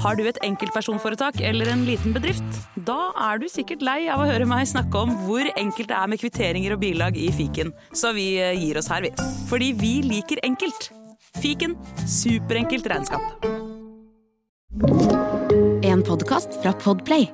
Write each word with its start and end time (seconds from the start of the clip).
Har 0.00 0.16
du 0.16 0.22
et 0.24 0.38
enkeltpersonforetak 0.46 1.42
eller 1.44 1.68
en 1.68 1.82
liten 1.84 2.14
bedrift? 2.16 2.54
Da 2.88 3.10
er 3.20 3.40
du 3.40 3.44
sikkert 3.52 3.82
lei 3.84 4.06
av 4.08 4.22
å 4.22 4.28
høre 4.30 4.46
meg 4.48 4.64
snakke 4.70 4.96
om 4.96 5.12
hvor 5.26 5.44
enkelt 5.60 5.90
det 5.90 5.98
er 5.98 6.08
med 6.08 6.22
kvitteringer 6.22 6.72
og 6.72 6.80
bilag 6.80 7.18
i 7.20 7.26
fiken, 7.36 7.74
så 7.92 8.14
vi 8.16 8.30
eh, 8.40 8.56
gir 8.56 8.80
oss 8.80 8.88
her, 8.88 9.04
vi. 9.04 9.10
Fordi 9.50 9.68
vi 9.76 9.92
liker 10.06 10.40
enkelt. 10.48 10.88
Fiken 11.42 11.76
superenkelt 12.08 12.88
regnskap. 12.88 13.44
En 15.84 16.00
podkast 16.08 16.56
fra 16.64 16.72
Podplay. 16.80 17.28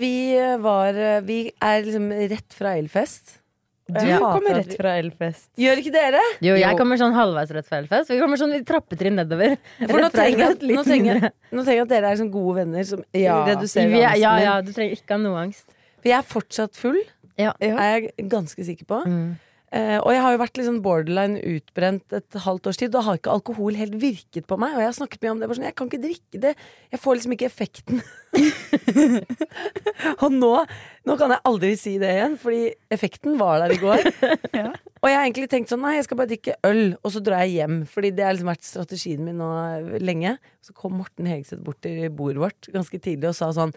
Vi 0.00 0.16
var 0.64 0.96
Vi 1.28 1.40
er 1.60 1.84
liksom 1.84 2.12
rett 2.32 2.56
fra 2.56 2.78
Elfest. 2.80 3.43
Du 3.84 4.00
Jeg 4.00 4.16
kommer 4.16 4.54
rett 4.56 4.70
fra 4.78 4.94
Elfest. 4.96 5.50
Gjør 5.60 5.80
ikke 5.82 5.90
dere? 5.92 6.20
Jo, 6.40 6.54
jeg 6.56 6.76
kommer 6.78 6.96
sånn 6.96 7.12
halvveis 7.12 7.50
rett 7.52 7.66
fra 7.68 7.82
Elfest. 7.82 8.08
Vi 8.08 8.16
kommer 8.22 8.40
sånn 8.40 8.54
i 8.56 8.62
trappetrinn 8.64 9.18
nedover. 9.20 9.58
For 9.82 10.00
nå 10.00 10.08
trenger, 10.14 10.40
jeg, 10.40 10.70
nå, 10.72 10.84
trenger, 10.86 11.26
nå 11.52 11.64
trenger 11.66 11.76
jeg 11.82 11.84
at 11.84 11.92
dere 11.92 12.12
er 12.14 12.20
sånn 12.22 12.30
gode 12.32 12.54
venner 12.62 12.86
som 12.88 13.02
Ja. 13.12 13.42
reduserer 13.50 13.92
Vi 13.92 14.00
er, 14.00 14.06
angsten 14.08 14.22
ja, 14.24 14.32
ja, 14.40 14.54
du 14.64 14.72
trenger 14.72 14.96
ikke 14.96 15.18
ha 15.18 15.20
noe 15.20 15.42
angst. 15.42 15.66
For 16.00 16.08
jeg 16.08 16.16
er 16.16 16.28
fortsatt 16.32 16.80
full, 16.80 17.02
Ja. 17.36 17.52
er 17.60 18.00
jeg 18.00 18.28
ganske 18.32 18.64
sikker 18.64 18.88
på. 18.88 19.02
Mm. 19.04 19.36
Eh, 19.74 19.96
og 19.98 20.12
jeg 20.14 20.22
har 20.22 20.34
jo 20.34 20.38
vært 20.38 20.58
sånn 20.62 20.82
borderline 20.84 21.40
utbrent 21.50 22.14
et 22.14 22.36
halvt 22.44 22.68
års 22.70 22.78
tid. 22.78 22.92
Da 22.94 23.00
har 23.02 23.18
ikke 23.18 23.32
alkohol 23.32 23.74
helt 23.78 23.96
virket 23.98 24.46
på 24.46 24.58
meg. 24.60 24.76
Og 24.76 24.84
jeg 24.84 24.90
har 24.90 24.96
snakket 25.00 25.24
mye 25.24 25.32
om 25.32 25.40
det. 25.40 25.48
Sånn, 25.50 25.66
jeg 25.66 25.76
kan 25.80 25.90
ikke 25.90 26.02
drikke 26.04 26.42
det. 26.44 26.52
Jeg 26.94 27.02
får 27.02 27.18
liksom 27.18 27.34
ikke 27.34 27.48
effekten. 27.48 28.04
og 30.22 30.28
nå, 30.34 30.52
nå 31.08 31.16
kan 31.18 31.34
jeg 31.34 31.44
aldri 31.50 31.72
si 31.80 31.96
det 32.02 32.12
igjen, 32.14 32.36
fordi 32.38 32.62
effekten 32.94 33.34
var 33.40 33.64
der 33.64 33.74
i 33.74 33.80
går. 33.82 34.06
Og 35.04 35.10
jeg 35.10 35.18
har 35.18 35.26
egentlig 35.26 35.50
tenkt 35.52 35.68
sånn, 35.68 35.82
nei, 35.84 35.98
jeg 35.98 36.06
skal 36.06 36.16
bare 36.16 36.30
drikke 36.30 36.54
øl, 36.64 36.94
og 37.04 37.10
så 37.12 37.20
drar 37.20 37.42
jeg 37.44 37.58
hjem. 37.58 37.74
Fordi 37.92 38.08
det 38.16 38.24
har 38.24 38.32
liksom 38.32 38.48
vært 38.48 38.64
strategien 38.64 39.26
min 39.26 39.36
nå 39.36 39.50
lenge. 40.00 40.38
Så 40.64 40.72
kom 40.72 40.94
Morten 40.96 41.28
Hegseth 41.28 41.60
bort 41.66 41.82
til 41.84 42.06
bordet 42.08 42.40
vårt 42.40 42.70
ganske 42.72 43.02
tidlig 43.04 43.28
og 43.28 43.36
sa 43.36 43.50
sånn 43.52 43.74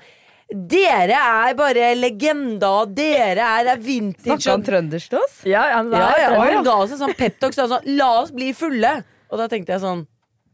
dere 0.48 1.17
er 1.20 1.56
bare 1.59 1.90
legender, 2.00 2.67
og 2.84 2.94
dere 2.95 3.48
er 3.59 3.73
vintage. 3.84 4.38
Snakka 4.38 4.54
han 4.54 4.64
trøndersk 4.64 5.09
til 5.12 5.20
oss? 5.20 5.42
Ja, 5.48 5.66
han 5.76 5.92
Ja, 5.92 6.06
ja, 6.17 6.30
og 6.30 6.38
trønder. 6.38 6.54
han 6.56 6.64
ga 6.70 6.76
oss 6.86 6.94
en 6.95 7.02
sånn 7.02 7.17
peptalk 7.20 7.54
sånn, 7.58 7.67
sånn 7.73 7.89
La 7.98 8.08
oss 8.22 8.31
bli 8.31 8.54
fulle! 8.56 8.94
Og 9.28 9.42
da 9.42 9.50
tenkte 9.52 9.76
jeg 9.76 9.84
sånn 9.84 10.06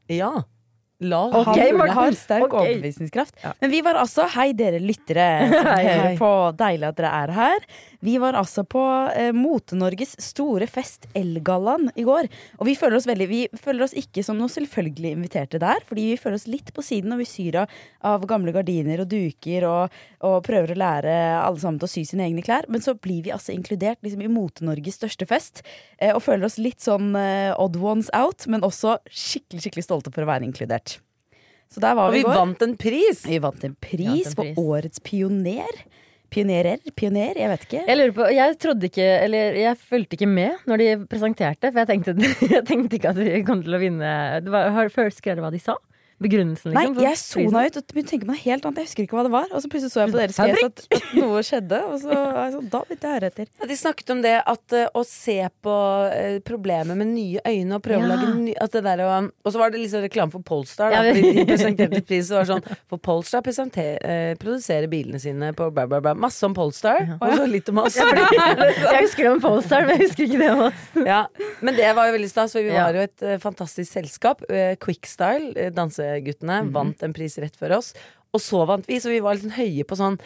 Ja, 0.09 0.31
la 1.03 1.19
oss 1.27 1.35
okay, 1.44 1.53
bli 1.53 1.67
fulle. 1.69 1.77
Morten. 1.83 1.97
har 2.00 2.17
sterk 2.17 2.45
okay. 2.47 2.73
overbevisningskraft. 2.73 3.38
Men 3.61 3.69
vi 3.69 3.81
var 3.85 4.00
altså 4.02 4.25
Hei, 4.33 4.47
dere 4.58 4.80
lyttere 4.81 5.27
som 5.52 5.69
Hei, 5.75 5.83
hører 5.85 6.07
hei. 6.07 6.16
på. 6.17 6.31
Deilig 6.63 6.89
at 6.89 6.97
dere 7.02 7.13
er 7.22 7.35
her. 7.38 7.67
Vi 8.04 8.18
var 8.20 8.36
altså 8.36 8.66
på 8.68 8.82
eh, 9.16 9.32
Mote-Norges 9.36 10.18
store 10.20 10.68
fest, 10.68 11.08
Elgallaen, 11.16 11.88
i 11.96 12.04
går. 12.04 12.28
Og 12.59 12.68
vi 12.68 12.76
føler 12.76 12.98
oss 13.00 13.08
veldig 13.08 13.28
Vi 13.30 13.42
føler 13.56 13.86
oss 13.86 13.96
ikke 13.96 14.26
som 14.26 14.36
noe 14.40 14.52
selvfølgelig 14.52 15.14
inviterte 15.16 15.62
der, 15.64 15.86
fordi 15.88 16.09
vi 16.12 16.20
føler 16.20 16.36
oss 16.42 16.50
litt 16.52 16.74
på 16.76 16.84
siden 16.84 17.14
når 17.14 17.22
vi 17.24 17.30
syr 17.30 17.59
av, 17.62 17.78
av 18.04 18.26
gamle 18.28 18.52
gardiner 18.56 19.06
og 19.06 19.08
duker 19.14 19.68
og, 19.70 19.96
og 20.28 20.36
prøver 20.44 20.76
å 20.76 20.81
lære 20.84 21.16
alle 21.40 21.64
sammen 21.64 21.80
til 21.80 21.88
å 21.88 21.94
sy 21.94 22.04
sine 22.09 22.28
egne 22.28 22.44
klær. 22.44 22.68
Men 22.68 22.84
så 22.84 22.98
blir 23.00 23.24
vi 23.24 23.31
altså 23.36 23.56
inkludert 23.56 24.04
liksom, 24.04 24.26
i 24.26 24.31
Mote-Norges 24.31 25.00
største 25.00 25.30
fest, 25.30 25.64
eh, 25.98 26.12
og 26.12 26.24
føler 26.28 26.50
oss 26.50 26.59
litt 26.59 26.84
sånn 26.84 27.16
eh, 27.20 27.56
odd 27.56 27.80
ones 27.80 28.12
out, 28.18 28.50
men 28.52 28.68
også 28.68 28.98
skikkelig, 29.08 29.64
skikkelig 29.64 29.88
stolte 29.88 30.12
for 30.12 30.28
å 30.28 30.31
være 30.34 30.50
inkludert. 30.50 31.00
Så 31.74 31.81
der 31.81 31.96
var 31.98 32.12
Og 32.12 32.20
vi 32.20 32.22
vi 32.22 32.30
vant 32.30 32.62
en 32.62 32.76
pris! 32.78 33.24
Vi 33.26 33.40
vant 33.42 33.64
en 33.64 33.74
pris, 33.80 33.98
Vi 33.98 34.06
vant 34.06 34.20
en 34.20 34.28
pris. 34.28 34.36
for 34.38 34.74
årets 34.76 35.02
pioner. 35.02 35.86
Pionerer? 36.34 36.81
Pioner? 36.98 37.38
Jeg 37.38 37.52
vet 37.52 37.66
ikke. 37.67 37.84
Jeg 37.88 38.00
lurer 38.00 38.14
på, 38.17 38.28
jeg 38.34 38.58
trodde 38.62 38.89
ikke, 38.89 39.08
eller 39.28 39.58
jeg 39.59 39.80
fulgte 39.80 40.17
ikke 40.17 40.30
med 40.30 40.67
når 40.70 40.81
de 40.81 40.90
presenterte, 41.09 41.70
for 41.72 41.84
jeg 41.84 41.92
tenkte, 41.92 42.16
jeg 42.56 42.66
tenkte 42.70 43.00
ikke 43.00 43.14
at 43.14 43.20
vi 43.22 43.44
kom 43.48 43.62
til 43.66 43.78
å 43.78 43.81
vinne. 43.81 44.14
Det 44.44 44.53
var, 44.53 44.90
skrevet 45.14 45.44
hva 45.44 45.53
de 45.53 45.62
sa? 45.62 45.78
Begrunnelsen, 46.23 46.71
liksom? 46.71 46.95
Nei, 46.95 47.03
jeg 47.03 47.19
sona 47.19 47.63
ut 47.67 47.77
og 47.79 47.91
begynte 47.91 48.07
å 48.07 48.13
tenke 48.13 48.27
på 48.27 48.31
noe 48.31 48.41
helt 48.43 48.67
annet. 48.67 48.79
Jeg 48.79 48.88
husker 48.89 49.05
ikke 49.07 49.17
hva 49.17 49.23
det 49.28 49.34
var. 49.34 49.50
Og 49.51 49.63
så 49.63 49.72
plutselig 49.72 49.91
så 49.91 50.03
jeg 50.03 50.13
på 50.13 50.19
deres 50.22 50.38
fjes 50.39 50.66
at, 50.67 50.84
at 50.95 51.09
noe 51.17 51.41
skjedde. 51.44 51.79
Og 51.89 51.97
så 52.03 52.16
altså, 52.16 52.61
da 52.72 52.81
begynte 52.88 53.09
jeg 53.09 53.11
å 53.11 53.17
høre 53.17 53.31
etter. 53.31 53.50
Ja, 53.59 53.67
De 53.69 53.78
snakket 53.79 54.13
om 54.13 54.22
det 54.23 54.33
at 54.39 54.75
uh, 54.78 54.85
å 54.95 55.03
se 55.07 55.38
på 55.66 55.73
uh, 56.13 56.38
problemet 56.47 57.00
med 57.00 57.12
nye 57.12 57.44
øyne 57.44 57.79
og 57.79 57.83
prøve 57.83 58.07
å 58.07 58.12
lage 58.13 58.29
ny, 58.38 58.53
at 58.63 58.78
det 58.78 58.83
der, 58.85 59.03
og, 59.07 59.29
og 59.44 59.56
så 59.56 59.62
var 59.62 59.73
det 59.73 59.81
liksom 59.83 60.06
reklame 60.06 60.33
for 60.33 60.45
Polestar. 60.47 60.94
Da, 60.94 61.01
Ja, 61.03 61.16
fordi 61.17 61.33
de 61.41 61.45
presenterte 61.50 62.01
pris 62.07 62.31
og 62.31 62.39
var 62.39 62.50
sånn 62.53 62.63
For 62.91 63.01
Polestar 63.03 63.44
eh, 63.44 64.33
produserer 64.39 64.88
bilene 64.91 65.19
sine 65.19 65.51
på 65.57 65.67
bla, 65.75 65.85
bla, 65.89 66.00
bla. 66.03 66.16
Masse 66.16 66.45
om 66.47 66.56
Polestar, 66.56 67.16
og 67.19 67.35
så 67.35 67.47
litt 67.50 67.69
om 67.73 67.83
oss. 67.83 68.00
Jeg 68.00 69.01
husker 69.01 69.28
det 69.28 69.31
om 69.33 69.44
Polestar, 69.44 69.88
men 69.88 69.97
jeg 69.97 70.07
husker 70.07 70.25
ikke 70.28 70.39
det 70.39 70.50
om 70.53 70.62
oss. 70.69 70.83
Ja, 71.03 71.22
men 71.66 71.75
det 71.78 71.89
var 71.97 72.07
jo 72.07 72.16
veldig 72.16 72.29
stas, 72.31 72.53
for 72.56 72.63
vi 72.63 72.72
Ja. 72.73 72.88
var 72.88 72.97
jo 72.97 73.06
et 73.07 73.23
fantastisk 73.44 73.91
selskap. 73.91 74.44
Uh, 74.47 74.73
Quickstyle, 74.81 75.69
uh, 76.22 76.63
mm 76.63 76.69
-hmm. 76.69 76.74
vant 76.74 77.03
en 77.03 77.13
pris 77.13 77.38
rett 77.38 77.56
før 77.56 77.78
oss. 77.78 77.94
Og 78.34 78.41
så 78.41 78.63
vant 78.66 78.88
vi, 78.90 79.01
så 79.01 79.13
vi 79.13 79.22
var 79.24 79.35
litt 79.35 79.46
sånn 79.46 79.59
høye 79.59 79.85
på 79.85 80.00
sånn 80.00 80.18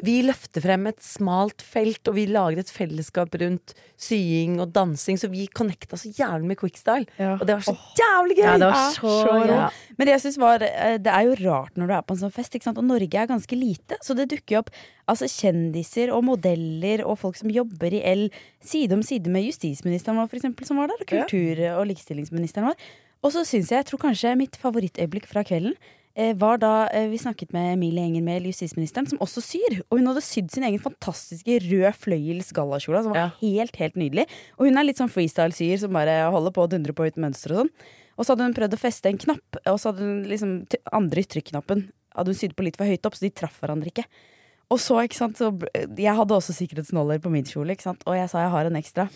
Vi 0.00 0.22
løfter 0.24 0.62
frem 0.64 0.86
et 0.88 1.02
smalt 1.04 1.60
felt, 1.60 2.00
og 2.08 2.14
vi 2.16 2.22
lager 2.30 2.62
et 2.62 2.70
fellesskap 2.72 3.34
rundt 3.36 3.74
sying 4.00 4.54
og 4.62 4.70
dansing, 4.72 5.18
så 5.20 5.28
vi 5.28 5.44
connecta 5.52 5.98
så 6.00 6.08
jævlig 6.08 6.48
med 6.48 6.56
Quickstyle. 6.56 7.04
Ja. 7.18 7.34
Og 7.34 7.44
det 7.44 7.58
var 7.58 7.66
så 7.66 7.74
jævlig 7.98 8.38
gøy! 8.38 8.46
Ja, 8.46 8.54
det 8.62 8.70
var 8.70 8.94
så, 8.94 9.10
ja, 9.10 9.26
så 9.26 9.50
ja. 9.50 9.66
Men 9.98 10.08
det 10.08 10.14
jeg 10.14 10.22
synes 10.24 10.38
var 10.40 10.64
eh, 10.64 10.96
Det 11.04 11.12
er 11.12 11.26
jo 11.28 11.36
rart 11.42 11.76
når 11.76 11.90
du 11.90 11.94
er 11.98 12.06
på 12.06 12.16
en 12.16 12.22
sånn 12.22 12.32
fest, 12.32 12.56
og 12.70 12.80
Norge 12.86 13.20
er 13.20 13.28
ganske 13.28 13.60
lite. 13.60 14.00
Så 14.00 14.16
det 14.16 14.30
dukker 14.30 14.56
jo 14.56 14.62
opp 14.62 14.72
altså, 15.04 15.28
kjendiser 15.28 16.14
og 16.16 16.24
modeller 16.30 17.04
og 17.04 17.18
folk 17.20 17.36
som 17.36 17.52
jobber 17.52 17.92
i 17.92 18.00
L 18.14 18.30
side 18.64 18.96
om 18.96 19.04
side 19.04 19.28
med 19.28 19.44
justisministeren 19.50 20.16
vår, 20.22 20.32
for 20.32 20.40
eksempel, 20.40 20.70
som 20.70 20.80
var 20.80 20.88
der, 20.94 21.04
og 21.04 21.12
kultur- 21.12 21.66
og 21.76 21.86
likestillingsministeren 21.92 22.70
vår. 22.70 22.90
Og 23.22 23.32
så 23.34 23.44
syns 23.44 23.70
jeg, 23.70 23.82
jeg 23.82 23.88
tror 23.90 24.00
kanskje 24.06 24.36
mitt 24.40 24.56
favorittøyeblikk 24.60 25.26
fra 25.28 25.42
kvelden 25.44 25.74
eh, 26.16 26.32
var 26.40 26.58
da 26.62 26.88
eh, 26.88 27.08
vi 27.12 27.18
snakket 27.20 27.52
med 27.52 27.74
Emilie 27.74 28.06
Enger 28.08 28.24
Mehl, 28.24 28.48
justisministeren, 28.48 29.06
som 29.10 29.20
også 29.20 29.42
syr. 29.44 29.78
Og 29.90 30.00
hun 30.00 30.08
hadde 30.08 30.24
sydd 30.24 30.50
sin 30.54 30.64
egen 30.64 30.80
fantastiske 30.82 31.60
rød 31.68 31.92
fløyels 32.00 32.50
gallakjole, 32.56 33.04
som 33.04 33.12
var 33.12 33.20
Ja. 33.26 33.30
helt, 33.42 33.76
helt 33.76 34.00
nydelig. 34.00 34.26
Og 34.58 34.66
hun 34.68 34.78
er 34.80 34.88
litt 34.88 34.98
sånn 35.00 35.12
freestyle-syer 35.12 35.78
som 35.84 35.92
bare 35.92 36.30
holder 36.32 36.54
på 36.56 36.64
å 36.64 36.70
dundre 36.72 36.96
på 36.96 37.06
uten 37.06 37.22
mønster 37.26 37.52
og 37.52 37.64
sånn. 37.64 37.72
Og 38.16 38.26
så 38.26 38.34
hadde 38.34 38.48
hun 38.48 38.56
prøvd 38.56 38.74
å 38.76 38.80
feste 38.80 39.08
en 39.08 39.20
knapp, 39.20 39.60
og 39.64 39.78
så 39.80 39.92
hadde 39.92 40.04
hun 40.04 40.24
liksom 40.28 40.52
andre 40.92 41.22
trykknappen 41.24 41.86
hadde 42.16 42.32
hun 42.32 42.38
sydd 42.40 42.56
på 42.58 42.64
litt 42.66 42.76
for 42.76 42.88
høyt 42.90 43.06
opp, 43.06 43.16
så 43.16 43.26
de 43.26 43.30
traff 43.30 43.60
hverandre 43.62 43.92
ikke. 43.92 44.04
Og 44.70 44.78
så, 44.82 45.00
ikke 45.02 45.18
sant, 45.18 45.38
så 45.38 45.50
Jeg 45.98 46.14
hadde 46.14 46.34
også 46.36 46.54
sikkerhetsnåler 46.54 47.20
på 47.22 47.30
min 47.32 47.46
kjole, 47.46 47.74
ikke 47.74 47.88
sant, 47.88 48.02
og 48.06 48.14
jeg 48.18 48.28
sa 48.30 48.44
jeg 48.44 48.52
har 48.54 48.66
en 48.66 48.78
ekstra. 48.78 49.08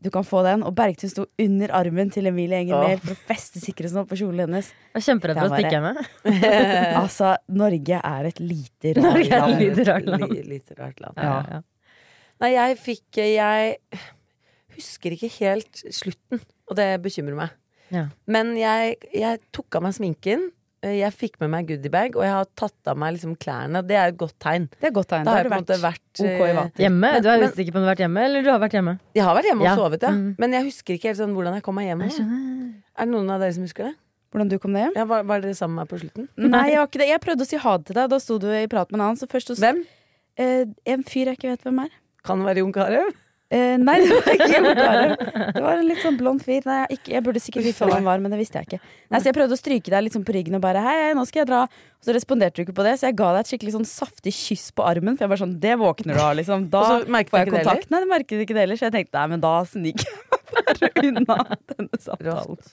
Du 0.00 0.08
kan 0.10 0.24
få 0.24 0.40
den. 0.46 0.62
Og 0.64 0.72
Bergtun 0.78 1.10
sto 1.12 1.26
under 1.44 1.72
armen 1.76 2.08
til 2.12 2.26
Emilie 2.30 2.62
Enger 2.62 2.80
Mehl 2.86 3.00
for 3.02 3.12
å 3.12 3.18
feste 3.28 3.60
sikkerhetsnål 3.60 4.06
på 4.08 4.16
kjolen 4.20 4.46
hennes. 4.46 4.70
Jeg 4.94 5.02
er 5.02 5.06
kjemperedd 5.08 5.40
for 5.42 5.50
å 5.50 5.58
stikke 5.58 5.80
henne. 5.80 6.04
Altså, 7.02 7.34
Norge 7.52 8.00
er 8.00 8.28
et 8.30 8.40
lite 8.40 8.94
rart 8.96 9.04
Norge 9.04 9.26
er 9.26 9.34
et 9.36 9.44
land. 9.44 9.60
lite 9.60 9.84
rart 9.90 10.08
land. 10.08 10.24
Li- 10.32 10.46
Litt 10.54 10.72
rart 10.78 11.02
land. 11.04 11.20
Ja, 11.20 11.34
ja. 11.56 11.60
Nei, 12.40 12.52
jeg 12.54 12.78
fikk 12.80 13.18
Jeg 13.20 13.76
husker 14.78 15.12
ikke 15.16 15.28
helt 15.40 15.82
slutten, 15.92 16.40
og 16.70 16.78
det 16.78 16.88
bekymrer 17.04 17.36
meg. 17.36 17.56
Ja. 17.92 18.06
Men 18.30 18.54
jeg, 18.56 18.96
jeg 19.12 19.40
tok 19.52 19.76
av 19.80 19.84
meg 19.84 19.96
sminken. 19.96 20.48
Eh, 20.82 20.96
Jeg 21.00 21.12
fikk 21.12 21.38
med 21.40 21.50
meg 21.50 21.66
goodiebag, 21.68 22.16
og 22.16 22.22
jeg 22.24 22.32
har 22.32 22.46
tatt 22.56 22.90
av 22.92 22.96
meg 23.00 23.14
liksom 23.16 23.36
klærne. 23.36 23.82
Det 23.86 23.96
er 23.96 24.08
et 24.12 24.16
godt 24.20 24.36
tegn. 24.42 24.68
Det 24.80 24.88
er 24.90 24.94
godt 24.96 25.08
tegn. 25.12 25.24
Da 25.24 25.30
har 25.30 25.42
jeg 25.42 25.48
du 25.48 25.50
på 25.50 25.58
en 25.58 25.64
måte 25.64 25.78
vært 25.82 26.00
vært 26.00 26.20
OK 26.20 26.28
i 26.28 26.50
eh, 26.50 26.54
vater. 26.60 26.82
Hjemme? 26.84 27.00
Men- 27.00 27.22
Du 27.22 27.28
er 27.28 27.38
men- 27.40 27.50
usikker 27.52 27.72
på 27.72 27.76
om 27.76 27.82
du 27.82 27.88
har 27.88 27.94
vært 27.96 28.04
hjemme, 28.06 28.24
eller 28.24 28.42
du 28.42 28.50
har 28.50 28.58
vært 28.60 28.76
hjemme? 28.78 28.98
Jeg 29.14 29.24
har 29.24 29.34
vært 29.36 29.48
hjemme 29.50 29.60
og 29.60 29.68
Ja. 29.70 29.76
sovet, 29.76 30.02
ja. 30.02 30.10
Mm. 30.10 30.34
Men 30.38 30.52
jeg 30.52 30.64
husker 30.64 30.94
ikke 30.94 31.08
helt 31.10 31.18
sånn 31.18 31.34
hvordan 31.34 31.54
jeg 31.54 31.62
kom 31.62 31.74
meg 31.74 31.86
hjem. 31.90 32.02
Er 32.02 33.04
det 33.04 33.08
noen 33.14 33.30
av 33.30 33.40
dere 33.40 33.52
som 33.52 33.62
husker 33.64 33.84
det? 33.90 33.94
Hvordan 34.32 34.48
du 34.48 34.58
kom 34.62 34.72
deg 34.72 34.84
hjem? 34.84 34.92
Ja, 34.96 35.04
var, 35.04 35.22
var 35.24 35.40
dere 35.40 35.54
sammen 35.58 35.74
med 35.74 35.84
meg 35.84 35.88
på 35.90 36.00
slutten? 36.04 36.28
Nei, 36.38 36.68
jeg 36.70 36.76
har 36.78 36.86
ikke 36.86 37.00
det. 37.02 37.08
Jeg 37.08 37.20
prøvde 37.20 37.42
å 37.42 37.46
si 37.50 37.56
ha 37.56 37.76
det 37.78 37.86
til 37.86 37.94
deg. 37.98 38.10
Da 38.10 38.18
sto 38.18 38.38
du 38.38 38.46
i 38.52 38.66
prat 38.70 38.90
med 38.92 39.00
en 39.00 39.06
annen. 39.08 39.18
Så 39.18 39.26
først 39.26 39.50
så 39.50 39.56
Hvem? 39.58 39.84
Eh, 40.38 40.64
en 40.86 41.02
fyr 41.02 41.26
jeg 41.26 41.36
ikke 41.38 41.50
vet 41.50 41.62
hvem 41.66 41.80
er. 41.84 41.90
Kan 42.24 42.38
det 42.38 42.46
være 42.46 42.62
Jon 42.62 42.72
Carew? 42.72 43.10
Eh, 43.50 43.74
nei, 43.82 43.96
det 43.98 44.14
var 44.14 44.28
ikke 44.30 44.46
Jon 44.52 44.66
Det 44.70 45.62
var 45.64 45.72
en 45.80 45.88
litt 45.88 46.02
sånn 46.04 46.18
blond 46.20 46.42
fyr. 46.46 46.62
Nei, 46.68 46.76
jeg, 46.84 46.98
ikke, 47.00 47.12
jeg 47.16 47.24
burde 47.26 47.40
sikkert 47.42 47.66
visst 47.66 47.82
hva 47.82 47.96
han 47.96 48.06
var, 48.06 48.20
men 48.22 48.30
det 48.30 48.38
visste 48.38 48.60
jeg 48.60 48.68
ikke. 48.68 48.78
Nei, 49.10 49.18
så 49.18 49.30
jeg 49.30 49.36
prøvde 49.40 49.56
å 49.56 49.58
stryke 49.58 49.90
deg 49.90 50.14
sånn 50.14 50.26
på 50.28 50.36
ryggen 50.36 50.58
og 50.60 50.62
bare 50.62 50.84
hei, 50.84 50.94
hei, 51.08 51.10
nå 51.18 51.24
skal 51.26 51.42
jeg 51.42 51.48
dra. 51.50 51.64
Og 51.66 52.06
så 52.06 52.14
responderte 52.14 52.60
du 52.60 52.62
ikke 52.62 52.76
på 52.78 52.86
det, 52.86 52.94
så 53.00 53.08
jeg 53.08 53.18
ga 53.18 53.32
deg 53.34 53.42
et 53.42 53.50
skikkelig 53.50 53.74
sånn 53.74 53.88
saftig 53.90 54.34
kyss 54.36 54.68
på 54.78 54.86
armen. 54.86 55.18
For 55.18 55.26
jeg 55.26 55.34
var 55.34 55.42
sånn, 55.42 55.56
det 55.66 55.74
våkner 55.82 56.14
du 56.14 56.22
av, 56.22 56.36
liksom. 56.38 56.68
Da 56.70 56.84
får 57.02 57.10
jeg 57.10 57.50
kontakt. 57.50 57.90
Nei, 57.90 58.04
det 58.04 58.12
merket 58.14 58.38
du 58.38 58.46
ikke 58.46 58.54
det 58.54 58.68
heller. 58.68 58.78
Så 58.78 58.86
jeg 58.86 58.96
tenkte 59.00 59.18
nei, 59.18 59.26
men 59.34 59.42
da 59.42 59.54
sniker 59.66 60.06
jeg 60.06 60.20
meg 60.30 60.46
bare 60.70 61.08
unna 61.10 61.40
denne 61.74 62.02
samtalen. 62.06 62.72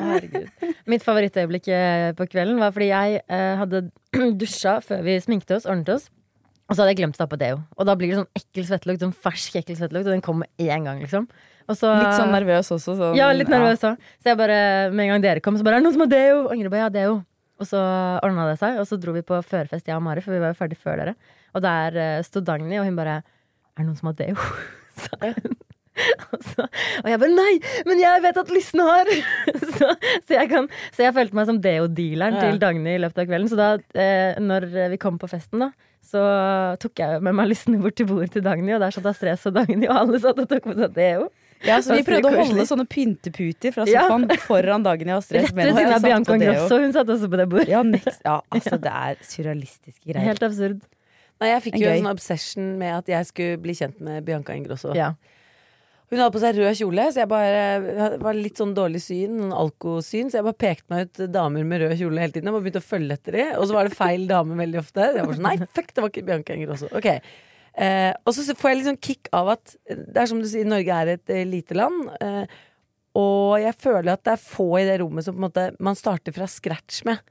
Herregud. 0.00 0.70
Mitt 0.92 1.04
favorittøyeblikk 1.04 1.72
eh, 1.72 2.12
på 2.16 2.28
kvelden 2.30 2.60
var 2.60 2.72
fordi 2.76 2.92
jeg 2.92 3.20
eh, 3.24 3.52
hadde 3.60 3.86
dusja 4.40 4.78
før 4.84 5.04
vi 5.08 5.16
sminket 5.24 5.56
oss, 5.56 5.68
ordnet 5.68 5.96
oss. 5.96 6.10
Og 6.70 6.76
så 6.76 6.84
hadde 6.84 6.92
jeg 6.94 7.00
glemt 7.02 7.16
å 7.18 7.22
ta 7.24 7.26
på 7.26 7.38
deo. 7.40 7.56
Og 7.76 7.86
da 7.88 7.96
blir 7.98 8.12
det 8.12 8.20
sånn 8.20 8.38
ekkel 8.38 8.66
svettelukt. 8.68 9.02
Sånn 9.02 9.14
fersk 9.26 9.56
ekkel 9.58 9.74
svettelukt 9.78 10.06
Og 10.06 10.14
den 10.14 10.22
kommer 10.22 10.46
én 10.62 10.86
gang, 10.86 11.00
liksom. 11.02 11.26
Så, 11.70 11.86
Litt 11.86 12.16
sånn 12.18 12.32
nervøs 12.34 12.70
også. 12.74 12.94
Så, 12.98 13.08
Ja, 13.18 13.28
litt 13.34 13.50
nervøs 13.50 13.82
òg. 13.86 13.98
Så 14.22 14.30
jeg 14.32 14.38
bare, 14.38 14.58
med 14.94 15.04
en 15.06 15.12
gang 15.14 15.24
dere 15.26 15.42
kom, 15.42 15.58
så 15.58 15.66
bare 15.66 15.78
Er 15.78 15.82
det 15.82 15.88
noen 15.88 15.96
som 15.98 16.06
har 16.06 16.12
deo? 16.14 16.38
Og 16.48 16.54
Ingrid 16.56 16.72
bare 16.72 16.86
ja, 16.86 16.92
deo. 16.94 17.18
Og 17.60 17.68
så 17.68 17.80
ordna 18.24 18.46
det 18.48 18.56
seg, 18.62 18.78
og 18.80 18.86
så 18.88 18.96
dro 18.96 19.12
vi 19.12 19.20
på 19.26 19.36
førfest, 19.44 19.84
jeg 19.86 19.92
og 19.98 20.00
Mari, 20.02 20.22
for 20.24 20.32
vi 20.32 20.40
var 20.40 20.54
jo 20.54 20.58
ferdig 20.62 20.78
før 20.80 21.02
dere. 21.02 21.12
Og 21.52 21.60
der 21.60 21.98
uh, 22.00 22.22
sto 22.24 22.40
Dagny, 22.40 22.78
og 22.80 22.86
hun 22.88 22.96
bare 22.96 23.18
Er 23.20 23.82
det 23.82 23.88
noen 23.90 23.98
som 23.98 24.08
har 24.10 24.16
deo? 24.22 24.38
sa 25.04 25.18
hun. 25.26 25.58
Og, 26.30 26.40
så, 26.46 26.64
og 27.02 27.08
jeg 27.10 27.18
bare 27.20 27.34
nei, 27.34 27.54
men 27.84 27.98
jeg 28.00 28.22
vet 28.24 28.38
at 28.40 28.50
Lysne 28.54 28.84
har! 28.86 29.08
så, 29.76 29.88
så, 29.98 30.30
jeg 30.32 30.48
kan, 30.48 30.68
så 30.94 31.02
jeg 31.04 31.12
følte 31.16 31.36
meg 31.36 31.48
som 31.50 31.58
deo-dealeren 31.60 32.38
Ja. 32.38 32.44
til 32.46 32.60
Dagny 32.62 32.94
i 32.94 33.00
løpet 33.02 33.20
av 33.20 33.26
kvelden. 33.28 33.50
Så 33.50 33.58
da, 33.58 33.66
eh, 34.00 34.38
når 34.40 34.68
vi 34.94 35.00
kom 35.02 35.18
på 35.20 35.28
festen, 35.28 35.60
da, 35.66 35.68
så 36.10 36.22
tok 36.82 36.98
jeg 37.02 37.20
med 37.22 37.36
meg 37.38 37.48
lysene 37.52 37.78
bort 37.82 37.94
til 37.98 38.08
bordet 38.10 38.32
til 38.34 38.42
Dagny, 38.42 38.72
og 38.74 38.82
der 38.82 38.90
satt 38.96 39.06
Astrid 39.10 39.46
og 39.50 39.54
Dagny, 39.60 39.86
og 39.86 39.96
alle 40.02 40.20
satt 40.22 40.38
og 40.42 40.48
tok 40.50 40.66
på 40.66 40.74
seg 40.78 40.92
deo. 40.96 41.28
Ja, 41.60 41.76
så 41.84 41.92
vi 41.98 42.02
prøvde 42.06 42.30
å 42.30 42.36
holde 42.40 42.64
sånne 42.64 42.86
pynteputer 42.88 43.74
fra 43.74 43.84
Ja. 43.84 44.06
sofaen 44.08 44.30
foran 44.46 44.82
Dagny 44.86 45.10
og 45.12 45.18
Astrid. 45.20 45.42
Rett 45.44 45.54
ved 45.58 45.74
siden 45.76 45.92
av 45.92 46.02
Bianca 46.06 46.32
på. 46.32 46.38
Grosso, 46.40 46.78
hun 46.80 46.94
satt 46.96 47.10
også 47.12 47.28
på 47.28 47.36
det 47.36 47.46
bordet. 47.52 47.68
Ja, 47.68 47.82
ja, 48.24 48.38
altså 48.50 48.78
det 48.80 48.94
er 49.02 49.20
surrealistiske 49.28 50.06
greier. 50.08 50.24
Helt 50.24 50.42
absurd. 50.46 50.80
Nei, 51.40 51.50
jeg 51.54 51.62
fikk 51.66 51.74
En 51.76 51.80
jo 51.82 51.86
gøy. 51.88 51.96
en 51.98 52.02
sånn 52.04 52.12
obsession 52.14 52.70
med 52.80 52.94
at 52.98 53.06
jeg 53.12 53.28
skulle 53.28 53.60
bli 53.60 53.72
kjent 53.76 54.00
med 54.00 54.24
Bianca 54.24 54.52
Ingrosso. 54.56 54.94
Ja. 54.96 55.12
Hun 56.10 56.18
hadde 56.18 56.34
på 56.34 56.40
seg 56.42 56.56
rød 56.58 56.74
kjole, 56.74 57.04
så 57.14 57.20
jeg 57.22 57.30
bare 57.30 58.06
var 58.18 58.34
litt 58.34 58.58
sånn 58.58 58.72
dårlig 58.74 58.98
syn, 59.04 59.36
noen 59.38 59.52
alkosyn, 59.54 60.30
så 60.30 60.40
jeg 60.40 60.46
bare 60.48 60.58
pekte 60.58 60.90
meg 60.90 61.04
ut 61.06 61.20
damer 61.30 61.68
med 61.70 61.84
rød 61.84 61.94
kjole 62.00 62.24
hele 62.24 62.34
tiden. 62.34 62.48
Jeg 62.50 62.56
bare 62.56 62.64
begynte 62.64 62.82
å 62.82 62.88
følge 62.88 63.18
etter 63.18 63.36
dem, 63.38 63.52
og 63.54 63.68
så 63.70 63.76
var 63.76 63.86
det 63.86 63.98
feil 63.98 64.24
dame 64.30 64.58
veldig 64.58 64.80
ofte. 64.80 65.06
Jeg 65.06 65.28
var 65.28 65.38
sånn, 65.38 65.46
nei, 65.46 65.68
fuck, 65.78 65.92
det 65.94 66.02
var 66.02 66.10
ikke 66.10 66.26
Bianca 66.26 66.56
Ingrosso. 66.56 66.90
Ok. 66.98 67.08
Eh, 67.86 68.10
og 68.26 68.34
så 68.34 68.56
får 68.58 68.72
jeg 68.72 68.80
litt 68.80 68.88
sånn 68.88 69.00
kick 69.06 69.30
av 69.38 69.52
at 69.54 69.76
det 69.86 70.18
er 70.18 70.32
som 70.32 70.42
du 70.42 70.48
sier, 70.50 70.66
Norge 70.66 70.98
er 70.98 71.12
et 71.14 71.32
eh, 71.36 71.46
lite 71.46 71.78
land. 71.78 72.10
Eh, 72.18 72.58
og 73.20 73.54
jeg 73.62 73.78
føler 73.78 74.10
at 74.16 74.26
det 74.26 74.34
er 74.34 74.42
få 74.42 74.68
i 74.80 74.86
det 74.90 74.98
rommet 75.04 75.26
som 75.26 75.38
på 75.38 75.44
en 75.44 75.46
måte 75.46 75.68
man 75.78 75.98
starter 75.98 76.34
fra 76.34 76.50
scratch 76.50 77.04
med. 77.06 77.22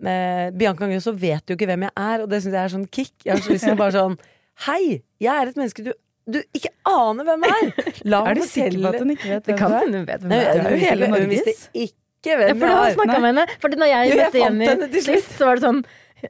Eh, 0.00 0.48
Bianca 0.56 0.88
Ingrosso 0.88 1.12
vet 1.12 1.44
jo 1.44 1.60
ikke 1.60 1.68
hvem 1.68 1.88
jeg 1.90 1.96
er, 2.08 2.24
og 2.24 2.32
det 2.32 2.40
syns 2.40 2.54
jeg 2.56 2.64
er 2.64 2.76
sånn 2.78 2.88
kick. 2.88 3.14
Jeg 3.24 3.34
har 3.34 3.44
så 3.44 3.52
lyst 3.52 3.68
til 3.68 3.76
å 3.76 3.84
bare 3.84 3.96
sånn 4.00 4.20
Hei, 4.64 5.04
jeg 5.22 5.30
er 5.30 5.52
et 5.52 5.58
menneske 5.58 5.84
du, 5.86 5.92
du 6.30 6.40
ikke 6.54 6.70
aner 6.86 7.24
hvem 7.28 7.46
er! 7.48 7.70
La 8.12 8.22
Er 8.30 8.34
du 8.38 8.42
sikker 8.46 8.76
på 8.82 8.90
at 8.92 8.98
hun 9.02 9.14
ikke 9.14 9.30
vet 9.34 9.46
Det 9.48 9.54
hvem 9.54 9.58
kan 9.62 9.70
du 9.70 9.76
er? 9.76 9.84
hende 9.86 9.98
hun 10.02 10.06
vet 10.10 10.20
hvem 10.26 10.34
Nei, 10.34 10.38
det 10.38 10.48
er. 10.48 10.66
er 10.68 10.82
hele 10.84 11.08
Hun 11.14 11.30
Hvis 11.32 11.46
det 11.48 11.56
ikke 11.86 11.94
Ja, 12.28 12.36
hvem 12.42 12.58
for 12.58 12.66
du 12.66 12.72
jeg 12.72 12.76
har 12.82 12.94
snakka 12.98 13.16
med 13.22 13.28
henne. 13.32 13.46
Fordi 13.62 13.76
når 13.80 13.90
jeg 13.94 14.10
Jo, 14.12 14.16
møtte 14.20 14.42
Jenny 14.42 14.68
slutt. 14.68 15.04
sist, 15.08 15.32
så 15.38 15.46
var 15.48 15.58
det 15.60 15.64
sånn 15.68 15.82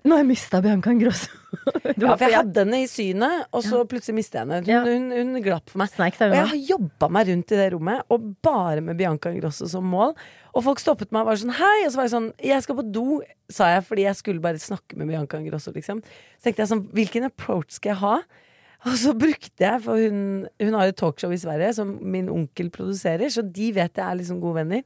Nå 0.04 0.12
har 0.12 0.18
jeg 0.20 0.26
mista 0.28 0.58
Bianca 0.60 0.90
Ingrosso. 0.92 1.30
Ja, 1.96 2.10
for 2.12 2.26
jeg 2.28 2.34
hadde 2.36 2.60
henne 2.60 2.80
i 2.84 2.88
synet, 2.92 3.46
og 3.56 3.62
så 3.64 3.78
plutselig 3.88 4.18
mistet 4.18 4.36
jeg 4.36 4.42
henne. 4.44 4.58
Hun, 4.60 4.68
Ja. 4.68 4.82
hun, 4.84 5.06
hun 5.32 5.38
glapp 5.46 5.70
for 5.72 5.80
meg. 5.80 5.88
Sneik 5.94 6.18
Og 6.20 6.34
jeg 6.36 6.44
har 6.50 6.58
jobba 6.74 7.08
meg 7.16 7.30
rundt 7.30 7.54
i 7.56 7.56
det 7.56 7.68
rommet, 7.72 8.02
og 8.12 8.26
bare 8.44 8.82
med 8.84 8.98
Bianca 9.00 9.32
Ingrosso 9.32 9.64
som 9.72 9.88
mål. 9.88 10.12
Og 10.52 10.66
folk 10.66 10.82
stoppet 10.84 11.08
meg 11.10 11.24
og 11.24 11.30
var 11.30 11.40
sånn 11.40 11.56
hei, 11.56 11.86
og 11.86 11.94
så 11.94 12.02
var 12.02 12.04
jeg 12.04 12.12
sånn 12.18 12.28
jeg 12.50 12.66
skal 12.66 12.76
på 12.82 12.84
do, 12.92 13.06
sa 13.48 13.70
jeg, 13.78 13.86
fordi 13.88 14.04
jeg 14.04 14.20
skulle 14.20 14.44
bare 14.44 14.60
snakke 14.60 15.00
med 15.00 15.08
Bianca 15.08 15.40
Ingrosso, 15.40 15.72
liksom. 15.72 16.04
Så 16.36 16.50
tenkte 16.50 16.66
jeg 16.66 16.72
sånn, 16.74 16.84
hvilken 16.92 17.24
approach 17.32 17.78
skal 17.80 17.94
jeg 17.94 18.00
ha? 18.04 18.14
Og 18.86 18.94
så 18.94 19.10
brukte 19.18 19.64
jeg, 19.64 19.80
for 19.82 19.98
hun, 19.98 20.46
hun 20.62 20.74
har 20.78 20.86
et 20.90 20.98
talkshow 20.98 21.32
i 21.34 21.40
Sverige 21.40 21.72
som 21.80 21.88
min 21.98 22.28
onkel 22.30 22.68
produserer, 22.74 23.28
så 23.32 23.42
de 23.42 23.72
vet 23.74 23.98
jeg 23.98 24.04
er 24.04 24.18
liksom 24.20 24.38
gode 24.42 24.60
venner. 24.60 24.82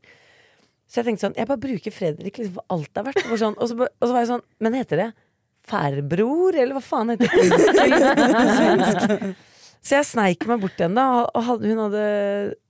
Så 0.89 1.01
jeg 1.01 1.07
tenkte 1.11 1.27
sånn, 1.27 1.37
jeg 1.37 1.49
bare 1.49 1.61
bruker 1.61 1.95
Fredrik 1.95 2.39
liksom 2.41 2.57
for 2.57 2.65
alt 2.73 2.89
det 2.89 3.03
er 3.03 3.07
verdt. 3.11 3.27
Sånn, 3.41 3.57
og, 3.59 3.67
så, 3.69 3.75
og 3.89 4.07
så 4.07 4.13
var 4.15 4.21
jeg 4.25 4.33
sånn, 4.33 4.47
men 4.65 4.79
heter 4.81 4.97
det 5.03 5.11
Færbror, 5.69 6.53
eller 6.59 6.75
hva 6.75 6.83
faen 6.83 7.11
heter 7.13 7.29
det? 7.31 7.37
Så 9.83 9.97
jeg 9.97 10.07
sneik 10.07 10.45
meg 10.47 10.61
bort 10.63 10.77
til 10.79 10.87
henne, 10.87 11.03
da, 11.03 11.27
og, 11.27 11.43
hadde, 11.43 11.75
hadde, 11.75 12.03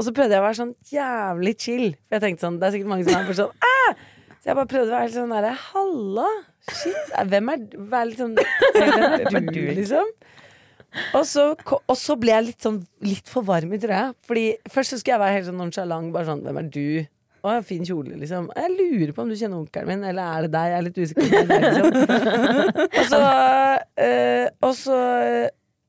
og 0.01 0.05
så 0.07 0.15
prøvde 0.17 0.33
jeg 0.33 0.41
å 0.41 0.47
være 0.47 0.57
sånn 0.57 0.73
jævlig 0.89 1.53
chill. 1.61 1.93
For 2.07 2.17
jeg 2.17 2.23
tenkte 2.25 2.41
sånn, 2.47 2.57
det 2.57 2.65
er 2.69 2.73
sikkert 2.73 2.89
mange 2.89 3.05
som 3.05 3.13
er 3.19 3.37
sånn 3.37 3.53
Æ! 3.69 3.93
Så 4.33 4.49
jeg 4.49 4.57
bare 4.57 4.71
prøvde 4.71 4.89
å 4.89 4.97
være 4.97 5.09
litt 5.11 5.19
sånn 5.19 5.35
derre 5.35 5.53
Halla! 5.67 6.31
Shit, 6.73 7.13
hvem 7.29 7.47
er 7.53 7.59
du? 7.61 7.77
Vær 7.93 8.09
litt 8.09 8.21
sånn 8.23 8.33
Hvem 8.79 9.37
er 9.43 9.45
du, 9.51 9.61
liksom? 9.77 10.09
Og 11.17 11.25
så, 11.29 11.49
og 11.57 11.97
så 11.97 12.17
ble 12.21 12.35
jeg 12.35 12.49
litt 12.51 12.65
sånn 12.67 12.83
litt 13.05 13.31
for 13.31 13.47
varm 13.49 13.73
i 13.73 13.81
trøya. 13.81 14.13
Fordi 14.29 14.47
først 14.71 14.95
så 14.95 15.01
skulle 15.01 15.17
jeg 15.17 15.25
være 15.25 15.39
helt 15.39 15.49
sånn 15.49 15.61
nonchalant. 15.61 16.13
Bare 16.15 16.29
sånn, 16.29 16.45
hvem 16.45 16.61
er 16.61 16.69
du? 16.75 16.87
Å, 17.43 17.57
fin 17.67 17.83
kjole, 17.87 18.15
liksom. 18.21 18.53
Jeg 18.55 18.75
lurer 18.77 19.15
på 19.17 19.25
om 19.25 19.33
du 19.33 19.35
kjenner 19.35 19.59
onkelen 19.59 19.89
min, 19.89 20.05
eller 20.13 20.37
er 20.37 20.45
det 20.47 20.53
deg? 20.53 20.69
Jeg 20.71 20.79
er 20.79 20.85
litt 20.87 21.01
usikker. 21.03 21.33
er 21.41 21.65
liksom. 21.65 21.89
Og 23.01 23.09
så, 23.11 23.25
øh, 24.07 24.47
og 24.63 24.77
så 24.79 25.01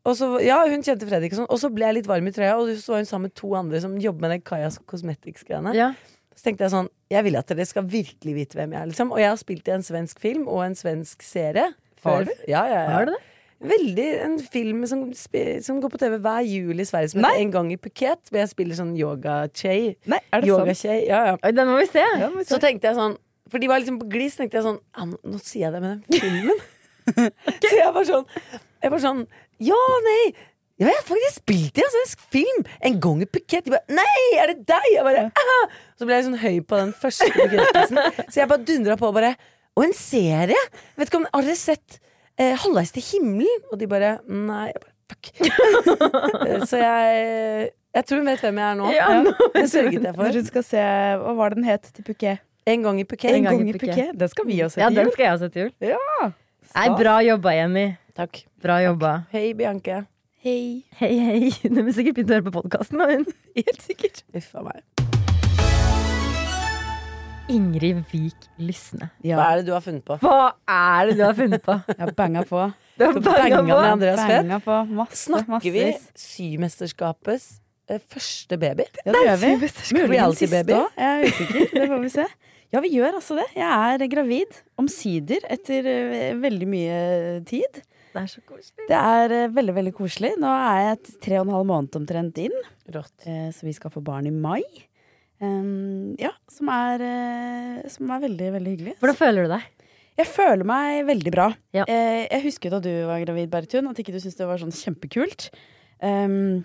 og 0.03 0.17
så, 0.19 0.27
ja, 0.43 0.57
hun 0.67 0.81
kjente 0.83 1.07
Fredrik 1.07 1.31
og 1.31 1.37
sånn. 1.39 1.51
Og 1.53 1.59
så 1.61 1.69
ble 1.71 1.85
jeg 1.87 1.95
litt 2.01 2.07
varm 2.09 2.25
i 2.27 2.33
trøya, 2.35 2.57
og 2.59 2.73
så 2.75 2.91
var 2.91 3.03
hun 3.03 3.07
sammen 3.07 3.29
med 3.29 3.37
to 3.39 3.53
andre 3.55 3.79
som 3.79 3.93
jobber 4.03 4.25
med 4.25 4.33
det 4.33 4.41
Kajas 4.49 4.75
Cosmetics-greiene. 4.89 5.71
Ja. 5.77 5.93
Så 6.35 6.49
tenkte 6.49 6.65
jeg 6.65 6.73
sånn, 6.73 6.89
jeg 7.13 7.23
vil 7.23 7.37
at 7.39 7.53
dere 7.53 7.67
skal 7.69 7.85
virkelig 7.87 8.33
vite 8.35 8.59
hvem 8.59 8.75
jeg 8.75 8.81
er, 8.81 8.89
liksom. 8.91 9.13
Og 9.15 9.21
jeg 9.21 9.29
har 9.31 9.39
spilt 9.39 9.69
i 9.69 9.75
en 9.77 9.85
svensk 9.85 10.19
film 10.19 10.49
og 10.51 10.65
en 10.65 10.75
svensk 10.75 11.23
serie. 11.23 11.69
Har 12.03 12.27
du? 12.27 12.33
Ja, 12.51 12.65
ja, 12.67 12.81
ja. 12.81 12.89
Har 12.97 13.07
du 13.07 13.13
det? 13.13 13.21
Veldig 13.63 14.05
en 14.25 14.33
film 14.51 14.81
som, 14.89 15.03
som 15.15 15.77
går 15.79 15.91
på 15.93 15.99
TV 16.01 16.17
hver 16.19 16.43
jul 16.43 16.83
i 16.83 16.85
Sverige, 16.87 17.13
som 17.13 17.21
Nei. 17.23 17.31
heter 17.31 17.45
En 17.45 17.53
gang 17.53 17.69
i 17.71 17.77
Phuket, 17.79 18.27
hvor 18.29 18.41
jeg 18.41 18.51
spiller 18.51 18.75
sånn 18.75 18.91
sant? 18.91 20.47
Yoga-chey, 20.47 21.05
ja, 21.07 21.21
ja. 21.31 21.51
Den 21.55 21.71
må 21.71 21.77
vi 21.79 21.87
se. 21.87 22.03
Ja, 22.03 22.27
men 22.33 22.47
Så 22.47 22.59
tenkte 22.63 22.91
jeg 22.91 22.99
sånn 22.99 23.15
For 23.51 23.63
de 23.63 23.69
var 23.71 23.79
liksom 23.79 24.01
på 24.01 24.09
glis, 24.11 24.35
tenkte 24.39 24.59
jeg 24.59 24.67
sånn 24.67 24.81
ah, 24.91 25.07
nå, 25.07 25.19
nå 25.23 25.39
sier 25.39 25.69
jeg 25.69 25.77
det 25.77 25.83
med 25.83 26.03
den 26.09 26.25
filmen. 26.25 26.59
så 27.69 27.73
jeg 27.77 27.95
var 27.95 28.09
sånn 28.09 28.27
Jeg 28.83 28.93
var 28.95 29.05
sånn 29.07 29.23
Ja, 29.63 29.81
nei! 30.09 30.21
Ja, 30.81 30.89
jeg 30.89 30.97
har 30.97 31.07
faktisk 31.07 31.39
spilt 31.43 31.77
i 31.79 31.83
en 31.85 31.91
svensk 31.95 32.21
film! 32.33 32.63
En 32.83 32.95
gang 32.99 33.19
i 33.23 33.27
Phuket. 33.29 33.63
De 33.63 33.75
bare 33.77 33.95
Nei, 33.95 34.21
er 34.41 34.51
det 34.51 34.67
deg?! 34.67 34.87
Jeg 34.91 35.07
bare 35.07 35.27
«Ah!» 35.31 35.75
Så 35.95 36.07
ble 36.09 36.19
jeg 36.19 36.27
sånn 36.27 36.39
høy 36.41 36.55
på 36.67 36.79
den 36.81 36.95
første 36.97 37.29
bekreftelsen. 37.31 38.01
Så 38.27 38.41
jeg 38.41 38.51
bare 38.51 38.67
dundra 38.67 38.99
på 38.99 39.07
og 39.07 39.19
bare 39.21 39.35
Og 39.77 39.87
en 39.87 39.95
serie! 39.95 40.59
Vet 40.99 41.07
ikke 41.07 41.23
om 41.23 41.29
Har 41.31 41.47
dere 41.47 41.59
sett 41.59 42.01
eh, 42.39 42.55
Halvveis 42.63 42.91
til 42.95 43.03
himmelen? 43.11 43.63
Og 43.71 43.79
de 43.81 43.87
bare 43.87 44.15
Nei. 44.27 44.67
Jeg 44.71 44.81
bare 44.81 44.91
Fuck. 45.13 45.31
Eh, 46.47 46.63
Så 46.65 46.77
jeg 46.79 47.71
Jeg 47.93 48.05
tror 48.07 48.17
hun 48.23 48.29
vet 48.31 48.39
hvem 48.41 48.57
jeg 48.57 48.67
er 48.71 48.77
nå. 48.79 48.91
Ja, 48.95 49.07
nå 49.21 49.33
Det 49.53 49.65
sørget 49.69 49.93
jeg 49.99 50.01
Når 50.07 50.15
for. 50.17 50.37
hun 50.39 50.45
skal 50.47 50.63
se 50.63 50.83
Hva 51.23 51.33
var 51.37 51.49
det 51.53 51.57
den 51.61 51.67
het 51.69 51.89
til 51.93 52.03
Phuket? 52.07 52.39
En 52.65 52.81
gang 52.85 52.99
i 53.01 53.03
Phuket. 53.03 53.33
En 53.35 53.43
gang 53.43 53.57
gang 53.59 53.69
i. 53.69 53.73
Phuket. 53.77 54.13
Den 54.19 54.29
skal 54.31 54.47
vi 54.47 54.61
også 54.63 54.79
Ja, 54.79 54.87
til 54.89 55.01
den 55.01 55.11
skal 55.11 55.23
jeg 55.25 55.33
også 55.35 55.49
til 55.51 55.61
jul. 55.67 55.73
Ja. 55.83 56.29
Nei, 56.73 56.87
bra 56.97 57.17
jobba, 57.21 57.51
Jenny. 57.57 57.83
Takk. 58.15 58.39
Bra 58.63 58.77
jobba. 58.85 59.11
Hei, 59.33 59.51
Bianke. 59.53 60.05
Hei. 60.43 60.85
Hei, 60.99 61.11
hei. 61.19 61.51
Du 61.75 61.81
har 61.83 61.91
sikkert 61.95 62.15
begynt 62.15 62.31
å 62.31 62.37
høre 62.39 62.47
på 62.47 62.53
podkasten, 62.61 63.03
hun. 63.03 63.27
Helt 63.59 63.83
sikkert. 63.83 64.23
Uff 64.33 64.47
a 64.55 64.63
meg. 64.63 64.79
Ingrid 67.51 67.99
Vik 68.11 68.45
Lysne. 68.63 69.09
Hva 69.23 69.47
er 69.51 69.59
det 69.59 69.65
du 69.67 69.73
har 69.75 69.83
funnet 69.83 70.05
på? 70.07 70.15
Hva 70.21 70.53
er 70.71 71.09
det 71.09 71.15
du 71.19 71.23
har 71.25 71.35
funnet 71.35 71.63
på? 71.65 71.75
jeg 71.89 71.99
har 71.99 72.13
banga 72.15 72.43
på. 72.47 72.61
Du 72.97 73.03
har 73.03 73.17
Banga 73.25 73.59
på. 73.67 73.75
Andreas. 73.89 74.21
Banga 74.29 74.59
på 74.63 74.77
masse, 74.95 75.19
Snakker 75.25 75.65
vi 75.65 75.83
massevis. 75.83 76.05
Symesterskapets 76.23 77.47
eh, 77.91 77.99
første 78.13 78.57
baby? 78.61 78.85
Ja, 79.03 79.11
det 79.11 79.23
gjør 79.27 79.41
vi. 79.43 79.51
Muligens 79.99 80.39
siste 80.39 80.61
baby. 80.61 80.77
òg. 80.77 81.01
Jeg 81.01 81.11
er 81.11 81.33
usikker. 81.33 81.67
Det 81.73 81.87
får 81.91 82.03
vi 82.05 82.13
se. 82.15 82.27
Ja, 82.73 82.81
vi 82.85 82.93
gjør 82.95 83.19
altså 83.19 83.37
det. 83.41 83.47
Jeg 83.59 83.97
er 83.99 84.07
gravid. 84.15 84.61
Omsider, 84.81 85.43
etter 85.57 85.89
eh, 85.91 86.29
veldig 86.41 86.69
mye 86.71 87.01
tid. 87.49 87.83
Det 88.13 88.21
er 88.23 88.29
så 88.29 88.41
koselig. 88.47 88.87
Det 88.87 88.97
er 89.01 89.35
eh, 89.41 89.51
veldig, 89.59 89.75
veldig 89.81 89.93
koselig. 89.99 90.33
Nå 90.41 90.55
er 90.55 90.79
jeg 90.87 91.19
tre 91.27 91.41
og 91.41 91.47
en 91.49 91.53
halv 91.57 91.69
måned 91.73 91.99
omtrent 91.99 92.39
inn, 92.47 92.55
Rått. 92.95 93.13
eh, 93.27 93.49
så 93.53 93.67
vi 93.67 93.75
skal 93.75 93.91
få 93.93 94.01
barn 94.05 94.29
i 94.31 94.33
mai. 94.33 94.63
Um, 95.41 96.13
ja, 96.21 96.31
som 96.51 96.69
er, 96.71 97.01
uh, 97.03 97.79
som 97.91 98.11
er 98.13 98.21
veldig, 98.27 98.51
veldig 98.57 98.75
hyggelig. 98.75 98.93
Hvordan 99.01 99.17
føler 99.19 99.47
du 99.47 99.55
deg? 99.55 99.65
Jeg 100.19 100.29
føler 100.29 100.67
meg 100.69 100.99
veldig 101.07 101.33
bra. 101.33 101.47
Ja. 101.75 101.87
Uh, 101.89 102.21
jeg 102.27 102.43
husker 102.45 102.75
da 102.75 102.79
du 102.83 102.91
var 103.09 103.23
gravid, 103.25 103.49
Bertun, 103.51 103.89
at 103.89 103.99
ikke 103.99 104.13
du 104.13 104.21
syntes 104.21 104.37
det 104.39 104.47
var 104.49 104.61
sånn 104.61 104.75
kjempekult. 104.75 105.49
Um, 106.03 106.63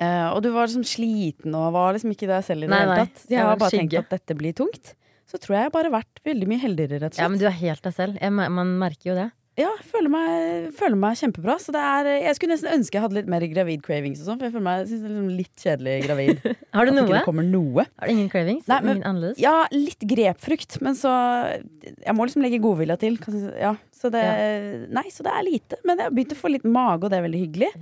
uh, 0.00 0.34
og 0.34 0.42
du 0.44 0.50
var 0.54 0.68
liksom 0.68 0.84
sliten 0.88 1.54
og 1.56 1.72
var 1.76 1.96
liksom 1.96 2.12
ikke 2.16 2.28
deg 2.30 2.46
selv 2.46 2.66
i 2.66 2.70
det 2.70 2.82
hele 2.82 3.00
tatt. 3.04 3.26
Jeg 3.30 3.42
har 3.42 3.52
bare 3.52 3.62
bare 3.64 3.78
tenkt 3.78 3.98
at 4.02 4.14
dette 4.18 4.38
blir 4.38 4.56
tungt. 4.58 4.96
Så 5.26 5.40
tror 5.42 5.56
jeg 5.56 5.66
jeg 5.66 5.74
bare 5.74 5.90
har 5.90 5.98
vært 6.02 6.20
veldig 6.26 6.46
mye 6.50 6.62
heldigere, 6.62 7.00
rett 7.02 7.14
og 7.14 7.16
slett. 7.16 7.24
Ja, 7.24 7.30
men 7.32 7.40
du 7.40 7.48
er 7.48 7.56
helt 7.58 7.82
deg 7.82 7.94
selv. 7.96 8.18
Jeg, 8.22 8.34
man 8.34 8.76
merker 8.82 9.10
jo 9.10 9.16
det. 9.18 9.30
Ja, 9.56 9.70
jeg 9.72 9.86
føler 9.88 10.12
meg, 10.12 10.66
føler 10.76 10.98
meg 11.00 11.16
kjempebra. 11.16 11.54
Så 11.62 11.72
det 11.72 11.80
er, 11.80 12.08
jeg 12.26 12.36
skulle 12.36 12.52
nesten 12.52 12.74
ønske 12.76 12.98
jeg 12.98 13.04
hadde 13.06 13.16
litt 13.16 13.30
mer 13.32 13.44
gravid 13.48 13.80
cravings 13.86 14.20
og 14.20 14.28
sånn, 14.28 14.40
for 14.40 14.48
jeg 14.48 14.52
føler 14.52 14.66
meg 14.66 14.82
jeg 14.82 14.88
synes 14.90 15.00
det 15.02 15.08
er 15.08 15.14
liksom 15.14 15.30
litt 15.38 15.64
kjedelig 15.64 15.94
gravid. 16.04 16.42
Har 16.76 16.84
du 16.84 16.92
At 16.92 16.98
ikke 17.00 17.06
noe? 17.06 17.32
det 17.40 17.46
noe. 17.54 17.86
Har 17.96 18.10
du 18.10 18.12
ingen 18.12 18.28
cravings? 18.32 18.68
Nei, 18.68 18.80
men- 18.84 18.98
ingen 18.98 19.08
annerledes? 19.10 19.40
Ja, 19.40 19.54
litt 19.72 20.04
grepfrukt, 20.12 20.76
men 20.84 20.98
så 20.98 21.12
Jeg 21.82 22.14
må 22.16 22.26
liksom 22.28 22.44
legge 22.44 22.60
godvilja 22.60 22.98
til. 23.00 23.16
Ja, 23.56 23.72
så 23.96 24.12
det, 24.12 24.24
Nei, 24.92 25.06
så 25.14 25.24
det 25.24 25.32
er 25.32 25.46
lite. 25.48 25.80
Men 25.88 25.96
jeg 25.96 26.10
har 26.10 26.16
begynt 26.18 26.36
å 26.36 26.40
få 26.42 26.52
litt 26.52 26.68
mage, 26.68 27.06
og 27.06 27.10
det 27.12 27.18
er 27.20 27.26
veldig 27.30 27.44
hyggelig. 27.46 27.72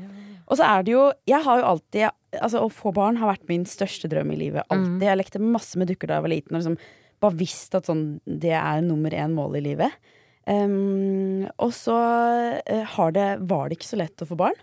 Og 0.45 0.59
så 0.61 0.67
er 0.69 0.83
det 0.87 0.93
jo 0.95 1.05
Jeg 1.27 1.43
har 1.43 1.63
jo 1.63 1.71
alltid 1.75 2.11
Altså, 2.35 2.63
å 2.67 2.71
få 2.73 2.91
barn 2.95 3.19
har 3.21 3.31
vært 3.31 3.47
min 3.51 3.63
største 3.67 4.09
drøm 4.11 4.33
i 4.35 4.39
livet. 4.41 4.67
Alltid. 4.71 5.03
Jeg 5.07 5.19
lekte 5.21 5.43
masse 5.43 5.79
med 5.79 5.91
dukker 5.91 6.11
da 6.11 6.17
jeg 6.19 6.25
var 6.25 6.33
liten, 6.33 6.55
og 6.57 6.63
liksom 6.63 6.79
bare 7.23 7.39
visst 7.39 7.75
at 7.79 7.87
sånn 7.87 8.21
Det 8.27 8.51
er 8.59 8.83
nummer 8.83 9.15
én 9.15 9.35
mål 9.35 9.59
i 9.59 9.63
livet. 9.73 9.95
Um, 10.45 11.45
og 11.57 11.71
så 11.73 11.97
eh, 12.69 12.97
det, 13.17 13.29
var 13.49 13.69
det 13.71 13.79
ikke 13.79 13.93
så 13.95 14.01
lett 14.01 14.25
å 14.25 14.29
få 14.29 14.39
barn. 14.41 14.59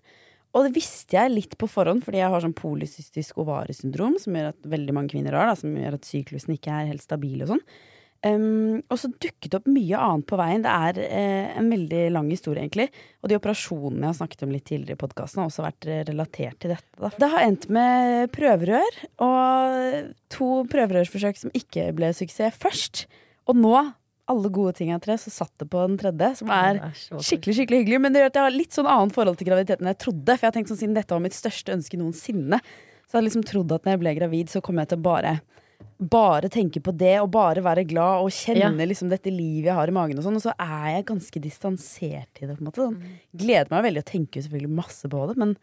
Og 0.51 0.67
det 0.67 0.75
visste 0.75 1.15
jeg 1.15 1.31
litt 1.31 1.55
på 1.59 1.69
forhånd, 1.71 2.03
fordi 2.03 2.19
jeg 2.19 2.31
har 2.33 2.43
sånn 2.43 2.57
polycystisk 2.57 3.39
ovariesyndrom, 3.39 4.17
som 4.19 4.35
gjør 4.35 4.51
at 4.51 4.67
veldig 4.73 4.95
mange 4.97 5.13
kvinner 5.13 5.37
har, 5.37 5.47
da, 5.47 5.55
som 5.57 5.71
gjør 5.79 5.95
at 5.95 6.07
syklusen 6.07 6.57
ikke 6.57 6.73
er 6.75 6.91
helt 6.91 7.05
stabil 7.05 7.39
og 7.45 7.53
sånn. 7.53 7.65
Um, 8.21 8.83
og 8.93 8.99
så 9.01 9.09
dukket 9.09 9.47
det 9.49 9.57
opp 9.57 9.69
mye 9.71 9.97
annet 9.97 10.27
på 10.29 10.37
veien. 10.37 10.61
Det 10.61 10.73
er 10.89 10.99
eh, 11.07 11.55
en 11.57 11.71
veldig 11.71 12.01
lang 12.13 12.27
historie, 12.29 12.61
egentlig. 12.61 12.91
Og 13.23 13.31
de 13.31 13.39
operasjonene 13.39 14.03
jeg 14.03 14.11
har 14.11 14.19
snakket 14.19 14.43
om 14.45 14.53
litt 14.53 14.67
tidligere 14.69 14.99
i 14.99 15.01
podkasten, 15.01 15.41
har 15.41 15.49
også 15.49 15.65
vært 15.65 15.87
eh, 15.87 16.03
relatert 16.11 16.59
til 16.61 16.75
dette. 16.75 16.91
Da. 16.99 17.09
Det 17.23 17.31
har 17.31 17.47
endt 17.47 17.65
med 17.73 18.27
prøverør, 18.35 18.99
og 19.25 20.11
to 20.35 20.51
prøverørsforsøk 20.69 21.41
som 21.41 21.57
ikke 21.57 21.89
ble 21.97 22.11
suksess 22.17 22.59
først. 22.61 23.07
Og 23.49 23.57
nå, 23.57 23.73
alle 24.31 24.51
gode 24.53 24.73
ting 24.79 24.93
av 24.95 25.01
tre, 25.03 25.17
så 25.19 25.33
satt 25.33 25.53
det 25.61 25.67
på 25.71 25.83
den 25.85 25.97
tredje, 26.01 26.31
som 26.41 26.51
er 26.55 26.79
er 26.81 26.95
skikkelig 26.97 27.57
skikkelig 27.59 27.83
hyggelig. 27.83 28.01
Men 28.03 28.15
det 28.15 28.23
gjør 28.23 28.31
at 28.31 28.39
jeg 28.39 28.47
har 28.47 28.57
litt 28.57 28.77
sånn 28.77 28.89
annet 28.89 29.15
forhold 29.17 29.39
til 29.39 29.49
graviditeten 29.51 29.85
enn 29.85 29.93
jeg 29.93 30.01
trodde. 30.05 30.35
For 30.35 30.45
jeg 30.45 30.49
har 30.49 30.57
tenkt 30.57 30.73
sånn, 30.73 30.81
siden 30.81 30.97
dette 30.97 31.15
var 31.15 31.23
mitt 31.23 31.37
største 31.37 31.75
ønske 31.75 31.99
noensinne, 31.99 32.61
så 33.05 33.17
hadde 33.17 33.25
jeg 33.25 33.29
liksom 33.29 33.47
trodd 33.49 33.73
at 33.75 33.85
når 33.87 33.97
jeg 33.97 34.01
ble 34.05 34.13
gravid, 34.21 34.51
så 34.53 34.63
kom 34.63 34.79
jeg 34.81 34.91
til 34.93 35.01
å 35.01 35.07
bare 35.11 35.39
bare 36.01 36.49
tenke 36.49 36.81
på 36.81 36.93
det 36.97 37.19
og 37.21 37.29
bare 37.33 37.61
være 37.61 37.83
glad 37.89 38.23
og 38.25 38.33
kjenne 38.33 38.85
liksom 38.89 39.09
dette 39.11 39.29
livet 39.33 39.69
jeg 39.69 39.77
har 39.77 39.89
i 39.89 39.93
magen. 39.93 40.17
Og 40.17 40.25
sånn 40.25 40.37
Og 40.39 40.43
så 40.43 40.53
er 40.57 40.95
jeg 40.95 41.05
ganske 41.11 41.41
distansert 41.41 42.29
til 42.37 42.47
det. 42.49 42.57
på 42.57 42.63
en 42.63 42.69
måte 42.69 42.81
sånn. 42.81 42.97
Gleder 43.37 43.69
meg 43.69 43.85
veldig 43.85 44.01
og 44.01 44.09
tenker 44.09 44.41
selvfølgelig 44.41 44.73
masse 44.81 45.09
på 45.09 45.27
det. 45.29 45.37
Men, 45.37 45.55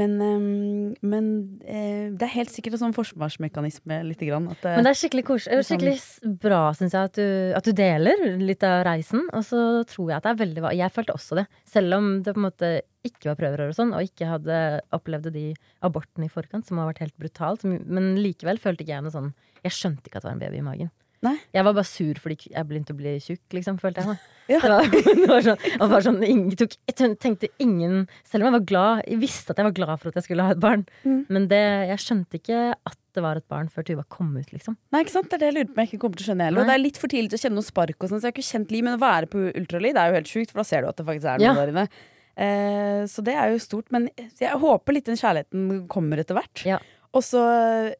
men, 0.00 0.12
øhm, 0.24 0.94
men 1.04 1.26
eh, 1.68 2.08
det 2.16 2.22
er 2.24 2.32
helt 2.38 2.50
sikkert 2.50 2.78
en 2.78 2.80
sånn 2.86 2.94
forsvarsmekanisme 2.96 3.98
lite 4.08 4.24
grann. 4.28 4.46
At 4.50 4.62
det, 4.64 4.76
Men 4.78 4.86
det 4.86 4.92
er 4.94 5.00
skikkelig 5.02 5.24
koselig. 5.28 5.58
sånn- 5.60 5.68
Skikkelig 5.82 6.38
bra, 6.40 6.60
syns 6.78 6.92
jeg, 6.96 7.10
at 7.10 7.12
du, 7.18 7.26
at 7.58 7.64
du 7.68 7.72
deler 7.72 8.24
litt 8.40 8.62
av 8.64 8.84
reisen. 8.88 9.26
Og 9.32 9.44
så 9.44 9.84
tror 9.90 10.08
jeg 10.10 10.16
at 10.16 10.22
det 10.24 10.32
er 10.32 10.40
veldig 10.46 10.64
bra. 10.64 10.70
Jeg 10.72 10.92
følte 10.96 11.12
også 11.16 11.36
det. 11.42 11.46
Selv 11.68 11.94
om 11.98 12.22
det 12.22 12.32
på 12.34 12.40
en 12.40 12.48
måte 12.50 12.72
ikke 13.04 13.32
var 13.32 13.36
prøverør 13.36 13.68
og 13.68 13.76
sånn, 13.76 13.92
og 13.92 14.00
ikke 14.06 14.30
hadde 14.30 14.80
opplevd 14.94 15.32
de 15.34 15.54
abortene 15.82 16.24
i 16.24 16.32
forkant, 16.32 16.64
som 16.64 16.78
har 16.78 16.88
vært 16.92 17.02
helt 17.04 17.18
brutalt. 17.18 17.64
Men 17.64 18.16
likevel 18.16 18.58
følte 18.62 18.86
ikke 18.86 18.96
jeg 18.96 19.02
noe 19.02 19.10
sånn 19.14 19.32
Jeg 19.62 19.72
skjønte 19.76 20.08
ikke 20.08 20.16
at 20.16 20.22
det 20.24 20.30
var 20.30 20.32
en 20.34 20.38
baby 20.42 20.58
i 20.58 20.66
magen. 20.66 20.90
Nei. 21.22 21.36
Jeg 21.54 21.64
var 21.66 21.74
bare 21.76 21.86
sur 21.86 22.18
fordi 22.18 22.50
jeg 22.50 22.66
begynte 22.66 22.94
å 22.94 22.98
bli 22.98 23.12
tjukk, 23.22 23.44
liksom, 23.54 23.78
følte 23.82 24.04
jeg. 24.04 24.18
Ja. 24.50 24.58
Det 24.66 25.28
var, 25.30 25.44
det 25.46 25.86
var 25.86 26.02
sånn, 26.02 26.18
sånn 26.18 26.56
tok, 26.58 26.72
jeg 26.90 27.14
tenkte 27.22 27.46
ingen 27.62 28.08
Selv 28.26 28.42
om 28.42 28.48
jeg 28.48 28.54
var 28.56 28.64
glad 28.66 29.04
Jeg 29.06 29.20
visste 29.22 29.54
at 29.54 29.60
jeg 29.62 29.68
var 29.68 29.76
glad 29.76 30.00
for 30.02 30.10
at 30.10 30.18
jeg 30.18 30.26
skulle 30.26 30.46
ha 30.48 30.56
et 30.56 30.60
barn. 30.60 30.82
Mm. 31.06 31.20
Men 31.32 31.46
det, 31.48 31.60
jeg 31.92 32.02
skjønte 32.02 32.40
ikke 32.40 32.58
at 32.74 32.98
det 33.14 33.22
var 33.22 33.38
et 33.38 33.46
barn 33.48 33.70
før 33.70 33.86
Tuva 33.86 34.02
kom 34.10 34.32
ut, 34.34 34.50
liksom. 34.50 34.74
Nei, 34.92 35.04
ikke 35.04 35.14
sant? 35.14 35.28
Det 35.30 35.38
er 35.38 35.44
det 35.44 35.48
jeg 35.52 35.56
lurer 35.60 35.70
på 35.70 35.84
jeg 35.84 35.90
ikke 35.92 36.00
kommer 36.02 36.18
til 36.18 36.26
å 36.26 36.28
skjønne 36.32 36.48
heller. 36.48 36.64
Og 36.64 36.70
det 36.72 36.74
er 36.74 36.82
litt 36.82 36.98
for 37.00 37.12
tidlig 37.12 37.30
til 37.32 37.38
å 37.38 37.42
kjenne 37.44 37.58
noe 37.60 37.68
spark 37.68 37.96
og 38.02 38.10
sånn, 38.10 38.22
så 38.22 38.26
jeg 38.28 38.32
har 38.32 38.36
ikke 38.36 38.48
kjent 38.48 38.74
liv. 38.74 38.84
Men 38.88 38.96
å 38.98 39.02
være 39.02 39.30
på 39.32 39.44
ultralyd 39.62 40.00
er 40.02 40.10
jo 40.10 40.18
helt 40.18 40.32
sjukt, 40.32 40.52
for 40.52 40.62
da 40.62 40.66
ser 40.72 40.82
du 40.82 40.90
at 40.90 40.98
det 40.98 41.06
faktisk 41.12 41.30
er 41.30 41.42
noe 41.42 41.46
Ja. 41.46 41.54
der 41.60 41.72
inne. 41.72 41.86
Eh, 42.32 43.04
så 43.12 43.24
det 43.26 43.36
er 43.38 43.52
jo 43.54 43.62
stort. 43.62 43.92
Men 43.94 44.08
jeg 44.18 44.58
håper 44.64 44.96
litt 44.98 45.08
den 45.12 45.20
kjærligheten 45.20 45.86
kommer 45.92 46.24
etter 46.24 46.40
hvert. 46.40 46.64
Ja. 46.66 46.80
Og 47.12 47.24
så, 47.26 47.46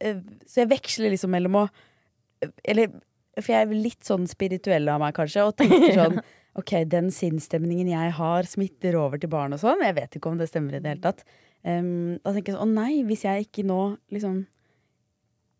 eh, 0.01 0.19
så 0.49 0.63
jeg 0.65 0.73
veksler 0.73 1.13
liksom 1.13 1.33
mellom 1.33 1.63
å 1.63 1.65
Eller 2.67 2.89
For 3.39 3.49
jeg 3.55 3.65
er 3.65 3.73
litt 3.73 4.05
sånn 4.05 4.27
spirituell 4.29 4.87
av 4.93 4.99
meg, 5.01 5.15
kanskje, 5.17 5.45
og 5.49 5.55
tenker 5.57 5.93
sånn 5.97 6.19
Ok, 6.53 6.69
den 6.85 7.07
sinnsstemningen 7.09 7.87
jeg 7.89 8.11
har, 8.13 8.45
smitter 8.45 8.93
over 9.01 9.17
til 9.17 9.31
barn 9.31 9.55
og 9.55 9.61
sånn. 9.63 9.79
Jeg 9.81 9.95
vet 9.97 10.17
ikke 10.19 10.29
om 10.29 10.37
det 10.37 10.45
stemmer 10.51 10.75
i 10.77 10.81
det 10.83 10.91
hele 10.91 11.01
tatt. 11.01 11.23
Um, 11.65 12.19
da 12.21 12.29
tenker 12.35 12.51
jeg 12.53 12.59
sånn 12.59 12.75
Å 12.75 12.83
nei, 12.83 12.99
hvis 13.07 13.23
jeg 13.25 13.47
ikke 13.47 13.63
nå 13.65 13.79
liksom 14.13 14.43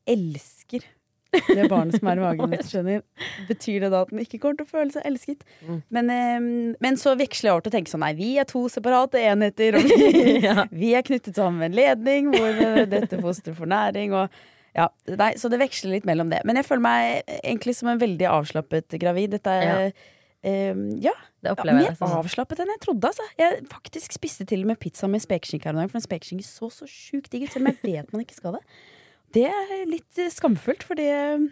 elsker 0.05 0.83
det 1.33 1.65
barnet 1.71 1.97
som 1.97 2.11
er 2.11 2.19
i 2.19 2.23
magen, 2.27 2.51
hvis 2.53 2.67
du 2.67 2.71
skjønner, 2.75 3.01
betyr 3.49 3.85
det 3.87 3.89
da 3.89 4.03
at 4.05 4.11
den 4.13 4.21
ikke 4.21 4.37
kommer 4.43 4.59
til 4.59 4.67
å 4.67 4.71
føle 4.75 4.93
seg 4.93 5.07
elsket? 5.09 5.41
Mm. 5.65 5.79
Men, 5.97 6.11
um, 6.13 6.49
men 6.85 6.99
så 7.01 7.15
veksler 7.17 7.49
jeg 7.49 7.55
over 7.55 7.65
til 7.65 7.73
å 7.73 7.77
tenke 7.79 7.93
sånn 7.95 8.03
Nei, 8.05 8.13
vi 8.19 8.31
er 8.37 8.45
to 8.53 8.61
separate 8.69 9.17
enheter, 9.31 9.79
og 9.79 9.87
vi, 9.89 10.35
Ja. 10.45 10.67
vi 10.69 10.93
er 10.93 11.05
knyttet 11.07 11.39
sammen 11.39 11.63
med 11.63 11.71
en 11.71 11.79
ledning 11.81 12.29
hvor 12.35 12.61
eh, 12.67 12.83
dette 12.91 13.17
fosteret 13.23 13.57
får 13.57 13.71
næring, 13.73 14.13
og 14.13 14.43
ja, 14.73 14.87
nei, 15.19 15.33
Så 15.37 15.51
det 15.53 15.59
veksler 15.61 15.97
litt 15.97 16.07
mellom 16.09 16.31
det. 16.33 16.41
Men 16.47 16.57
jeg 16.57 16.67
føler 16.67 16.83
meg 16.85 17.31
egentlig 17.43 17.75
som 17.77 17.91
en 17.91 18.01
veldig 18.01 18.27
avslappet 18.31 18.97
gravid. 19.01 19.35
Dette 19.35 19.53
er 19.53 19.69
ja, 19.83 19.91
Det 20.43 21.05
ja, 21.05 21.13
opplever 21.53 21.77
mer. 21.79 21.93
Sånn. 21.95 22.15
avslappet 22.17 22.63
enn 22.63 22.73
jeg 22.73 22.81
trodde. 22.83 23.11
Altså. 23.13 23.27
Jeg 23.39 23.61
faktisk 23.71 24.17
spiste 24.17 24.47
til 24.49 24.65
og 24.65 24.73
med 24.73 24.81
pizza 24.81 25.07
med 25.07 25.23
spekeskinke 25.23 25.69
her 25.69 25.77
om 25.77 25.83
dagen, 25.83 25.93
for 25.93 26.01
en 26.01 26.07
spekeskinke 26.07 26.47
så 26.47 26.71
så 26.73 26.89
sjukt 26.89 27.31
digg 27.31 27.45
ut, 27.45 27.53
selv 27.53 27.67
om 27.67 27.71
jeg 27.71 27.81
vet 27.85 28.15
man 28.15 28.25
ikke 28.25 28.39
skal 28.39 28.57
det. 28.57 28.63
Det 29.33 29.47
er 29.49 29.85
litt 29.89 30.19
eh, 30.21 30.33
skamfullt, 30.33 30.83
fordi 30.85 31.05
eh, 31.09 31.45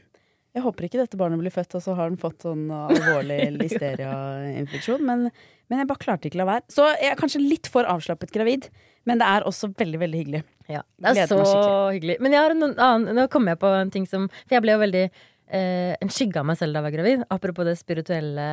jeg 0.51 0.65
håper 0.65 0.85
ikke 0.85 0.99
dette 0.99 1.17
barnet 1.19 1.39
blir 1.39 1.53
født, 1.53 1.77
og 1.79 1.85
så 1.85 1.95
har 1.97 2.11
den 2.11 2.19
fått 2.21 2.43
sånn 2.43 2.65
alvorlig 2.75 3.39
listeriainfeksjon. 3.61 5.05
Men, 5.07 5.29
men 5.71 5.83
jeg 5.83 5.89
bare 5.93 6.03
klarte 6.03 6.27
ikke 6.27 6.41
å 6.41 6.43
la 6.43 6.49
være. 6.55 6.67
Så 6.73 6.89
jeg 6.97 7.13
er 7.13 7.21
kanskje 7.21 7.45
litt 7.45 7.69
for 7.71 7.87
avslappet 7.87 8.33
gravid, 8.35 8.67
men 9.09 9.21
det 9.21 9.27
er 9.27 9.45
også 9.49 9.71
veldig, 9.77 9.99
veldig 10.03 10.21
hyggelig. 10.21 10.43
Ja, 10.69 10.83
det 11.01 11.11
er 11.11 11.19
Gleder 11.19 11.45
så 11.49 11.65
hyggelig. 11.91 12.15
Men 12.21 12.35
jeg 12.35 12.43
har 12.45 12.55
en 12.55 12.65
annen, 12.69 13.11
nå 13.17 13.27
kom 13.33 13.49
jeg 13.49 13.59
på 13.61 13.71
en 13.81 13.91
ting 13.91 14.07
som 14.07 14.29
For 14.29 14.55
jeg 14.55 14.63
ble 14.63 14.75
jo 14.75 14.81
veldig 14.83 15.03
eh, 15.07 15.93
en 15.97 16.13
skygge 16.13 16.39
av 16.41 16.47
meg 16.47 16.59
selv 16.59 16.75
da 16.75 16.81
jeg 16.81 16.87
var 16.87 16.95
gravid. 16.95 17.27
Apropos 17.33 17.67
det 17.67 17.77
spirituelle 17.79 18.47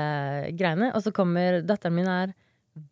greiene. 0.58 0.90
Og 0.96 1.04
så 1.04 1.12
kommer 1.14 1.60
datteren 1.66 1.98
min 1.98 2.10
er 2.10 2.34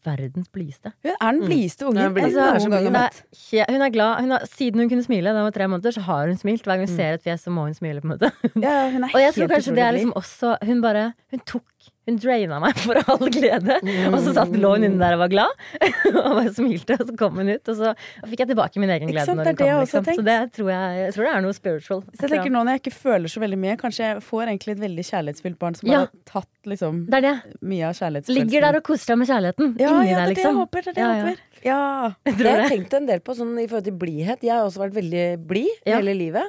verdens 0.06 0.48
blideste. 0.50 0.90
Hun 1.04 1.12
er 1.14 1.36
den 1.36 1.42
blideste 1.46 1.86
ungen 1.86 2.02
Hun 2.02 2.18
er 2.18 2.30
gang 2.30 2.86
hun, 2.86 2.96
er, 2.98 3.70
hun 3.70 3.84
er 3.86 3.92
glad. 3.94 4.22
Hun 4.24 4.34
har, 4.34 4.46
siden 4.50 4.82
hun 4.82 4.90
kunne 4.90 5.06
smile 5.06 5.32
da 5.32 5.42
hun 5.42 5.48
var 5.48 5.56
tre 5.56 5.68
måneder, 5.70 5.94
så 5.94 6.06
har 6.06 6.30
hun 6.30 6.40
smilt. 6.40 6.64
Hver 6.66 6.80
gang 6.80 6.88
hun 6.88 6.96
ser 6.96 7.18
et 7.18 7.26
fjes, 7.26 7.44
så 7.46 7.54
må 7.54 7.68
hun 7.68 7.76
smile. 7.76 8.02
på 8.02 8.10
en 8.10 8.16
måte 8.16 8.32
Ja, 8.62 8.90
hun 8.92 9.06
er 9.06 9.12
Og 9.16 9.20
jeg 9.22 9.36
tror 9.36 9.52
kanskje 9.54 9.76
det 9.76 9.84
er 9.86 9.94
liksom 9.96 10.16
også 10.18 10.56
Hun 10.66 10.82
bare 10.84 11.12
Hun 11.30 11.44
tok 11.46 11.92
Hun 12.06 12.18
draina 12.22 12.60
meg 12.62 12.76
for 12.78 12.94
all 13.02 13.30
glede. 13.34 13.76
Og 14.12 14.18
så 14.22 14.32
satt 14.36 14.52
lå 14.54 14.68
hun 14.76 14.84
inne 14.86 15.00
der 15.02 15.16
og 15.16 15.24
var 15.24 15.30
glad, 15.32 15.62
og 16.12 16.36
bare 16.38 16.52
smilte. 16.54 16.94
Og 17.02 17.08
så 17.08 17.14
kom 17.18 17.40
hun 17.40 17.48
ut, 17.50 17.66
og 17.72 17.76
så 17.80 17.88
og 17.96 18.28
fikk 18.30 18.44
jeg 18.44 18.50
tilbake 18.52 18.78
min 18.82 18.92
egen 18.94 19.10
glede 19.10 19.24
sant, 19.26 19.40
når 19.40 19.50
hun 19.50 19.56
det 19.58 19.66
kom. 19.66 19.80
Liksom. 19.82 20.06
Så 20.20 20.24
det 20.28 20.36
tror 20.54 20.70
jeg, 20.70 21.00
jeg 21.02 21.14
tror 21.16 21.26
det 21.26 21.32
er 21.34 21.42
noe 21.48 21.56
spiritual. 21.58 22.04
Så 22.14 22.22
jeg 22.28 22.32
tenker 22.36 22.54
nå 22.54 22.62
når 22.62 22.76
jeg 22.76 22.82
ikke 22.84 22.94
føler 23.00 23.32
så 23.34 23.42
veldig 23.42 23.58
mye, 23.64 23.74
kanskje 23.80 24.04
jeg 24.06 24.22
får 24.28 24.44
egentlig 24.52 24.76
et 24.76 24.82
veldig 24.86 25.06
kjærlighetsfylt 25.10 25.58
barn 25.64 25.74
som 25.80 25.90
Ja. 25.90 26.04
har 26.04 26.12
tatt 26.30 26.70
liksom 26.70 27.02
Det 27.10 27.18
er 27.18 27.26
det. 27.26 27.34
mye 27.62 27.88
av 27.90 27.98
kjærlighetsfølelsen. 27.98 28.38
Ligger 28.38 28.66
der 28.68 28.78
og 28.80 28.86
koser 28.86 29.04
seg 29.10 29.18
med 29.18 29.30
kjærligheten. 29.32 29.74
ja, 29.82 29.90
inni 29.90 29.90
ja, 29.90 29.98
det 29.98 30.06
deg, 30.06 30.14
er 30.14 30.14
det 30.14 30.22
jeg 30.22 30.36
liksom. 30.36 30.62
håper. 30.62 30.86
Det 30.86 30.88
er 30.88 30.94
det 30.94 31.02
jeg 31.02 31.10
Ja, 31.10 31.16
ja. 31.16 31.26
håper. 31.26 31.42
Ja. 31.66 31.82
Jeg 32.26 32.36
Det 32.38 32.46
har 32.52 32.60
jeg 32.62 32.70
tenkt 32.70 32.94
en 32.94 33.06
del 33.10 33.20
på 33.26 33.34
sånn, 33.34 33.52
i 33.58 33.66
forhold 33.66 33.84
til 33.90 33.98
blidhet. 33.98 34.42
Jeg 34.46 34.54
har 34.54 34.62
også 34.68 34.84
vært 34.86 34.94
veldig 34.94 35.26
blid 35.48 35.72
Ja. 35.88 35.96
hele 35.98 36.14
livet. 36.14 36.46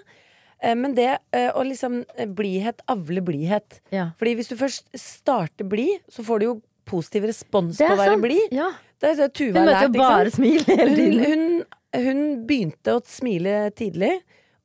Eh, 0.63 0.73
Men 0.75 0.95
det 0.97 1.09
eh, 1.33 1.51
å 1.53 1.63
liksom 1.67 1.99
eh, 2.17 2.25
Blidhet 2.27 2.81
avler 2.89 3.21
blidhet. 3.21 3.79
Ja. 3.93 4.09
Fordi 4.17 4.35
hvis 4.39 4.49
du 4.49 4.55
først 4.57 4.87
starter 4.97 5.67
blid, 5.69 5.99
så 6.09 6.23
får 6.25 6.39
du 6.39 6.45
jo 6.49 6.55
positiv 6.87 7.25
respons 7.29 7.77
på 7.77 7.85
å 7.91 7.97
være 7.99 8.13
sant. 8.15 8.23
blid. 8.23 8.51
Ja. 8.55 8.71
Det 8.97 9.11
er 9.11 9.15
det 9.19 9.33
Tuve 9.37 9.53
Hun 9.53 9.67
har 9.67 9.67
møter 9.67 9.85
jo 9.85 10.01
bare 10.01 10.31
sant? 10.31 10.37
smil 10.39 10.63
hele 10.65 10.89
Hun, 10.89 10.95
tiden. 10.97 11.23
hun, 11.27 11.63
hun 12.07 12.21
begynte 12.49 12.95
å 12.97 13.01
smile 13.05 13.57
tidlig, 13.77 14.15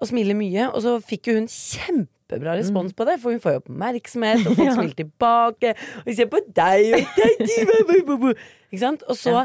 og 0.01 0.09
smile 0.09 0.35
mye, 0.35 0.71
og 0.73 0.81
så 0.83 0.95
fikk 1.05 1.29
jo 1.29 1.35
hun 1.37 1.47
kjempebra 1.53 2.55
respons 2.59 2.95
på 2.97 3.05
det, 3.07 3.19
for 3.23 3.35
hun 3.35 3.43
får 3.45 3.53
jo 3.59 3.61
oppmerksomhet, 3.61 4.47
og 4.49 4.55
folk 4.57 4.65
Ja. 4.67 4.73
smiler 4.79 4.97
tilbake, 5.03 5.75
og 6.01 6.09
vi 6.09 6.15
ser 6.17 6.31
på 6.33 6.41
deg, 6.49 6.95
og 6.97 7.05
deg. 7.05 8.33
Ikke 8.73 8.81
sant? 8.81 9.05
Og 9.07 9.19
så, 9.21 9.45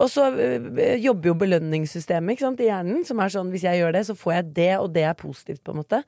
og 0.00 0.10
så 0.10 0.28
øh, 0.32 0.96
jobber 1.02 1.30
jo 1.30 1.36
belønningssystemet 1.42 2.40
sant, 2.42 2.62
i 2.62 2.70
hjernen, 2.70 3.04
som 3.06 3.20
er 3.22 3.32
sånn 3.32 3.52
hvis 3.52 3.66
jeg 3.68 3.82
gjør 3.82 3.94
det, 3.96 4.06
så 4.08 4.16
får 4.18 4.34
jeg 4.38 4.48
det, 4.56 4.72
og 4.80 4.90
det 4.94 5.06
er 5.06 5.18
positivt, 5.18 5.62
på 5.64 5.74
en 5.74 5.82
måte. 5.82 6.02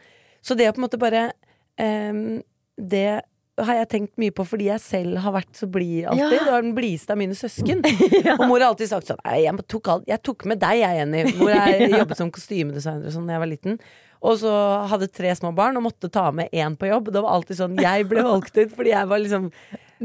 Så 0.45 0.57
det 0.59 0.69
å 0.69 0.75
på 0.75 0.83
en 0.83 0.87
måte 0.89 1.01
bare 1.01 1.29
um, 1.81 2.43
Det 2.77 3.23
har 3.63 3.77
jeg 3.79 3.89
tenkt 3.93 4.17
mye 4.19 4.35
på 4.35 4.45
fordi 4.49 4.67
jeg 4.67 4.83
selv 4.83 5.21
har 5.23 5.35
vært 5.37 5.53
så 5.55 5.69
blid 5.71 6.09
alltid. 6.11 6.25
Ja. 6.35 6.47
Du 6.47 6.57
er 6.57 6.65
den 6.65 6.75
blideste 6.75 7.15
av 7.15 7.21
mine 7.21 7.37
søsken. 7.39 7.85
Og 8.41 8.43
mor 8.49 8.59
har 8.59 8.73
alltid 8.73 8.91
sagt 8.91 9.13
sånn 9.13 9.21
Nei, 9.23 9.45
jeg 9.45 9.67
tok, 9.71 9.93
alt, 9.93 10.09
jeg 10.11 10.23
tok 10.27 10.43
med 10.51 10.59
deg, 10.63 10.81
jeg, 10.81 10.99
Jenny. 10.99 11.23
Hvor 11.39 11.53
jeg 11.55 11.93
jobbet 11.93 12.19
som 12.19 12.33
kostymedesigner 12.35 13.13
og 13.13 13.15
sånn 13.15 13.31
da 13.31 13.37
jeg 13.37 13.45
var 13.45 13.53
liten. 13.53 13.79
Og 14.25 14.41
så 14.41 14.53
hadde 14.91 15.11
tre 15.13 15.31
små 15.39 15.53
barn 15.55 15.79
og 15.79 15.87
måtte 15.87 16.11
ta 16.11 16.27
med 16.35 16.51
én 16.51 16.75
på 16.81 16.89
jobb. 16.91 17.13
Det 17.15 17.23
var 17.23 17.37
alltid 17.37 17.61
sånn 17.61 17.79
Jeg 17.79 18.09
ble 18.11 18.25
valgt 18.27 18.59
ut 18.59 18.75
fordi 18.75 18.95
jeg 18.95 19.11
var 19.11 19.23
liksom 19.23 19.51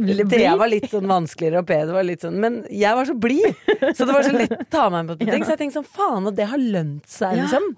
Det 0.05 0.45
var 0.59 0.71
litt 0.71 0.87
sånn 0.91 1.09
vanskeligere, 1.09 1.63
og 1.63 1.67
Peder 1.69 1.95
var 1.95 2.07
litt 2.07 2.23
sånn 2.25 2.39
Men 2.41 2.61
jeg 2.71 2.95
var 2.97 3.09
så 3.09 3.15
blid! 3.17 3.59
Så 3.97 4.05
det 4.05 4.13
var 4.13 4.25
så 4.27 4.33
lett 4.35 4.55
å 4.55 4.65
ta 4.69 4.87
meg 4.93 5.05
med 5.05 5.13
på 5.13 5.19
ting. 5.25 5.45
Så 5.45 5.55
jeg 5.55 5.61
tenkte 5.65 5.81
sånn 5.81 5.91
Faen, 5.99 6.29
og 6.29 6.37
det 6.37 6.47
har 6.51 6.61
lønt 6.61 7.09
seg, 7.09 7.41
liksom. 7.43 7.69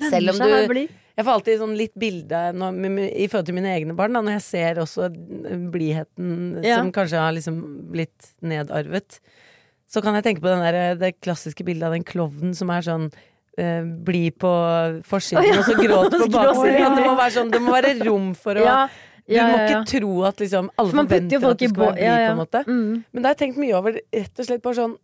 Selv 0.00 0.32
om 0.32 0.40
du 0.40 0.88
jeg 1.20 1.26
får 1.26 1.36
alltid 1.36 1.58
sånn 1.60 1.72
litt 1.76 1.96
bilde 2.00 2.38
når, 2.56 2.76
i 3.12 3.26
forhold 3.28 3.48
til 3.50 3.56
mine 3.58 3.72
egne 3.74 3.92
barn, 3.98 4.14
da, 4.16 4.22
når 4.24 4.38
jeg 4.38 4.44
ser 4.46 4.78
også 4.80 5.10
blidheten 5.68 6.62
Ja. 6.64 6.78
som 6.80 6.88
kanskje 6.96 7.20
har 7.20 7.34
liksom 7.36 7.58
blitt 7.92 8.30
nedarvet. 8.40 9.18
Så 9.90 10.00
kan 10.00 10.16
jeg 10.16 10.24
tenke 10.24 10.40
på 10.40 10.48
den 10.48 10.64
der, 10.64 10.94
det 10.96 11.18
klassiske 11.20 11.66
bildet 11.66 11.90
av 11.90 11.92
den 11.92 12.06
klovnen 12.08 12.54
som 12.56 12.70
er 12.72 12.86
sånn 12.86 13.10
eh, 13.58 13.82
blid 13.84 14.38
på 14.40 14.52
forsiden, 15.04 15.44
ja. 15.50 15.58
og 15.60 15.68
så 15.68 15.76
gråt 15.76 16.16
på 16.22 16.30
baksiden. 16.32 16.96
Det 16.96 17.04
må 17.04 17.14
være 17.18 17.34
sånn, 17.36 17.52
det 17.52 17.62
må 17.66 17.76
være 17.76 17.94
rom 18.06 18.32
for 18.38 18.56
å 18.56 18.64
Ja, 18.64 18.80
Du 19.30 19.36
ja, 19.36 19.44
må 19.46 19.58
ikke 19.62 19.84
tro 19.86 20.14
at 20.26 20.40
liksom 20.42 20.72
alle 20.74 20.96
man 20.98 21.06
forventer 21.06 21.44
at 21.46 21.60
du 21.60 21.68
skal 21.70 21.84
være 21.84 21.94
blid, 21.94 22.24
på 22.26 22.32
en 22.32 22.40
måte. 22.40 22.62
Mm. 22.66 22.94
Men 22.98 23.22
det 23.22 23.28
har 23.28 23.36
jeg 23.36 23.40
tenkt 23.44 23.60
mye 23.62 23.76
over 23.78 23.98
rett 24.00 24.42
og 24.42 24.48
slett 24.48 24.64
bare 24.64 24.78
sånn 24.80 24.96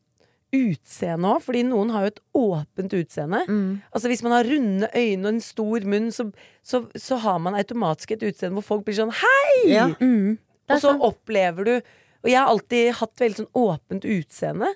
utseende 0.57 1.31
òg, 1.31 1.43
fordi 1.43 1.63
noen 1.67 1.93
har 1.95 2.07
jo 2.07 2.11
et 2.13 2.21
åpent 2.39 2.97
utseende. 2.99 3.43
Mm. 3.47 3.71
Altså 3.91 4.11
Hvis 4.11 4.25
man 4.27 4.35
har 4.37 4.49
runde 4.51 4.91
øyne 4.91 5.29
og 5.29 5.31
en 5.33 5.41
stor 5.45 5.87
munn, 5.93 6.11
så, 6.15 6.29
så, 6.63 6.83
så 6.95 7.21
har 7.23 7.39
man 7.43 7.59
automatisk 7.59 8.17
et 8.17 8.27
utseende 8.31 8.59
hvor 8.59 8.67
folk 8.67 8.87
blir 8.87 8.99
sånn 8.99 9.15
Hei! 9.15 9.55
Ja. 9.71 9.89
Mm. 10.01 10.37
Og 10.67 10.77
så 10.81 10.91
sant. 10.91 11.03
opplever 11.07 11.67
du 11.67 11.75
Og 11.77 12.31
jeg 12.31 12.41
har 12.41 12.51
alltid 12.51 12.97
hatt 12.99 13.21
veldig 13.23 13.45
sånn 13.45 13.53
åpent 13.55 14.07
utseende. 14.11 14.73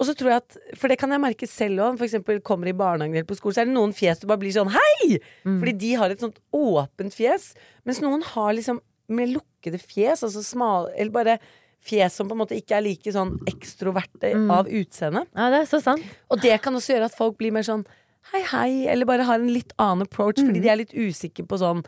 Og 0.00 0.08
så 0.08 0.14
tror 0.18 0.32
jeg 0.32 0.42
at 0.42 0.56
For 0.80 0.90
det 0.90 0.98
kan 0.98 1.12
jeg 1.14 1.22
merke 1.22 1.46
selv 1.46 1.78
òg. 1.84 1.98
For 2.00 2.06
eksempel 2.08 2.40
kommer 2.42 2.66
i 2.70 2.74
barnehagen 2.76 3.14
eller 3.14 3.28
på 3.28 3.36
skolen, 3.38 3.54
så 3.54 3.62
er 3.62 3.68
det 3.70 3.76
noen 3.76 3.92
fjes 3.94 4.18
du 4.22 4.26
bare 4.30 4.42
blir 4.42 4.54
sånn 4.54 4.72
Hei! 4.74 5.20
Mm. 5.46 5.60
Fordi 5.62 5.74
de 5.84 5.92
har 6.00 6.10
et 6.14 6.24
sånt 6.24 6.40
åpent 6.54 7.14
fjes. 7.14 7.52
Mens 7.86 8.00
noen 8.02 8.24
har 8.34 8.52
liksom 8.58 8.80
med 9.14 9.34
lukkede 9.36 9.78
fjes, 9.78 10.22
altså 10.24 10.40
smal 10.42 10.88
Eller 10.96 11.12
bare 11.14 11.38
fjes 11.84 12.14
som 12.16 12.26
på 12.26 12.32
en 12.32 12.40
måte 12.40 12.56
ikke 12.56 12.78
er 12.78 12.86
like 12.86 13.12
sånn 13.12 13.34
ekstroverte 13.50 14.30
Mm. 14.34 14.50
av 14.50 14.66
utseende. 14.72 15.26
Ja, 15.36 15.50
det 15.52 15.58
er 15.62 15.66
så 15.68 15.82
sant. 15.84 16.02
Og 16.32 16.40
det 16.40 16.56
kan 16.64 16.72
også 16.74 16.94
gjøre 16.94 17.10
at 17.10 17.16
folk 17.18 17.36
blir 17.36 17.52
mer 17.52 17.62
sånn 17.62 17.84
hei, 18.32 18.40
hei, 18.40 18.86
eller 18.88 19.04
bare 19.04 19.26
har 19.28 19.36
en 19.36 19.52
litt 19.52 19.74
annen 19.78 20.06
approach, 20.08 20.40
fordi 20.40 20.62
de 20.64 20.70
er 20.72 20.78
litt 20.80 20.94
usikre 20.96 21.44
på 21.46 21.58
sånn 21.60 21.84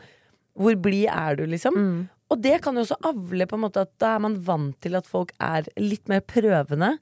hvor 0.55 0.75
blid 0.77 1.07
er 1.09 1.35
du, 1.35 1.47
liksom? 1.49 1.73
Mm. 1.73 2.09
Og 2.29 2.41
det 2.43 2.61
kan 2.61 2.75
jo 2.77 2.83
også 2.85 2.97
avle 3.09 3.47
på 3.49 3.57
en 3.57 3.63
måte 3.65 3.81
at 3.81 3.89
da 3.97 4.15
er 4.15 4.19
man 4.19 4.37
vant 4.45 4.77
til 4.85 4.95
at 4.99 5.07
folk 5.09 5.33
er 5.41 5.65
litt 5.81 6.07
mer 6.07 6.21
prøvende. 6.21 6.99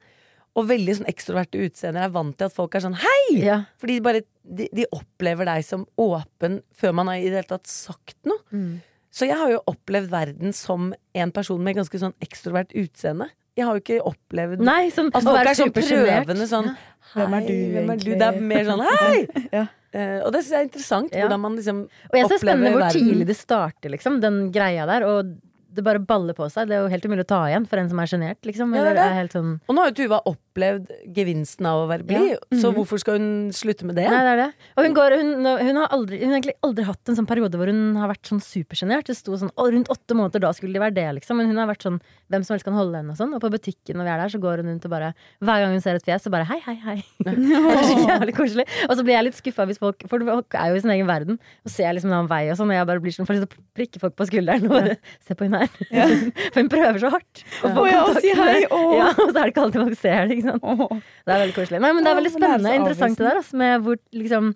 Og 0.56 0.68
veldig 0.70 0.94
sånn 1.02 1.10
ekstroverte 1.12 1.60
utseender 1.66 2.06
er 2.08 2.12
vant 2.16 2.36
til 2.40 2.48
at 2.48 2.56
folk 2.56 2.76
er 2.78 2.86
sånn 2.86 2.96
hei! 3.02 3.38
Ja. 3.44 3.58
Fordi 3.82 3.98
de 3.98 4.04
bare 4.06 4.22
de, 4.46 4.70
de 4.72 4.86
opplever 4.96 5.48
deg 5.50 5.66
som 5.68 5.84
åpen 6.00 6.62
før 6.78 6.94
man 6.96 7.10
har 7.12 7.20
i 7.20 7.26
det 7.28 7.42
hele 7.42 7.50
tatt 7.50 7.68
sagt 7.68 8.16
noe. 8.30 8.40
Mm. 8.56 8.78
Så 9.16 9.28
jeg 9.28 9.38
har 9.40 9.52
jo 9.52 9.62
opplevd 9.72 10.10
verden 10.12 10.54
som 10.56 10.94
en 11.16 11.32
person 11.36 11.62
med 11.64 11.78
ganske 11.78 12.00
sånn 12.00 12.16
ekstrovert 12.24 12.72
utseende. 12.76 13.30
Jeg 13.56 13.64
har 13.68 13.78
jo 13.78 13.84
ikke 13.84 14.02
opplevd 14.04 14.64
Nei, 14.68 14.90
sånn 14.92 15.08
at 15.16 15.24
folk 15.24 15.40
er 15.48 15.56
sånn 15.56 15.72
prøvende 15.72 16.48
sånn 16.52 16.74
Hvem 17.14 17.36
er 17.38 17.46
du 17.48 17.54
hvem 17.72 17.92
er 17.94 18.02
du? 18.02 18.10
Det 18.20 18.26
er 18.28 18.40
mer 18.52 18.66
sånn 18.68 18.84
hei! 18.84 19.20
Ja. 19.56 19.66
Uh, 19.96 20.26
og 20.28 20.34
det 20.36 20.42
syns 20.44 20.52
jeg 20.52 20.60
er 20.60 20.66
interessant, 20.68 21.14
Ja. 21.16 21.22
hvordan 21.24 21.40
man 21.40 21.54
liksom 21.56 21.78
Og 21.88 22.16
jeg 22.20 22.26
ser 22.26 22.34
det 22.34 22.36
er 22.36 22.42
spennende 22.44 22.72
hvor 22.74 22.82
verden. 22.84 23.06
tidlig 23.08 23.28
det 23.30 23.36
starter, 23.40 23.94
liksom, 23.94 24.18
den 24.20 24.40
greia 24.52 24.84
der. 24.90 25.06
Og 25.08 25.30
det 25.76 25.84
bare 25.86 26.02
baller 26.02 26.36
på 26.38 26.48
seg. 26.52 26.70
Det 26.70 26.78
er 26.78 26.84
jo 26.86 26.92
helt 26.92 27.06
umulig 27.06 27.26
å 27.26 27.30
ta 27.34 27.42
igjen 27.50 27.66
for 27.70 27.82
en 27.82 27.90
som 27.92 28.00
er 28.02 28.10
sjenert, 28.10 28.40
liksom. 28.48 28.74
Ja, 28.76 28.86
det 28.88 28.96
det. 28.98 29.26
sånn 29.34 29.52
Og 29.68 29.76
nå 29.76 29.84
har 29.84 29.92
jo 29.92 29.98
Tuva 30.00 30.20
opplevd 30.30 30.92
gevinsten 31.16 31.68
av 31.68 31.84
å 31.84 31.88
være 31.90 32.08
blid, 32.08 32.60
så 32.62 32.72
hvorfor 32.76 33.02
skal 33.02 33.20
hun 33.20 33.30
slutte 33.56 33.88
med 33.88 34.00
det? 34.00 34.08
Nei, 34.12 34.22
det 34.26 34.34
er 34.34 34.42
det. 34.46 34.50
Og 34.76 34.88
hun, 34.88 34.96
går, 34.98 35.18
hun, 35.20 35.34
hun, 35.46 35.80
har 35.82 35.96
aldri, 35.96 36.22
hun 36.24 36.32
har 36.32 36.40
egentlig 36.40 36.58
aldri 36.66 36.88
hatt 36.88 37.12
en 37.12 37.20
sånn 37.20 37.30
periode 37.30 37.60
hvor 37.60 37.72
hun 37.72 38.00
har 38.00 38.12
vært 38.12 38.32
sånn 38.32 38.44
supersjenert. 38.44 39.10
Det 39.10 39.18
sto 39.20 39.36
sånn 39.40 39.52
å, 39.54 39.68
rundt 39.72 39.92
åtte 39.92 40.18
måneder, 40.18 40.46
da 40.48 40.54
skulle 40.56 40.78
de 40.78 40.84
være 40.84 40.96
det, 40.96 41.08
liksom. 41.20 41.42
Men 41.42 41.52
hun 41.52 41.60
har 41.62 41.70
vært 41.72 41.88
sånn 41.88 42.00
hvem 42.32 42.46
som 42.46 42.56
helst 42.56 42.68
kan 42.68 42.78
holde 42.78 43.02
henne 43.02 43.14
og 43.14 43.20
sånn. 43.20 43.36
Og 43.36 43.44
på 43.44 43.52
butikken 43.54 44.00
når 44.00 44.08
vi 44.08 44.14
er 44.16 44.24
der, 44.24 44.34
så 44.34 44.42
går 44.44 44.64
hun 44.64 44.72
rundt 44.74 44.88
og 44.88 44.96
bare 44.96 45.12
Hver 45.44 45.64
gang 45.64 45.76
hun 45.76 45.84
ser 45.84 46.00
et 46.00 46.08
fjes, 46.08 46.24
så 46.26 46.32
bare 46.34 46.48
hei, 46.50 46.60
hei, 46.66 46.76
hei. 46.86 46.98
det 47.26 47.36
er 47.36 47.84
så 47.90 48.00
jævlig 48.00 48.38
koselig. 48.38 48.68
Og 48.88 48.96
så 48.98 49.06
blir 49.06 49.18
jeg 49.18 49.28
litt 49.30 49.40
skuffa 49.40 49.68
hvis 49.70 49.82
folk 49.82 50.08
For 50.10 50.24
folk 50.26 50.58
er 50.58 50.72
jo 50.72 50.80
i 50.80 50.84
sin 50.84 50.94
egen 50.96 51.10
verden 51.10 51.40
og 51.66 51.72
ser 51.72 51.94
liksom 51.96 52.12
en 52.12 52.20
annen 52.22 52.32
vei 52.32 52.44
og 52.50 52.60
sånn, 52.60 52.72
og 52.72 52.78
jeg 52.78 52.90
bare 52.90 53.04
blir 53.04 53.16
sånn 53.16 53.28
får 53.28 53.38
lyst 53.38 53.52
til 53.52 53.62
å 53.62 53.66
prikke 53.78 54.02
folk 54.02 54.16
på 54.18 54.28
skulderen 54.30 54.68
og 54.70 54.76
bare 54.76 54.98
Se 55.26 55.38
på 55.38 55.48
hun 55.48 55.58
her. 55.58 55.65
For 56.54 56.60
hun 56.62 56.70
prøver 56.72 57.00
så 57.04 57.12
hardt. 57.16 57.44
å 57.64 57.72
få 57.76 57.84
Å 57.84 57.90
ja, 57.90 58.04
og 58.06 58.20
si 58.22 58.32
hei. 58.38 58.62
Ja, 58.66 59.10
og 59.14 59.28
så 59.32 59.34
er 59.34 59.42
det 59.42 59.52
ikke 59.54 59.66
alltid 59.66 59.82
man 59.84 59.98
ser 60.00 60.22
det, 60.30 60.38
ikke 60.40 60.52
sant. 60.54 60.64
Åh. 60.64 60.96
Det 61.26 61.36
er 61.36 61.44
veldig 61.46 61.58
koselig. 61.58 61.82
Nei, 61.86 61.92
men 61.98 62.06
det 62.08 62.12
er 62.14 62.20
veldig 62.22 62.34
spennende 62.38 62.72
og 62.76 62.80
interessant 62.84 63.20
det 63.22 63.28
der, 63.28 63.42
altså, 63.44 63.60
med 63.64 63.86
hvor 63.86 64.00
liksom 64.24 64.54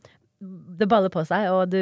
det 0.80 0.88
baller 0.88 1.12
på 1.12 1.20
seg, 1.28 1.50
og 1.52 1.66
du, 1.74 1.80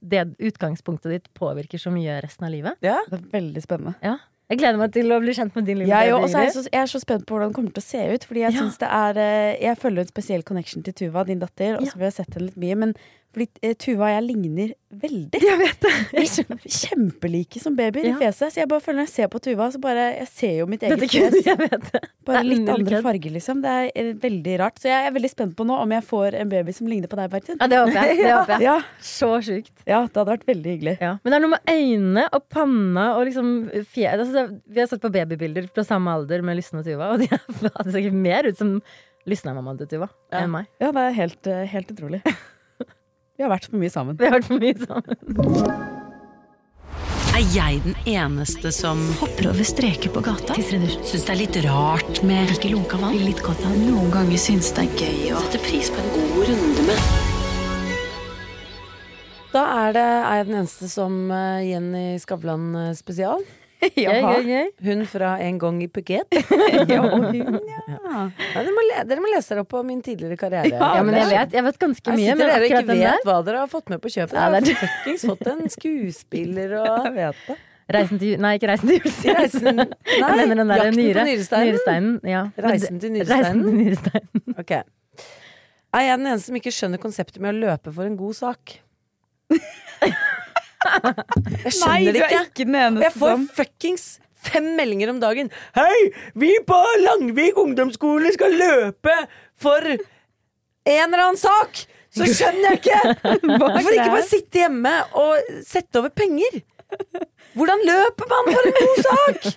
det 0.00 0.22
utgangspunktet 0.40 1.12
ditt 1.12 1.26
påvirker 1.36 1.76
så 1.82 1.90
mye 1.92 2.14
resten 2.24 2.46
av 2.48 2.54
livet. 2.54 2.78
Ja. 2.80 2.96
Det 3.10 3.18
er 3.20 3.26
veldig 3.34 3.60
spennende. 3.66 3.92
Ja. 4.00 4.14
Jeg 4.48 4.62
gleder 4.62 4.78
meg 4.80 4.94
til 4.94 5.12
å 5.12 5.18
bli 5.20 5.34
kjent 5.36 5.52
med 5.58 5.66
din 5.68 5.76
lille 5.82 5.92
Jeg, 5.92 6.08
baby, 6.08 6.22
også 6.24 6.38
er 6.40 6.46
Ingrid. 6.46 6.54
så, 6.56 6.70
jeg 6.72 6.80
er 6.80 6.88
så 6.88 7.00
spent 7.02 7.26
på 7.28 7.36
hvordan 7.36 7.50
det 7.52 7.56
kommer 7.58 7.74
til 7.76 7.82
å 7.82 7.84
se 7.84 8.04
ut. 8.14 8.22
Fordi 8.24 8.40
jeg 8.46 8.54
Ja. 8.54 8.60
synes 8.62 8.78
det 8.80 8.88
er 8.96 9.18
eh, 9.20 9.56
Jeg 9.66 9.76
føler 9.82 10.00
en 10.00 10.08
spesiell 10.08 10.42
connection 10.48 10.82
til 10.86 10.94
Tuva, 10.96 11.26
din 11.28 11.42
datter. 11.42 11.76
Og 11.76 11.84
så 11.84 11.98
har 11.98 12.06
vi 12.06 12.10
sett 12.16 12.32
henne 12.32 12.46
litt 12.48 12.56
mye 12.56 12.78
Men 12.80 12.94
fordi 13.34 13.46
eh, 13.62 13.74
Tuva 13.78 14.06
og 14.08 14.12
jeg 14.14 14.22
ligner 14.24 14.70
veldig. 14.98 15.40
Jeg 15.44 15.58
vet 15.60 15.82
det. 15.84 15.90
Vi 16.14 16.22
er 16.24 16.62
kjempelike 16.78 17.60
som 17.60 17.74
babyer 17.76 18.06
i 18.08 18.12
Ja. 18.14 18.16
fjeset. 18.22 18.54
Så 18.54 18.60
jeg 18.62 18.68
bare 18.70 18.80
føler 18.80 19.02
når 19.02 19.06
jeg 19.08 19.12
ser 19.14 19.28
på 19.32 19.40
Tuva, 19.44 19.66
så 19.74 19.80
bare 19.82 20.04
Jeg 20.18 20.28
ser 20.32 20.54
jo 20.62 20.66
mitt 20.66 20.82
eget 20.82 21.02
fjes. 21.12 21.36
Bare 22.28 22.42
litt 22.44 22.62
Nei, 22.64 22.74
andre 22.74 23.02
farger, 23.04 23.32
liksom. 23.36 23.60
Det 23.64 23.70
er 23.74 23.90
eh, 23.94 24.10
veldig 24.24 24.56
rart. 24.62 24.80
Så 24.80 24.88
jeg 24.90 25.06
er 25.06 25.14
veldig 25.14 25.30
spent 25.32 25.54
på 25.58 25.66
nå 25.68 25.76
om 25.82 25.92
jeg 25.92 26.04
får 26.08 26.38
en 26.40 26.48
baby 26.52 26.72
som 26.76 26.88
ligner 26.90 27.08
på 27.12 27.16
deg, 27.20 27.30
Bertin. 27.36 27.60
Ja, 27.60 27.68
det 27.70 27.78
håper 27.82 27.98
jeg. 28.00 28.16
Det 28.22 28.32
håper 28.32 28.54
jeg. 28.56 28.62
Ja, 28.68 28.76
Så 29.00 29.30
sjukt. 29.44 29.74
ja, 29.86 30.00
det 30.08 30.16
hadde 30.18 30.28
vært 30.32 30.48
veldig 30.48 30.74
hyggelig. 30.76 30.96
Ja. 31.04 31.12
Men 31.22 31.30
det 31.32 31.38
er 31.38 31.44
noe 31.44 31.54
med 31.54 31.72
øynene 31.76 32.26
og 32.32 32.48
panna 32.52 33.06
og 33.18 33.26
liksom 33.28 33.52
fjes 33.92 34.18
Altså, 34.18 34.46
vi 34.66 34.80
har 34.82 34.88
sett 34.90 35.04
på 35.04 35.12
babybilder 35.14 35.68
fra 35.72 35.84
samme 35.86 36.10
alder 36.16 36.42
med 36.42 36.56
Lysne 36.58 36.80
og 36.82 36.88
Tuva, 36.88 37.12
og 37.14 37.22
de 37.22 37.28
hadde 37.76 37.92
sikkert 37.94 38.16
mer 38.16 38.48
ut 38.48 38.58
som 38.58 38.78
Lysne-mammaen 39.28 39.76
til 39.82 39.88
Tuva 39.98 40.08
enn 40.32 40.48
meg. 40.54 40.68
Ja, 40.80 40.88
det 40.96 41.02
er 41.10 41.16
helt, 41.18 41.46
eh, 41.52 41.66
helt 41.68 41.90
utrolig. 41.92 42.22
Vi 43.38 43.44
har 43.46 43.52
vært 43.52 43.68
for 43.70 43.78
mye 43.78 43.90
sammen. 43.94 44.16
Vi 44.18 44.26
har 44.26 44.32
vært 44.34 44.48
for 44.48 44.58
mye 44.58 44.74
sammen. 44.82 45.14
Er 47.38 47.44
jeg 47.54 47.84
den 47.84 47.94
eneste 48.10 48.72
som 48.74 48.98
hopper 49.20 49.52
over 49.52 49.62
streker 49.62 50.10
på 50.10 50.24
gata? 50.26 50.56
Syns 50.58 51.12
det 51.22 51.30
er 51.30 51.38
litt 51.38 51.58
rart 51.68 52.18
med 52.26 52.50
ikke 52.56 52.72
lunka 52.72 52.98
vann? 52.98 53.14
Litt 53.22 53.38
godt 53.46 53.62
av 53.62 53.76
Noen 53.78 54.10
ganger 54.10 54.42
syns 54.42 54.72
det 54.74 54.88
er 54.88 55.04
gøy 55.04 55.30
å 55.36 55.44
sette 55.44 55.60
pris 55.68 55.86
på 55.94 56.02
en 56.02 56.10
god 56.16 56.50
runde 56.50 56.88
med 56.88 56.98
Da 59.54 59.62
er, 59.84 59.94
det, 59.94 60.02
er 60.02 60.34
jeg 60.40 60.50
den 60.50 60.58
eneste 60.64 60.90
som 60.90 61.30
eh, 61.30 61.62
Jenny 61.70 62.06
Skavlan 62.18 62.66
eh, 62.74 62.90
spesial. 62.98 63.46
Gøy. 63.94 64.70
Hun 64.82 65.04
fra 65.06 65.36
En 65.44 65.58
gang 65.62 65.76
i 65.82 65.88
Phuket. 65.92 66.26
Ja, 66.90 66.98
hun, 67.02 67.28
ja. 67.72 67.82
Ja, 67.88 68.24
dere, 68.58 68.72
må 68.74 68.82
le, 68.88 69.04
dere 69.06 69.22
må 69.22 69.30
lese 69.30 69.52
dere 69.54 69.62
opp 69.62 69.70
på 69.70 69.82
min 69.86 70.00
tidligere 70.02 70.36
karriere. 70.40 70.72
Ja, 70.74 71.02
men 71.06 71.14
jeg 71.18 71.28
vet, 71.30 71.54
jeg 71.58 71.64
vet 71.68 71.78
ganske 71.84 72.10
mye. 72.10 72.16
mye, 72.18 72.34
sitter 72.34 72.50
dere 72.50 72.58
og 72.58 72.66
ikke 72.68 72.82
vet 72.88 73.02
der 73.04 73.24
hva 73.28 73.36
dere 73.46 73.62
har 73.62 73.70
fått 73.70 73.92
med 73.92 74.02
på 74.02 74.10
kjøpet. 74.14 74.34
Ja, 74.34 74.48
Dere 74.50 74.74
har 74.74 74.82
fuckings 74.82 75.26
fått 75.30 75.46
en 75.52 75.62
skuespiller 75.72 76.74
og 76.80 77.08
Jeg 77.08 77.14
vet 77.20 77.42
det. 77.48 77.58
Reisen 77.88 78.18
til 78.20 78.34
Nei, 78.44 78.50
ikke 78.58 78.68
Reisen 78.68 78.90
til 78.90 78.98
julestjernen. 78.98 79.78
Nei, 79.88 80.16
Jeg 80.20 80.48
mener 80.50 80.58
den 80.60 80.68
der 80.74 80.82
Jakten 80.82 80.98
nyre, 81.00 81.22
på 81.22 81.28
nyresteinen. 81.30 81.70
nyresteinen. 81.72 82.10
Ja. 82.28 82.42
Reisen 82.66 82.66
til 82.66 82.68
Reisen 82.68 83.00
til 83.00 83.14
nyresteinen. 83.14 83.78
nyresteinen. 83.78 84.58
Ok. 84.60 84.74
Er 85.96 86.04
jeg 86.04 86.18
den 86.20 86.26
eneste 86.28 86.50
som 86.50 86.58
ikke 86.60 86.74
skjønner 86.74 87.00
konseptet 87.00 87.40
med 87.40 87.54
å 87.54 87.62
løpe 87.62 87.94
for 87.96 88.04
en 88.04 88.18
god 88.20 88.36
sak? 88.42 88.74
Jeg 91.64 91.74
skjønner 91.74 92.14
er 92.14 92.22
ikke. 92.22 92.40
ikke 92.46 92.66
den 92.68 92.78
eneste 92.78 93.06
jeg 93.08 93.14
får 93.18 93.32
som 93.34 93.46
fuckings 93.56 94.06
fem 94.48 94.68
meldinger 94.78 95.10
om 95.12 95.20
dagen. 95.22 95.50
Hei, 95.76 96.10
vi 96.38 96.52
på 96.66 96.78
Langvik 97.02 97.58
ungdomsskole 97.58 98.30
skal 98.36 98.54
løpe 98.54 99.14
for 99.58 99.84
en 99.88 99.98
eller 100.88 101.24
annen 101.24 101.40
sak! 101.40 101.82
Så 102.14 102.24
skjønner 102.30 102.70
jeg 102.72 102.80
ikke! 102.80 103.16
Hvorfor 103.60 103.92
ikke 103.92 104.12
bare 104.14 104.26
sitte 104.26 104.62
hjemme 104.62 104.94
og 105.18 105.50
sette 105.66 106.00
over 106.00 106.14
penger? 106.14 106.60
Hvordan 107.58 107.82
løper 107.84 108.30
man 108.30 108.48
for 108.54 108.70
en 108.70 108.78
god 108.78 109.02
sak? 109.08 109.50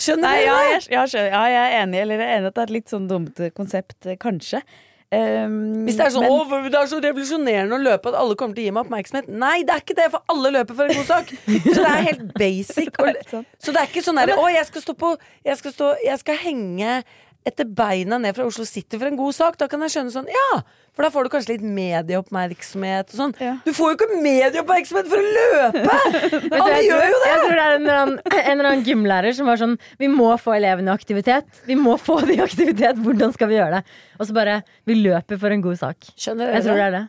Skjønner 0.00 0.22
Nei, 0.24 0.38
ja, 0.46 0.54
jeg, 0.70 0.86
ja, 0.92 1.02
skjønner. 1.08 1.34
ja, 1.34 1.42
jeg 1.50 1.60
er 1.60 1.82
enig. 1.82 2.00
Eller 2.04 2.22
jeg 2.22 2.30
er 2.30 2.38
enig 2.38 2.50
at 2.52 2.56
det 2.56 2.62
er 2.62 2.70
et 2.70 2.74
litt 2.78 2.92
sånn 2.94 3.10
dumt 3.10 3.42
konsept, 3.56 4.08
kanskje. 4.22 4.62
Um, 5.10 5.86
Hvis 5.88 5.96
det 5.98 6.04
er 6.04 6.12
sånn 6.14 6.22
men- 6.22 6.30
«Å, 6.30 6.58
det 6.70 6.78
er 6.78 6.86
så 6.86 7.00
revolusjonerende 7.02 7.74
å 7.74 7.82
løpe 7.82 8.12
at 8.12 8.18
alle 8.20 8.36
kommer 8.38 8.54
til 8.54 8.62
å 8.62 8.66
gi 8.68 8.74
meg 8.76 8.84
oppmerksomhet. 8.84 9.28
Nei, 9.28 9.64
det 9.66 9.74
er 9.74 9.80
ikke 9.82 9.96
det, 9.98 10.06
for 10.12 10.22
alle 10.30 10.52
løper 10.54 10.76
for 10.78 10.84
en 10.84 10.94
god 11.00 11.08
sak. 11.08 11.32
Så 11.50 11.74
det 11.80 11.88
er 11.90 12.04
helt 12.12 12.28
basic. 12.38 13.00
Sant. 13.32 13.48
Så 13.58 13.74
det 13.74 13.82
er 13.82 13.90
ikke 13.90 14.04
sånn 14.06 14.20
derre 14.22 14.38
Å, 14.38 14.46
jeg 14.54 14.68
skal 14.70 14.84
stå 14.84 14.94
på 14.94 15.10
jeg 15.44 15.58
skal, 15.58 15.74
stå, 15.74 15.88
jeg 16.04 16.22
skal 16.22 16.38
henge 16.44 17.02
etter 17.46 17.64
beina 17.64 18.18
ned 18.20 18.36
fra 18.36 18.44
Oslo 18.48 18.66
City 18.68 18.98
for 18.98 19.08
en 19.08 19.18
god 19.18 19.36
sak. 19.36 19.58
Da 19.60 19.68
kan 19.70 19.82
jeg 19.86 19.94
skjønne 19.94 20.14
sånn 20.14 20.30
Ja! 20.30 20.62
For 20.90 21.06
da 21.06 21.12
får 21.14 21.24
du 21.26 21.30
kanskje 21.32 21.54
litt 21.54 21.62
medieoppmerksomhet 21.64 23.12
og 23.12 23.16
sånn. 23.16 23.34
Ja. 23.40 23.52
Du 23.64 23.70
får 23.76 23.92
jo 23.92 23.96
ikke 23.96 24.18
medieoppmerksomhet 24.24 25.06
for 25.08 25.22
å 25.22 25.28
løpe! 25.36 25.84
Vet 26.34 26.50
du, 26.50 26.56
Alle 26.58 26.72
jeg, 26.74 26.88
gjør 26.90 27.04
jo 27.06 27.20
det! 27.22 27.28
jeg 27.30 27.44
tror 27.44 27.54
det 27.54 27.62
er 27.62 27.76
en 27.76 27.86
eller, 27.86 28.00
annen, 28.00 28.18
en 28.40 28.50
eller 28.56 28.70
annen 28.72 28.84
gymlærer 28.88 29.36
som 29.38 29.48
var 29.48 29.60
sånn 29.62 29.78
Vi 30.02 30.10
må 30.12 30.32
få 30.42 30.56
elevene 30.58 30.90
i 30.90 30.98
aktivitet. 30.98 31.62
Vi 31.68 31.78
må 31.78 31.94
få 32.00 32.18
de 32.26 32.36
i 32.36 32.42
aktivitet. 32.44 33.00
Hvordan 33.00 33.32
skal 33.36 33.52
vi 33.52 33.56
gjøre 33.60 33.80
det? 33.80 33.96
Og 34.18 34.28
så 34.28 34.36
bare 34.36 34.60
Vi 34.88 34.98
løper 34.98 35.40
for 35.40 35.54
en 35.54 35.64
god 35.64 35.80
sak. 35.80 36.12
Skjønner 36.18 36.52
Jeg 36.58 36.66
tror 36.66 36.82
det 36.82 36.90
er 36.90 36.96
det. 36.98 37.06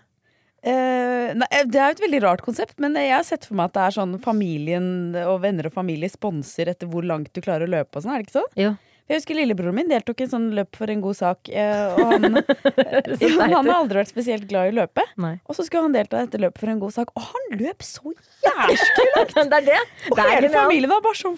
Uh, 0.61 1.31
nei, 1.41 1.47
det 1.73 1.79
er 1.81 1.89
jo 1.89 1.95
et 1.95 2.03
veldig 2.03 2.19
rart 2.21 2.43
konsept, 2.45 2.75
men 2.83 2.93
jeg 2.99 3.09
har 3.09 3.23
sett 3.25 3.47
for 3.47 3.57
meg 3.57 3.71
at 3.71 3.79
det 3.79 3.85
er 3.87 3.95
sånn 3.95 4.11
familien 4.21 4.85
og 5.23 5.39
venner 5.41 5.71
og 5.71 5.73
familie 5.73 6.11
sponser 6.11 6.69
etter 6.69 6.85
hvor 6.91 7.01
langt 7.07 7.31
du 7.33 7.41
klarer 7.41 7.65
å 7.65 7.71
løpe 7.79 7.97
og 7.97 8.05
sånn, 8.05 8.13
er 8.13 8.21
det 8.21 8.27
ikke 8.29 8.35
sånn? 8.37 8.51
Jo. 8.61 8.75
Jeg 9.11 9.19
husker 9.19 9.35
lillebroren 9.35 9.75
min 9.75 9.89
deltok 9.91 10.21
i 10.21 10.23
en 10.23 10.29
sånn 10.31 10.45
løp 10.55 10.77
for 10.79 10.87
en 10.93 11.01
god 11.03 11.17
sak, 11.19 11.49
eh, 11.51 11.95
og 11.99 12.11
han, 12.15 12.37
ja, 13.19 13.31
han 13.43 13.67
har 13.67 13.73
aldri 13.81 13.99
vært 13.99 14.11
spesielt 14.13 14.45
glad 14.47 14.69
i 14.69 14.71
å 14.71 14.77
løpe. 14.85 15.03
Nei. 15.19 15.33
Og 15.51 15.57
så 15.57 15.65
skulle 15.67 15.83
han 15.89 15.95
delta 15.97 16.21
i 16.21 16.29
dette 16.29 16.39
løpet 16.39 16.61
for 16.63 16.71
en 16.71 16.79
god 16.79 16.95
sak, 16.95 17.11
og 17.19 17.25
han 17.27 17.59
løp 17.59 17.83
så 17.83 18.13
jævlig 18.45 18.77
det 19.51 19.57
er 19.57 19.65
det. 19.67 19.79
Og 20.11 20.15
Det 20.15 20.23
er 20.23 20.31
hele 20.37 20.51
familien 20.53 20.91
var 20.93 21.03
bare 21.03 21.19
sånn 21.19 21.35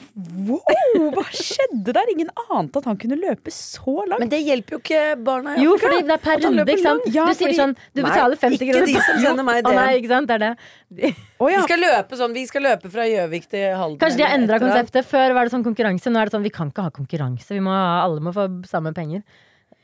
wow, 0.48 1.10
hva 1.18 1.26
skjedde 1.34 1.96
der? 1.98 2.12
Ingen 2.14 2.30
ante 2.54 2.82
at 2.84 2.88
han 2.92 3.00
kunne 3.02 3.18
løpe 3.18 3.52
så 3.54 3.96
langt. 4.06 4.22
Men 4.22 4.30
det 4.32 4.44
hjelper 4.46 4.78
jo 4.78 4.82
ikke 4.84 5.02
barna 5.26 5.58
i 5.58 5.66
Jo, 5.66 5.74
fordi 5.82 6.04
det 6.06 6.14
er 6.14 6.22
per 6.24 6.44
runde. 6.46 6.66
Ikke 6.70 6.86
sant? 6.86 7.10
Ja, 7.10 7.26
du 7.26 7.34
sier 7.34 7.50
fordi- 7.50 7.60
sånn 7.60 7.76
Du 7.98 8.04
betaler 8.06 8.38
50 8.38 8.60
ikke 8.60 8.70
kroner. 8.70 8.88
de 8.94 9.02
som 9.08 9.22
sender 9.26 9.48
meg 9.50 9.64
Å 9.64 9.72
det. 9.72 9.76
nei, 9.80 9.90
ikke 10.00 10.12
sant? 10.14 10.30
Det 10.30 10.38
er 10.38 10.44
det. 10.46 11.14
Oh, 11.42 11.50
ja. 11.50 11.58
Vi 11.64 11.66
skal 11.66 11.82
løpe 11.82 12.18
sånn 12.20 12.36
Vi 12.38 12.44
skal 12.48 12.64
løpe 12.68 12.92
fra 12.94 13.08
Gjøvik 13.10 13.48
til 13.50 13.66
Halden. 13.76 13.98
Kanskje 14.04 14.20
de 14.22 14.26
har 14.28 14.36
endra 14.38 14.60
konseptet. 14.62 15.08
Før 15.10 15.34
var 15.36 15.50
det 15.50 15.54
sånn 15.56 15.66
konkurranse. 15.66 16.12
Nå 16.14 16.22
er 16.22 16.30
det 16.30 16.36
sånn 16.38 16.46
vi 16.46 16.52
kan 16.54 16.70
ikke 16.72 16.86
ha 16.86 16.94
konkurranse. 16.94 17.50
Vi 17.56 17.63
må 17.64 17.74
ha, 17.74 18.04
alle 18.04 18.24
må 18.24 18.34
få 18.36 18.48
samme 18.70 18.94
penger. 18.96 19.24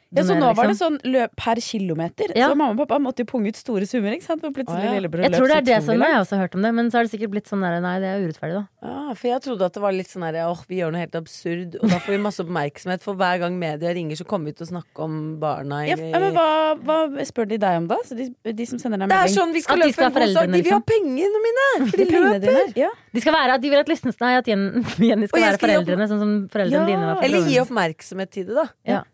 Ja, 0.09 0.23
så 0.25 0.33
nå 0.33 0.47
var 0.57 0.65
det 0.65 0.73
liksom. 0.73 0.95
sånn 0.97 1.11
løp 1.13 1.33
per 1.37 1.59
kilometer. 1.61 2.31
Ja. 2.33 2.47
Så 2.49 2.57
mamma 2.57 2.73
og 2.73 2.79
pappa 2.81 2.97
måtte 3.03 3.21
jo 3.21 3.29
punge 3.29 3.51
ut 3.53 3.57
store 3.59 3.85
summer. 3.85 4.15
ikke 4.15 4.25
sant? 4.25 4.41
For 4.41 4.55
plutselig 4.55 4.81
ah, 4.81 4.87
ja. 4.87 4.93
lillebror 4.97 5.21
Jeg 5.27 5.35
tror 5.35 5.51
det 5.51 5.57
er 5.59 5.67
det 5.67 5.77
som 5.85 6.01
Jeg 6.01 6.15
også 6.23 6.33
har 6.33 6.47
hørt 6.47 6.55
om 6.57 6.65
det, 6.65 6.71
men 6.79 6.89
så 6.89 6.99
er 6.99 7.05
det 7.05 7.13
sikkert 7.13 7.33
blitt 7.35 7.51
sånn 7.51 7.61
der 7.61 7.77
Nei, 7.83 7.93
det 8.01 8.09
er 8.09 8.23
urettferdig, 8.25 8.57
da. 8.57 8.89
Ja, 8.89 9.13
for 9.13 9.29
jeg 9.29 9.43
trodde 9.45 9.67
at 9.69 9.77
det 9.77 9.83
var 9.83 9.93
litt 9.93 10.09
sånn 10.09 10.25
her 10.25 10.39
Åh, 10.47 10.63
vi 10.69 10.79
gjør 10.81 10.95
noe 10.95 11.03
helt 11.03 11.17
absurd, 11.19 11.77
og 11.77 11.93
da 11.93 11.99
får 12.01 12.15
vi 12.15 12.19
masse 12.25 12.41
oppmerksomhet. 12.41 13.05
For 13.05 13.19
hver 13.21 13.43
gang 13.43 13.59
media 13.61 13.93
ringer, 13.93 14.17
så 14.17 14.25
kommer 14.25 14.49
vi 14.49 14.57
til 14.57 14.65
å 14.65 14.71
snakke 14.71 15.05
om 15.05 15.19
barna 15.43 15.83
i 15.85 15.91
Ja, 15.93 15.99
men 15.99 16.33
hva, 16.33 16.49
hva 16.81 17.27
spør 17.29 17.51
de 17.53 17.61
deg 17.61 17.83
om, 17.83 17.91
da? 17.93 17.99
Så 18.07 18.17
de, 18.17 18.31
de 18.49 18.69
som 18.71 18.81
sender 18.81 19.03
deg 19.03 19.05
melding? 19.05 19.13
Det 19.13 19.29
er 19.29 19.35
sånn 19.37 19.53
vi 19.53 19.61
skal 19.65 19.77
de 19.77 19.91
løpe 19.91 19.97
skal 19.99 20.09
en 20.09 20.17
god 20.17 20.33
sak! 20.39 20.49
De 20.49 20.63
vil 20.63 20.73
ha 20.73 20.81
liksom. 20.81 20.89
pengene 20.89 21.43
mine! 21.45 21.69
For 21.91 22.01
de 22.01 22.09
Pengene 22.09 22.33
løper! 22.39 22.73
Ja. 22.81 22.89
De 23.13 23.25
skal 23.27 23.37
være 23.37 23.59
at 23.59 23.61
de 23.61 23.73
vil 23.75 23.83
at 23.85 23.93
listene 23.93 24.17
Nei, 24.19 24.33
at 24.41 24.49
Jen- 24.49 24.67
Jenny 24.97 25.27
skal 25.29 25.37
skal 25.37 25.45
være 25.45 25.61
foreldrene, 25.61 26.09
sånn 26.09 26.21
som 26.25 26.35
foreldrene 26.49 26.89
dine 26.89 27.13
var. 27.13 27.23
Eller 27.25 27.45
gi 27.45 27.61
oppmerksomhet 27.61 28.33
til 28.33 28.49
det, 28.49 28.57
da. 28.57 28.67
Ja. 28.89 29.05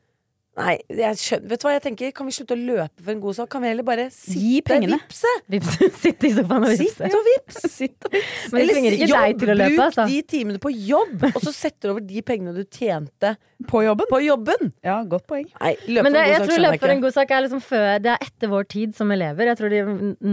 Nei, 0.56 0.78
jeg 0.88 1.18
skjønner, 1.20 1.50
vet 1.52 1.60
du 1.60 1.66
hva 1.68 1.72
jeg 1.76 1.82
tenker? 1.84 2.12
Kan 2.16 2.30
vi 2.30 2.34
slutte 2.38 2.56
å 2.56 2.60
løpe 2.60 3.04
for 3.04 3.12
en 3.12 3.20
god 3.20 3.36
sak? 3.36 3.50
Kan 3.52 3.64
vi 3.66 3.68
heller 3.74 3.84
bare 3.84 4.06
sitte, 4.14 4.40
Gi 4.40 4.62
pengene. 4.64 5.00
vipse? 5.02 5.32
Vips, 5.52 5.74
Sitte 6.06 6.30
i 6.30 6.32
sofaen 6.38 6.64
og 6.64 6.72
Sitt 6.80 6.94
vipse. 7.02 7.10
og 7.20 7.26
vips! 7.28 7.58
Sitt 7.74 8.08
og 8.08 8.16
Men 8.54 8.62
Eller, 8.62 8.72
trenger 8.78 8.96
ikke 8.96 9.10
deg 9.12 9.42
til 9.42 9.52
å 9.52 9.58
løpe, 9.60 9.74
bruk 9.74 9.84
altså. 9.90 10.06
de 10.14 10.20
timene 10.32 10.62
på 10.64 10.72
jobb, 10.72 11.26
og 11.34 11.42
så 11.44 11.52
setter 11.58 11.90
du 11.90 11.94
over 11.98 12.06
de 12.08 12.24
pengene 12.30 12.54
du 12.56 12.62
tjente 12.72 13.34
På 13.68 13.82
jobben? 13.84 14.08
på 14.14 14.22
jobben! 14.24 14.72
Ja, 14.88 14.96
godt 15.12 15.26
poeng. 15.28 15.50
Nei, 15.60 15.74
løp 15.90 16.08
Men 16.08 16.16
for 16.16 16.20
det, 16.20 16.24
en 16.24 16.32
jeg 16.32 16.40
god 16.40 16.46
sak 16.46 16.54
tror 16.54 16.64
løp 16.70 16.80
for 16.86 16.94
en 16.96 17.04
god 17.04 17.18
sak 17.18 17.34
er 17.36 17.44
liksom 17.50 17.64
før 17.66 17.90
Det 18.06 18.14
er 18.16 18.24
etter 18.30 18.54
vår 18.56 18.70
tid 18.78 18.96
som 18.96 19.12
elever. 19.12 19.50
Jeg 19.52 19.60
tror 19.60 19.76
de, 19.76 19.82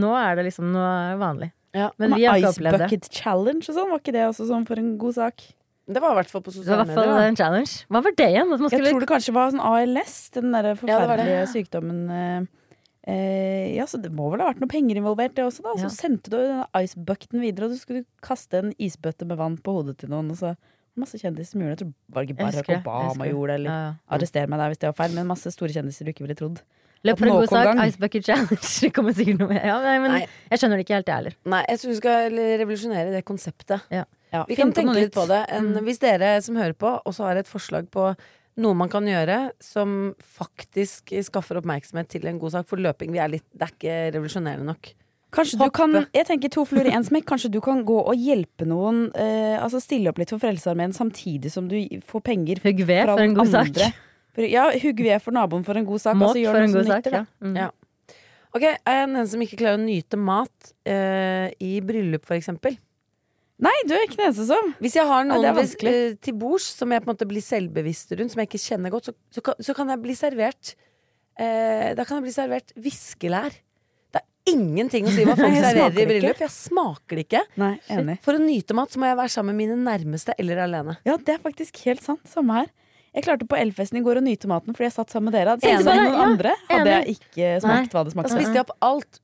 Nå 0.02 0.12
er 0.22 0.38
det 0.38 0.46
liksom 0.52 0.70
Nå 0.74 0.84
er 0.86 1.18
vanlig. 1.18 1.50
Ja. 1.74 1.88
Men 1.98 2.14
vi 2.14 2.26
har 2.28 2.38
ikke 2.38 2.52
opplevd 2.54 2.78
det. 2.78 2.86
Ice 2.86 2.94
Bucket 2.94 3.10
Challenge 3.18 3.64
og 3.66 3.74
sånn, 3.74 3.90
var 3.90 4.00
ikke 4.04 4.14
det 4.14 4.24
også 4.28 4.46
sånn 4.54 4.66
for 4.68 4.78
en 4.78 4.94
god 5.02 5.18
sak? 5.18 5.44
Det 5.88 6.00
var 6.00 6.12
i 6.14 6.18
hvert 6.20 6.30
fall 6.30 6.42
på 6.46 6.52
Det 6.54 6.62
var 6.66 6.84
i 6.84 6.86
sosiale 6.86 7.06
medier. 7.06 7.28
en 7.28 7.36
challenge. 7.36 7.72
Hva 7.90 8.02
var 8.04 8.12
det 8.16 8.26
igjen? 8.30 8.50
Jeg 8.54 8.70
skulle 8.70 8.90
tror 8.92 9.00
det 9.00 9.08
kanskje 9.10 9.32
var 9.34 9.50
sånn 9.50 9.64
ALS, 9.66 10.30
den 10.36 10.52
derre 10.52 10.72
Ja, 10.72 10.74
det 10.74 10.78
det. 10.78 10.82
forferdelige 10.82 11.46
sykdommen. 11.50 11.98
eh, 12.10 13.12
eh, 13.12 13.74
ja, 13.76 13.84
så 13.90 14.00
det 14.00 14.12
må 14.14 14.30
vel 14.30 14.40
ha 14.44 14.52
vært 14.52 14.60
noe 14.62 14.68
penger 14.70 14.96
involvert, 15.00 15.34
det 15.34 15.44
også, 15.44 15.62
da. 15.62 15.74
Så 15.74 15.88
Ja. 15.90 15.94
sendte 15.96 16.30
du 16.30 16.36
denne 16.38 16.66
icebucketen 16.74 17.40
videre, 17.40 17.64
og 17.66 17.72
så 17.72 17.80
skulle 17.80 18.02
du 18.04 18.06
kaste 18.22 18.54
en 18.62 18.72
isbøtte 18.78 19.26
med 19.26 19.36
vann 19.38 19.56
på 19.58 19.72
hodet 19.74 19.98
til 19.98 20.08
noen, 20.10 20.30
og 20.30 20.36
så 20.38 20.56
masse 20.96 21.18
kjendiser 21.18 21.50
som 21.52 21.60
gjorde 21.62 21.76
det. 21.78 21.80
Jeg 21.80 21.88
tror 21.88 21.92
var 22.14 22.22
det 22.22 22.28
ikke 22.28 22.82
Barack 22.84 22.86
Obama 22.86 23.24
gjorde 23.26 23.48
det, 23.48 23.54
eller 23.54 23.70
Ja, 23.70 23.82
ja. 23.88 23.94
arrester 24.16 24.46
meg 24.48 24.58
der 24.60 24.68
hvis 24.70 24.78
det 24.78 24.86
var 24.94 24.98
feil, 25.06 25.14
men 25.14 25.26
masse 25.26 25.50
store 25.50 25.68
kjendiser 25.72 26.04
du 26.04 26.12
ikke 26.12 26.26
ville 26.26 26.36
trodd. 26.36 26.60
Løp 27.04 27.18
for 27.18 27.26
en 27.26 27.32
god 27.32 27.48
sak. 27.48 27.64
gang. 27.64 27.78
Ice 27.88 27.96
Bucket 27.98 28.24
Challenge. 28.24 28.48
Det 28.80 28.92
kommer 28.94 29.12
sikkert 29.12 29.38
noe 29.40 29.48
med. 29.48 29.64
Ja, 29.64 29.80
nei, 29.82 29.98
men 29.98 30.10
Nei. 30.12 30.26
jeg 30.52 30.58
skjønner 30.60 30.76
det 30.78 30.86
ikke 30.86 30.94
helt, 30.94 31.06
jeg 31.06 31.16
heller. 31.16 31.34
Nei, 31.44 31.64
jeg 31.68 31.78
tror 31.80 31.88
vi 31.90 31.96
skal 31.96 32.30
revolusjonere 32.62 33.10
det 33.10 33.24
konseptet. 33.24 33.80
Ja, 33.90 34.04
Vi 34.48 34.56
kan 34.56 34.72
tenke 34.72 34.88
noe 34.88 35.00
litt 35.02 35.14
på 35.14 35.26
det. 35.28 35.42
En, 35.52 35.72
Mm. 35.74 35.84
Hvis 35.84 36.00
dere 36.00 36.40
som 36.42 36.56
hører 36.56 36.72
på, 36.74 36.92
også 37.04 37.26
har 37.28 37.36
et 37.36 37.48
forslag 37.50 37.90
på 37.92 38.14
noe 38.62 38.74
man 38.76 38.88
kan 38.92 39.04
gjøre 39.08 39.52
som 39.60 40.14
faktisk 40.20 41.12
skaffer 41.24 41.60
oppmerksomhet 41.60 42.08
til 42.08 42.26
en 42.28 42.38
god 42.40 42.52
sak. 42.52 42.66
For 42.68 42.80
løping 42.80 43.12
vi 43.12 43.20
er 43.22 43.28
litt, 43.32 43.44
det 43.52 43.68
er 43.68 43.72
ikke 43.72 43.96
revolusjonerende 44.16 44.68
nok. 44.68 44.92
Kanskje 45.32 45.56
du 45.56 45.70
kan, 45.72 45.94
jeg 46.12 46.26
tenker 46.28 46.50
to 46.52 46.64
fluer 46.68 46.90
i 46.90 46.92
en 46.92 47.04
smekk. 47.04 47.24
Kanskje 47.30 47.50
du 47.50 47.60
kan 47.64 47.80
gå 47.88 47.96
og 48.02 48.12
hjelpe 48.20 48.66
noen, 48.68 49.06
eh, 49.16 49.56
altså 49.56 49.80
stille 49.80 50.10
opp 50.12 50.18
litt 50.20 50.28
for 50.28 50.42
Frelsesarmeen 50.42 50.92
samtidig 50.92 51.52
som 51.54 51.68
du 51.68 51.78
får 52.04 52.20
penger 52.26 52.60
Hugg 52.60 52.82
ved 52.84 53.06
fra 53.06 53.14
for 53.16 53.24
en 53.24 53.34
god 53.38 53.48
sak. 53.48 53.70
andre. 53.72 53.92
For, 54.34 54.44
ja, 54.48 54.66
hugg 54.82 55.00
ved 55.00 55.22
for 55.24 55.32
naboen 55.32 55.64
for 55.64 55.76
en 55.76 55.88
god 55.88 56.00
sak. 56.04 56.16
Mått 56.16 56.36
altså, 56.36 56.52
for 56.52 56.60
en 56.60 56.72
god 56.76 56.86
sak. 56.90 57.04
nytter. 57.04 57.12
Ja. 57.12 57.24
Mm. 57.40 57.56
Ja. 57.56 57.70
Ok, 58.52 58.62
Er 58.84 59.06
den 59.06 59.26
som 59.26 59.40
ikke 59.40 59.56
klarer 59.56 59.80
å 59.80 59.84
nyte 59.86 60.18
mat 60.20 60.72
eh, 60.84 61.48
i 61.64 61.80
bryllup, 61.80 62.26
for 62.28 62.36
eksempel? 62.36 62.76
Nei, 63.62 63.72
du 63.86 63.92
er 63.94 64.04
ikke 64.08 64.16
den 64.18 64.26
eneste 64.28 64.46
som. 64.48 64.72
Hvis 64.82 64.96
jeg 64.98 65.06
har 65.06 65.24
Nei, 65.24 65.36
noen 65.36 65.54
hvis- 65.54 65.72
vanskelig. 65.76 65.92
eh, 66.10 66.14
til 66.26 66.34
bords 66.34 66.64
som 66.76 66.90
jeg 66.90 67.02
på 67.04 67.08
en 67.10 67.14
måte 67.14 67.28
blir 67.30 67.44
selvbevisst 67.46 68.10
rundt, 68.18 68.32
som 68.34 68.40
jeg 68.42 68.48
ikke 68.50 68.62
kjenner 68.66 68.90
godt, 68.90 69.04
så, 69.10 69.14
så, 69.30 69.42
kan, 69.46 69.54
så 69.62 69.74
kan 69.78 69.88
jeg 69.94 70.02
bli 70.02 70.14
servert 70.18 70.74
eh, 71.38 71.94
Da 71.94 72.04
kan 72.04 72.18
jeg 72.18 72.26
bli 72.26 72.34
servert 72.34 72.72
viskelær. 72.76 73.54
Det 74.12 74.20
er 74.20 74.52
ingenting 74.52 75.06
å 75.06 75.12
si 75.14 75.24
hva 75.24 75.36
folk 75.38 75.54
serverer 75.54 75.86
i 75.86 75.94
det 75.94 76.02
ikke. 76.02 76.10
bryllup. 76.10 76.42
Jeg 76.42 76.50
smaker 76.56 77.16
det 77.20 77.24
ikke. 77.28 77.42
Nei, 77.62 77.72
enig. 77.94 78.18
For 78.26 78.34
å 78.34 78.42
nyte 78.42 78.74
mat 78.74 78.90
så 78.92 78.98
må 79.00 79.06
jeg 79.12 79.16
være 79.22 79.32
sammen 79.36 79.54
med 79.56 79.62
mine 79.70 79.78
nærmeste 79.86 80.34
eller 80.42 80.64
alene. 80.66 80.98
Ja, 81.08 81.16
det 81.16 81.36
er 81.38 81.38
faktisk 81.46 81.78
helt 81.86 82.02
sant. 82.04 82.26
Samme 82.28 82.58
her. 82.64 82.72
Jeg 83.14 83.26
klarte 83.26 83.44
på 83.46 83.58
Elfesten 83.60 83.98
i 84.00 84.02
går 84.02 84.18
å 84.18 84.24
nyte 84.24 84.48
maten 84.48 84.72
fordi 84.72 84.86
jeg 84.88 84.94
satt 84.96 85.10
sammen 85.12 85.28
med 85.30 85.34
dere. 85.36 85.52
Hadde 85.54 85.68
Enig. 85.68 85.78
jeg 85.78 85.84
sammen 85.84 86.02
med 86.02 86.12
noen 86.12 86.20
Ja, 86.22 86.28
andre, 86.32 86.52
hadde 86.70 86.92
jeg 86.96 87.16
ikke 87.18 87.48
smakt 87.60 87.92
hva 87.92 88.02
det 88.04 88.10
Da 88.10 88.14
smakte. 88.16 88.36
spiste 88.38 88.54
jeg 88.56 88.64
opp 88.64 88.76
alt. 88.88 89.18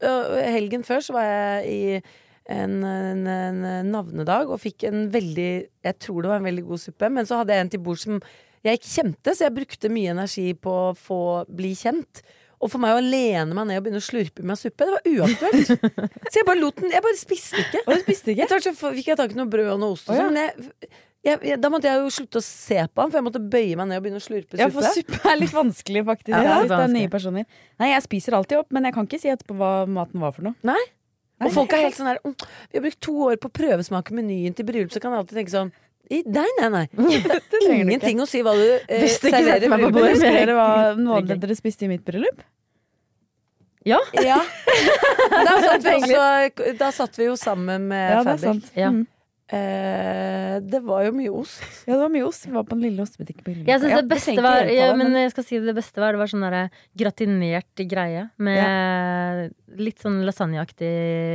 Helgen 0.53 0.85
før 0.85 1.01
så 1.07 1.15
var 1.17 1.25
jeg 1.25 1.71
i 1.73 2.03
en, 2.49 2.75
en, 2.85 3.25
en 3.29 3.93
navnedag 3.93 4.49
og 4.49 4.61
fikk 4.63 4.87
en 4.89 5.07
veldig 5.13 5.51
Jeg 5.85 5.97
tror 6.01 6.25
det 6.25 6.31
var 6.33 6.41
en 6.41 6.49
veldig 6.49 6.65
god 6.71 6.83
suppe, 6.83 7.11
men 7.13 7.29
så 7.29 7.43
hadde 7.43 7.57
jeg 7.57 7.67
en 7.67 7.73
til 7.75 7.83
bord 7.85 8.01
som 8.01 8.21
jeg 8.67 8.81
ikke 8.81 8.91
kjente, 8.91 9.35
så 9.37 9.47
jeg 9.47 9.55
brukte 9.55 9.91
mye 9.93 10.13
energi 10.17 10.51
på 10.59 10.73
å 10.89 10.93
få 10.99 11.23
bli 11.47 11.73
kjent. 11.79 12.23
Og 12.59 12.73
for 12.73 12.83
meg 12.83 12.97
å 12.97 13.03
lene 13.03 13.55
meg 13.55 13.69
ned 13.69 13.79
og 13.79 13.85
begynne 13.87 14.01
å 14.03 14.07
slurpe 14.07 14.43
meg 14.47 14.59
suppe, 14.59 14.87
det 14.89 14.97
var 14.97 15.05
uaktuelt. 15.07 15.69
så 16.31 16.41
jeg 16.41 16.47
bare 16.49 16.59
lot 16.59 16.81
den 16.83 16.95
Jeg 16.97 17.05
bare 17.05 17.21
spiste 17.21 17.61
ikke. 17.63 17.85
Og 17.85 17.93
du 17.93 18.03
spiste 18.03 18.33
ikke? 18.35 18.49
Etter 18.49 18.59
hvert 18.59 18.67
så 18.81 18.95
fikk 18.97 19.13
jeg 19.13 19.21
tak 19.21 19.35
i 19.35 19.39
noe 19.39 19.51
brød 19.53 19.77
og 19.77 19.85
noe 19.85 19.95
ost, 19.95 20.09
og 20.09 20.17
Å, 20.17 20.19
ja. 20.19 20.25
sånn, 20.27 20.35
men 20.35 20.43
jeg, 20.43 20.91
jeg, 21.29 21.41
jeg, 21.53 21.61
da 21.63 21.71
måtte 21.71 21.91
jeg 21.91 22.03
jo 22.03 22.11
slutte 22.19 22.43
å 22.43 22.47
se 22.49 22.81
på 22.83 23.05
han, 23.05 23.13
for 23.13 23.21
jeg 23.21 23.27
måtte 23.29 23.45
bøye 23.55 23.79
meg 23.79 23.91
ned 23.93 24.01
og 24.01 24.09
begynne 24.09 24.23
å 24.23 24.27
slurpe 24.27 24.57
suppe. 24.57 24.63
Ja, 24.65 24.71
for 24.75 24.91
suppe. 24.99 25.23
er 25.23 25.39
litt 25.39 25.55
vanskelig, 25.55 26.05
faktisk. 26.11 26.35
Ja, 26.35 26.43
det 26.43 26.59
er 26.67 26.71
det 26.73 26.83
er 26.83 26.95
nye 26.97 27.13
personer. 27.15 27.63
Nei, 27.79 27.93
jeg 27.93 28.07
spiser 28.09 28.39
alltid 28.41 28.65
opp, 28.65 28.73
men 28.75 28.91
jeg 28.91 28.99
kan 28.99 29.07
ikke 29.07 29.23
si 29.23 29.31
etterpå 29.31 29.59
hva 29.61 29.73
maten 29.87 30.25
var 30.25 30.35
for 30.35 30.51
noe. 30.51 30.59
Nei. 30.67 30.81
Og 31.45 31.53
folk 31.55 31.73
er 31.77 31.85
helt 31.87 31.95
sånn 31.99 32.09
her 32.11 32.19
Vi 32.25 32.79
har 32.79 32.83
brukt 32.83 33.01
to 33.05 33.13
år 33.29 33.37
på 33.39 33.47
å 33.51 33.55
prøvesmake 33.55 34.15
menyen 34.17 34.57
til 34.59 34.67
bryllup, 34.67 34.91
så 34.95 35.01
kan 35.03 35.13
jeg 35.15 35.23
alltid 35.23 35.39
tenke 35.39 35.55
sånn 35.55 35.73
«I- 36.11 36.23
Nei, 36.25 36.47
nei, 36.59 36.69
nei. 36.73 36.87
Ingenting 37.69 38.23
å 38.25 38.27
si 38.27 38.41
hva 38.43 38.55
du 38.57 38.65
eh, 38.89 39.05
serverer 39.13 39.67
i 39.67 39.69
bordet. 39.69 40.15
Husker 40.17 40.33
dere 40.39 40.55
hva 40.57 40.69
noe 40.99 41.19
av 41.21 41.27
det 41.29 41.37
dere 41.43 41.57
spiste 41.59 41.85
i 41.85 41.91
mitt 41.93 42.05
bryllup? 42.07 42.41
Ja. 43.87 44.01
Ja. 44.17 44.41
Da 45.29 45.53
satt, 45.63 45.85
også, 45.85 46.73
da 46.81 46.89
satt 46.93 47.19
vi 47.21 47.27
jo 47.29 47.35
sammen 47.39 47.85
med 47.91 48.11
Ja, 48.11 48.23
Fabrik. 48.25 48.41
sant. 48.43 48.71
Ja. 48.77 48.89
Mm. 48.95 49.05
Eh, 49.49 50.59
det 50.61 50.81
var 50.85 51.07
jo 51.07 51.13
mye 51.17 51.31
ost. 51.33 51.63
Ja, 51.87 51.95
det 51.95 52.03
var 52.03 52.11
mye 52.13 52.27
ost. 52.29 52.45
Vi 52.45 52.53
var 52.53 52.67
på 52.69 52.77
den 52.77 52.85
lille 52.85 53.05
ostebutikk 53.05 53.41
på. 53.47 53.55
Jeg 53.65 53.81
synes 53.81 54.03
det 54.03 54.11
beste 54.11 54.35
var 54.45 54.69
ja, 54.69 54.91
det, 54.91 54.99
men 55.01 55.17
jeg 55.17 55.33
skal 55.33 55.47
si 55.47 55.57
det, 55.57 55.71
det 55.71 55.77
beste 55.79 56.03
var 56.03 56.13
Det 56.13 56.21
var 56.21 56.29
sånn 56.29 56.45
gratinert 57.01 57.83
greie 57.89 58.27
med 58.37 59.55
litt 59.79 60.01
sånn 60.03 60.21
lasagneaktig 60.27 60.89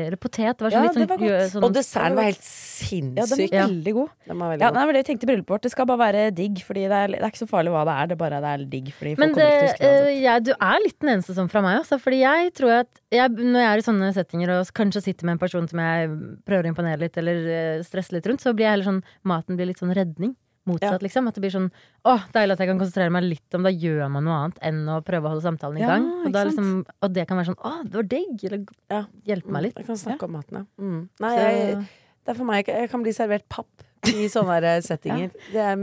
Eller 0.07 0.19
potet. 0.21 0.59
Det 0.59 0.65
var 0.67 0.73
sånn 0.73 0.83
Ja, 0.83 0.85
litt 0.85 0.97
sånn, 0.97 1.07
det 1.07 1.13
var 1.13 1.23
godt. 1.23 1.51
sånn 1.55 1.65
Og 1.65 1.73
desserten 1.73 2.17
var 2.19 2.29
helt 2.29 2.49
ja, 2.83 3.25
den 3.25 3.39
var. 3.39 3.53
Ja. 3.53 3.65
veldig 3.67 3.93
god. 3.97 4.09
Den 4.27 4.39
var 4.39 4.51
veldig 4.53 4.63
Ja, 4.63 4.69
god. 4.69 4.77
nei, 4.77 4.85
men 4.85 4.93
det 4.95 5.01
vi 5.03 5.07
tenkte 5.09 5.25
i 5.25 5.29
bryllupet 5.31 5.53
vårt. 5.53 5.63
Det 5.65 5.71
skal 5.73 5.87
bare 5.89 6.01
være 6.03 6.23
digg. 6.35 6.61
Fordi 6.67 6.83
det 6.89 6.99
er, 6.99 7.07
det 7.13 7.21
er 7.21 7.31
ikke 7.33 7.43
så 7.43 7.49
farlig 7.49 7.73
hva 7.73 7.83
det 7.87 7.95
er. 7.97 8.07
Det 8.11 8.17
bare 8.19 8.41
det 8.43 8.51
er 8.53 8.65
digg. 8.73 8.91
Fordi 8.97 9.13
folk 9.15 9.23
Men 9.23 9.33
kommer 9.33 9.43
det, 9.43 9.53
ikke 9.53 9.57
til 9.57 9.63
å 9.63 9.93
huske 9.93 10.13
det 10.13 10.33
eh, 10.33 10.39
du 10.43 10.51
er 10.53 10.83
litt 10.83 10.99
den 10.99 11.13
eneste 11.15 11.37
sånn 11.37 11.49
fra 11.51 11.63
meg, 11.65 11.79
altså. 11.81 11.99
Fordi 12.03 12.19
jeg 12.21 12.53
tror 12.57 12.75
at 12.81 13.01
jeg, 13.13 13.33
når 13.37 13.59
jeg 13.63 13.71
er 13.71 13.81
i 13.83 13.85
sånne 13.87 14.11
settinger 14.15 14.53
og 14.57 14.71
kanskje 14.77 15.03
sitter 15.05 15.29
med 15.29 15.37
en 15.37 15.43
person 15.43 15.67
som 15.69 15.79
jeg 15.83 16.09
prøver 16.47 16.67
å 16.67 16.73
imponere 16.73 17.03
litt, 17.05 17.17
eller 17.21 17.49
eh, 17.53 17.83
stresse 18.03 18.13
litt 18.19 18.27
rundt, 18.29 18.41
så 18.43 18.53
blir 18.53 18.65
jeg 18.67 18.75
heller 18.77 18.89
sånn 18.91 19.03
Maten 19.23 19.55
blir 19.59 19.65
litt 19.71 19.79
sånn 19.81 19.93
redning. 19.95 20.35
Motsatt, 20.65 21.01
liksom. 21.03 21.27
At 21.27 21.35
det 21.35 21.41
blir 21.43 21.51
sånn 21.51 21.65
Å, 22.07 22.13
deilig 22.31 22.53
at 22.55 22.59
jeg 22.63 22.67
kan 22.69 22.77
konsentrere 22.79 23.11
meg 23.11 23.23
litt 23.25 23.55
om 23.57 23.63
Da 23.67 23.69
gjør 23.69 24.09
man 24.13 24.23
noe 24.23 24.33
annet 24.45 24.59
enn 24.63 24.85
å 24.87 25.01
prøve 25.03 25.27
å 25.27 25.33
holde 25.33 25.43
samtalen 25.43 25.77
i 25.77 25.81
Ja, 25.83 25.89
gang. 25.91 26.05
Og, 26.25 26.31
da 26.31 26.43
liksom, 26.47 26.85
og 27.03 27.13
det 27.13 27.25
kan 27.27 27.37
være 27.37 27.49
sånn 27.51 27.59
Å, 27.59 27.83
det 27.83 27.93
var 27.99 28.03
digg! 28.13 28.43
Eller 28.47 28.63
Ja. 28.89 29.01
hjelpe 29.27 29.51
meg 29.51 29.63
litt. 29.63 29.75
Jeg 29.75 29.85
kan 29.89 29.99
snakke 29.99 30.23
om 30.23 30.31
maten, 30.37 30.61
ja. 30.61 30.63
Mm. 30.79 31.09
Nei, 31.19 31.33
Så- 31.35 31.43
jeg, 31.43 31.75
det 32.23 32.31
er 32.31 32.33
for 32.39 32.45
meg 32.45 32.65
Jeg 32.67 32.89
kan 32.89 33.03
bli 33.03 33.11
servert 33.11 33.49
papp 33.49 33.83
i 34.07 34.27
sånne 34.35 34.61
der 34.61 34.79
settinger. 34.81 35.31
det, 35.51 35.59
er, 35.59 35.75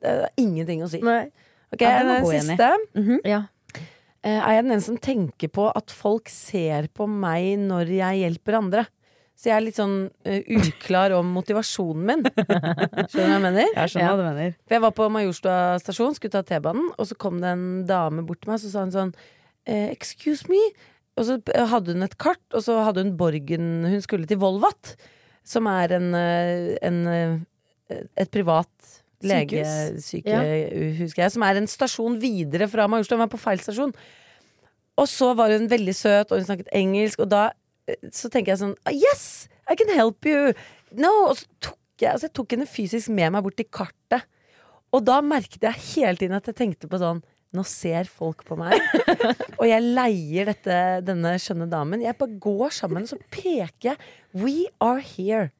det 0.00 0.10
er 0.24 0.28
ingenting 0.40 0.80
å 0.84 0.88
si. 0.88 1.00
Nei. 1.04 1.26
Ok, 1.72 1.80
Ja, 1.84 2.02
den 2.04 2.24
siste. 2.24 2.70
Mm 2.94 3.04
-hmm. 3.08 3.20
Ja. 3.28 3.42
Eh, 4.24 4.40
Er 4.40 4.52
jeg 4.54 4.64
den 4.64 4.80
som 4.80 4.96
tenker 4.96 5.48
på 5.48 5.70
at 5.76 5.90
folk 5.90 6.28
ser 6.30 6.88
på 6.94 7.06
meg 7.06 7.58
når 7.58 7.88
jeg 7.92 8.20
hjelper 8.24 8.54
andre? 8.56 8.86
Så 9.34 9.50
jeg 9.50 9.56
er 9.56 9.64
litt 9.64 9.78
sånn 9.78 9.96
uh, 10.06 10.40
uklar 10.60 11.12
om 11.16 11.32
motivasjonen 11.34 12.04
min. 12.06 12.22
Skjønner 13.10 13.10
du 13.10 13.18
hva 13.18 13.32
jeg 13.32 13.44
mener? 13.44 13.70
Jeg 13.72 13.92
skjønner 13.92 14.10
hva 14.12 14.18
du 14.20 14.26
mener. 14.28 14.56
For 14.62 14.76
jeg 14.76 14.84
var 14.86 14.94
på 14.96 15.08
Majorstua 15.12 15.56
stasjon, 15.82 16.16
skulle 16.16 16.36
ta 16.36 16.44
T-banen, 16.46 16.92
og 16.94 17.08
så 17.10 17.18
kom 17.18 17.40
det 17.42 17.50
en 17.54 17.66
dame 17.88 18.24
bort 18.26 18.44
til 18.44 18.52
meg, 18.52 18.62
så 18.62 18.70
sa 18.70 18.84
hun 18.86 18.94
sånn 18.94 19.14
eh, 19.66 19.88
Excuse 19.90 20.46
me. 20.52 20.60
Og 21.18 21.26
så 21.28 21.38
hadde 21.70 21.94
hun 21.94 22.06
et 22.06 22.16
kart, 22.18 22.42
og 22.54 22.62
så 22.64 22.80
hadde 22.86 23.04
hun 23.04 23.14
Borgen 23.18 23.84
Hun 23.86 24.00
skulle 24.02 24.26
til 24.26 24.40
Volvat, 24.42 24.94
som 25.46 25.68
er 25.70 25.94
en, 25.98 26.08
eh, 26.18 26.74
en 26.86 27.02
eh, 27.10 27.36
et 27.90 28.30
privat 28.32 28.68
legesykehus, 29.24 31.16
ja. 31.16 31.28
som 31.32 31.44
er 31.46 31.60
en 31.60 31.68
stasjon 31.70 32.16
videre 32.20 32.68
fra 32.68 32.86
Majorstua. 32.90 33.18
Hun 33.18 33.24
var 33.26 33.32
på 33.32 33.40
feil 33.40 33.60
stasjon. 33.62 33.92
Og 35.00 35.10
så 35.10 35.32
var 35.34 35.52
hun 35.54 35.68
veldig 35.70 35.94
søt, 35.96 36.30
og 36.30 36.38
hun 36.38 36.46
snakket 36.46 36.70
engelsk, 36.76 37.24
og 37.24 37.30
da 37.32 37.48
eh, 37.48 37.54
så 38.12 38.30
tenker 38.32 38.52
jeg 38.54 38.60
sånn 38.62 38.76
"Ah, 38.86 38.92
Yes! 38.94 39.48
I 39.70 39.74
can 39.76 39.88
help 39.96 40.24
you! 40.28 40.52
No! 40.92 41.10
Og 41.30 41.36
så 41.40 41.46
tok 41.60 41.78
jeg, 42.00 42.10
altså 42.12 42.26
jeg 42.28 42.34
tok 42.36 42.50
henne 42.56 42.66
fysisk 42.68 43.08
med 43.14 43.32
meg 43.32 43.44
bort 43.44 43.56
til 43.56 43.68
kartet. 43.70 44.24
Og 44.94 45.04
da 45.04 45.20
merket 45.24 45.62
jeg 45.62 45.80
hele 45.94 46.16
tiden 46.20 46.36
at 46.36 46.46
jeg 46.46 46.54
tenkte 46.58 46.88
på 46.90 46.98
sånn 47.02 47.22
Nå 47.54 47.62
ser 47.62 48.08
folk 48.10 48.40
på 48.48 48.56
meg, 48.58 48.72
og 49.60 49.66
jeg 49.68 49.78
leier 49.94 50.48
dette, 50.48 50.78
denne 51.06 51.36
skjønne 51.38 51.68
damen. 51.70 52.00
Jeg 52.02 52.16
bare 52.18 52.34
går 52.42 52.72
sammen, 52.74 53.04
og 53.06 53.12
så 53.12 53.18
peker 53.30 53.92
jeg. 53.92 53.98
We 54.34 54.64
are 54.82 54.98
here. 54.98 55.52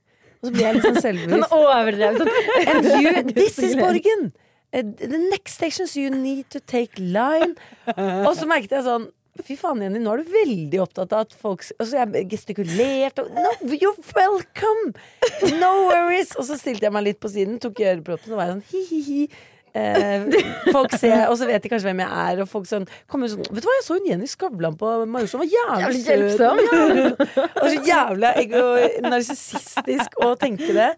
Og 0.42 0.48
så 0.48 0.52
blir 0.56 0.64
jeg 0.66 0.74
litt 0.74 0.82
sånn 0.88 0.96
Sånn 0.98 1.04
selvbevisst. 1.04 1.54
overdrevet 1.54 2.18
sånn. 2.18 2.32
And 2.66 2.88
you, 2.98 3.12
this 3.38 3.60
is 3.62 3.76
Borgen! 3.78 4.32
eh, 4.74 4.82
The 4.82 5.20
next 5.30 5.54
stations 5.54 5.94
you 5.94 6.10
need 6.10 6.50
to 6.50 6.58
take 6.58 6.98
line. 6.98 7.54
Og 7.94 8.34
så 8.40 8.50
merket 8.50 8.74
jeg 8.74 8.82
sånn 8.90 9.06
Fy 9.42 9.56
faen, 9.58 9.80
Jenny, 9.82 9.98
nå 9.98 10.12
er 10.14 10.20
du 10.22 10.28
veldig 10.30 10.78
opptatt 10.84 11.14
av 11.16 11.24
at 11.24 11.32
folk 11.34 11.64
Og 11.74 11.88
så 11.88 12.04
jeg 12.04 12.28
gestikulerte 12.30 13.24
og 13.24 13.32
No, 13.34 13.50
you're 13.74 13.96
welcome! 14.14 14.92
No 15.58 15.72
worries! 15.88 16.36
Og 16.38 16.46
så 16.46 16.58
stilte 16.60 16.86
jeg 16.86 16.94
meg 16.94 17.08
litt 17.08 17.18
på 17.22 17.32
siden, 17.32 17.58
tok 17.62 17.82
i 17.82 17.88
øreproppen 17.90 18.36
og 18.36 18.38
var 18.38 18.52
sånn 18.52 18.62
hi-hi-hi. 18.70 19.24
Eh, 19.74 20.28
folk 20.70 20.92
ser, 20.94 21.24
og 21.26 21.34
så 21.40 21.48
vet 21.48 21.64
de 21.64 21.70
kanskje 21.72 21.88
hvem 21.88 22.04
jeg 22.04 22.18
er, 22.22 22.42
og 22.44 22.46
folk 22.46 22.68
sånn 22.70 22.84
kommer 23.10 23.26
sånn 23.32 23.42
Vet 23.48 23.64
du 23.64 23.66
hva, 23.66 23.74
jeg 23.80 23.86
så 23.88 23.96
hun 23.98 24.06
Jenny 24.06 24.28
Skavlan 24.30 24.76
på 24.78 24.92
Majorstuen, 25.10 25.42
var 25.42 25.82
jævlig 25.82 26.04
søt. 26.04 26.38
Og 27.58 27.66
så 27.72 27.82
jævla 27.88 28.30
narsissistisk 29.08 30.14
å 30.22 30.30
tenke 30.38 30.70
det. 30.78 30.92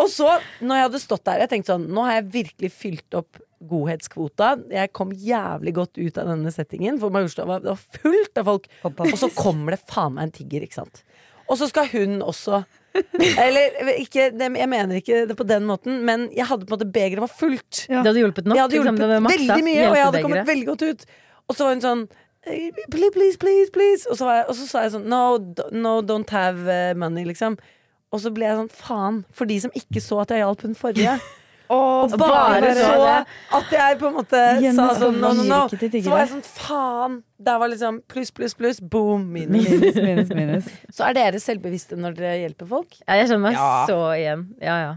Og 0.00 0.08
så, 0.10 0.34
når 0.58 0.80
jeg 0.80 0.88
hadde 0.88 1.04
stått 1.04 1.24
der, 1.30 1.44
jeg 1.44 1.52
tenkte 1.52 1.76
sånn 1.76 1.86
Nå 1.94 2.02
har 2.08 2.18
jeg 2.18 2.30
virkelig 2.40 2.72
fylt 2.74 3.18
opp 3.22 3.38
godhetskvota. 3.70 4.54
Jeg 4.72 4.92
kom 4.96 5.12
jævlig 5.14 5.74
godt 5.76 5.98
ut 6.00 6.18
av 6.20 6.30
denne 6.32 6.52
settingen, 6.54 7.00
for 7.02 7.14
Majorstua 7.14 7.46
var, 7.48 7.64
det 7.64 7.72
var 7.72 8.02
fullt 8.02 8.40
av 8.42 8.48
folk. 8.50 8.68
Og 8.84 9.18
så 9.20 9.30
kommer 9.36 9.76
det 9.76 9.82
faen 9.90 10.16
meg 10.16 10.28
en 10.28 10.34
tigger, 10.38 10.66
ikke 10.66 10.80
sant. 10.82 11.02
Og 11.50 11.58
så 11.60 11.68
skal 11.68 11.88
hun 11.92 12.22
også 12.24 12.62
Eller 13.40 13.92
ikke, 13.96 14.30
jeg 14.36 14.68
mener 14.68 14.98
ikke 14.98 15.22
det 15.28 15.36
på 15.36 15.46
den 15.48 15.64
måten, 15.68 16.02
men 16.04 16.26
jeg 16.36 16.44
hadde 16.48 16.66
på 16.66 16.74
en 16.74 16.78
måte 16.78 16.88
begeret 16.92 17.24
var 17.24 17.32
fullt. 17.32 17.86
Det 17.88 18.02
hadde 18.02 18.20
hjulpet 18.20 18.48
nok. 18.48 18.56
Jeg 18.56 18.66
hadde 18.66 18.76
hjulpet 18.76 19.00
liksom, 19.00 19.28
veldig 19.32 19.64
mye, 19.64 19.86
og 19.86 19.96
jeg 19.96 20.04
hadde 20.06 20.22
kommet 20.26 20.50
veldig 20.50 20.66
godt 20.68 20.84
ut. 20.90 21.06
Og 21.48 21.56
så 21.56 21.64
var 21.64 21.72
hun 21.72 21.84
sånn 21.84 22.02
eh, 22.44 22.82
Please, 22.92 23.12
please, 23.16 23.40
please, 23.40 23.72
please. 23.72 24.04
Og 24.10 24.20
så, 24.20 24.28
var 24.28 24.42
jeg, 24.42 24.48
og 24.52 24.58
så 24.58 24.68
sa 24.68 24.84
jeg 24.84 24.92
sånn 24.96 25.08
no, 25.08 25.22
no, 25.72 25.94
don't 26.04 26.36
have 26.36 26.68
eh, 26.68 26.92
money, 26.92 27.24
liksom. 27.28 27.56
Og 28.12 28.20
så 28.20 28.32
ble 28.36 28.44
jeg 28.44 28.60
sånn 28.60 28.72
faen, 28.76 29.22
for 29.32 29.48
de 29.48 29.56
som 29.64 29.72
ikke 29.76 30.04
så 30.04 30.20
at 30.26 30.36
jeg 30.36 30.44
hjalp 30.44 30.66
hun 30.66 30.76
forrige. 30.76 31.16
Og 31.72 32.12
bare, 32.20 32.60
bare 32.60 32.72
så 32.76 33.58
at 33.58 33.70
jeg 33.72 33.98
på 34.00 34.08
en 34.10 34.16
måte 34.18 34.40
sa 34.76 34.86
sånn 34.98 35.16
no, 35.22 35.30
no, 35.38 35.44
no. 35.48 35.60
Så 35.72 35.78
var 36.10 36.24
jeg 36.24 36.30
sånn 36.34 36.42
faen. 36.44 37.14
Der 37.42 37.58
var 37.62 37.70
liksom 37.72 38.00
pluss, 38.12 38.30
pluss, 38.34 38.54
pluss. 38.58 38.80
Boom, 38.82 39.24
minus. 39.32 39.68
Minus, 39.70 39.96
minus, 39.96 40.34
minus. 40.36 40.68
Så 40.96 41.06
er 41.08 41.16
dere 41.18 41.40
selvbevisste 41.42 41.96
når 41.98 42.18
dere 42.18 42.34
hjelper 42.42 42.68
folk? 42.70 42.98
Ja, 43.06 43.16
jeg 43.22 43.30
skjønner 43.30 43.46
meg 43.48 43.56
Ja. 43.58 43.70
så 43.88 43.98
igjen. 44.18 44.44
Ja, 44.62 44.76
ja. 44.84 44.92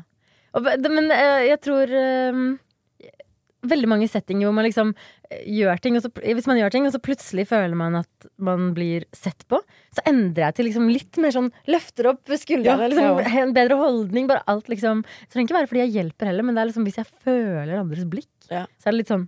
Og, 0.55 0.69
men 0.89 1.09
eh, 1.11 1.41
jeg 1.49 1.59
tror 1.65 1.91
um, 1.91 2.43
Veldig 3.65 3.89
mange 3.91 4.07
settinger 4.07 4.47
hvor 4.47 4.55
man 4.55 4.67
liksom 4.67 4.93
gjør 5.31 5.79
ting, 5.81 5.95
så, 6.01 6.09
hvis 6.21 6.47
man 6.49 6.57
gjør 6.59 6.73
ting, 6.73 6.85
og 6.87 6.93
så 6.95 6.99
plutselig 7.01 7.45
føler 7.49 7.75
man 7.79 7.95
at 8.01 8.27
man 8.37 8.71
blir 8.77 9.05
sett 9.15 9.45
på, 9.51 9.59
så 9.95 10.03
endrer 10.09 10.47
jeg 10.47 10.55
til 10.59 10.67
liksom 10.69 10.89
litt 10.91 11.17
mer 11.23 11.33
sånn 11.35 11.51
løfter 11.71 12.09
opp 12.11 12.31
skuldrene. 12.37 12.87
Ja, 12.87 12.89
liksom, 12.91 13.21
ja. 13.25 13.43
En 13.43 13.53
bedre 13.55 13.77
holdning. 13.79 14.27
Bare 14.31 14.43
alt 14.51 14.67
liksom 14.71 15.01
Det 15.05 15.31
trenger 15.33 15.47
ikke 15.49 15.57
være 15.59 15.69
fordi 15.71 15.83
jeg 15.85 15.93
hjelper 15.97 16.29
heller, 16.31 16.45
men 16.47 16.55
det 16.57 16.61
er 16.65 16.69
liksom 16.71 16.85
hvis 16.87 16.99
jeg 17.01 17.09
føler 17.25 17.77
andres 17.81 18.05
blikk, 18.09 18.29
Ja. 18.51 18.65
så 18.79 18.89
er 18.89 18.91
det 18.95 18.99
litt 19.03 19.13
sånn 19.13 19.27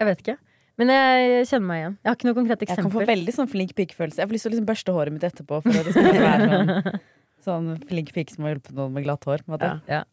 Jeg 0.00 0.08
vet 0.08 0.22
ikke. 0.24 0.36
Men 0.80 0.88
jeg 0.94 1.44
kjenner 1.50 1.66
meg 1.68 1.78
igjen. 1.82 1.96
Jeg 2.00 2.08
har 2.08 2.16
ikke 2.16 2.26
noe 2.30 2.36
konkret 2.38 2.62
eksempel. 2.64 2.84
Jeg 2.86 2.90
kan 2.90 2.94
få 2.94 3.08
veldig 3.10 3.32
sånn 3.36 3.48
flink 3.52 3.74
pikefølelse. 3.76 4.16
Jeg 4.22 4.28
får 4.30 4.32
lyst 4.32 4.46
til 4.46 4.50
å 4.50 4.54
liksom 4.54 4.68
børste 4.70 4.94
håret 4.96 5.12
mitt 5.12 5.26
etterpå. 5.28 5.58
For 5.60 5.76
å 5.76 5.82
liksom 5.84 6.06
være 6.08 6.46
sånn, 6.48 7.00
sånn 7.50 7.66
flink 7.90 8.14
pike 8.16 8.32
som 8.32 8.46
har 8.46 8.54
hjulpet 8.54 8.72
noen 8.78 8.94
med 8.96 9.04
glatt 9.04 9.26
hår. 9.28 9.44
på 9.44 9.52
en 9.52 9.58
måte. 9.58 9.68
Ja. 9.84 9.98
Ja. 10.00 10.04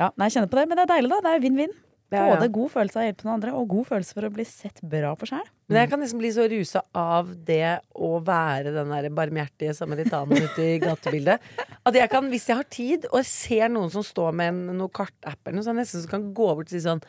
Ja, 0.00 0.08
nei, 0.16 0.30
jeg 0.30 0.38
kjenner 0.38 0.48
på 0.48 0.56
det, 0.56 0.64
men 0.70 0.78
det 0.80 0.86
er 0.86 0.92
deilig, 0.94 1.10
da. 1.12 1.18
Det 1.26 1.32
er 1.36 1.42
vinn-vinn. 1.44 1.74
Ja, 2.12 2.26
ja. 2.28 2.36
Både 2.36 2.48
god 2.52 2.72
følelse 2.74 2.98
av 2.98 3.02
å 3.02 3.06
hjelpe 3.08 3.26
noen 3.26 3.34
andre, 3.38 3.54
og 3.56 3.70
god 3.72 3.88
følelse 3.88 4.16
for 4.18 4.28
å 4.28 4.32
bli 4.34 4.44
sett 4.48 4.82
bra 4.94 5.14
på 5.16 5.28
sjæl. 5.30 5.46
Men 5.72 5.80
jeg 5.80 5.90
kan 5.92 6.04
liksom 6.04 6.20
bli 6.20 6.30
så 6.36 6.44
rusa 6.52 6.82
av 6.98 7.30
det 7.48 7.78
å 7.96 8.12
være 8.26 8.74
den 8.74 8.92
der 8.92 9.08
barmhjertige 9.16 9.72
samaritanen 9.78 10.44
ute 10.44 10.66
i 10.74 10.78
gatebildet. 10.82 11.40
At 11.88 11.96
jeg 11.96 12.12
kan, 12.12 12.28
hvis 12.32 12.48
jeg 12.50 12.58
har 12.60 12.68
tid, 12.68 13.08
og 13.10 13.22
jeg 13.22 13.30
ser 13.32 13.72
noen 13.72 13.92
som 13.94 14.04
står 14.04 14.36
med 14.36 14.52
en, 14.52 14.62
noe 14.82 14.92
kartapp 14.92 15.40
eller 15.46 15.58
noe, 15.60 15.64
så 15.64 15.72
er 15.72 15.78
jeg 15.78 15.86
nesten 15.86 16.04
så 16.04 16.12
kan 16.12 16.28
gå 16.36 16.48
bort 16.52 16.68
og 16.68 16.74
si 16.76 16.82
sånn 16.84 17.00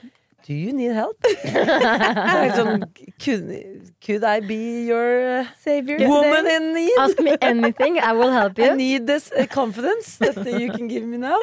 Do 0.43 0.51
you 0.53 0.73
need 0.75 0.91
help? 0.91 1.23
Er 1.55 2.49
sånn, 2.57 2.81
could, 3.23 3.45
could 4.03 4.25
I 4.27 4.41
be 4.43 4.83
your 4.89 5.45
Savior 5.63 6.03
woman 6.03 6.49
in 6.51 6.73
need? 6.75 6.97
Ask 6.99 7.21
me 7.23 7.37
anything, 7.39 7.95
I 7.95 8.11
will 8.11 8.31
help 8.31 8.59
you. 8.59 8.71
I 8.71 8.75
need 8.75 9.07
this 9.07 9.31
confidence 9.53 10.17
that 10.19 10.43
you 10.59 10.67
can 10.73 10.89
give 10.91 11.07
me 11.07 11.15
now. 11.17 11.39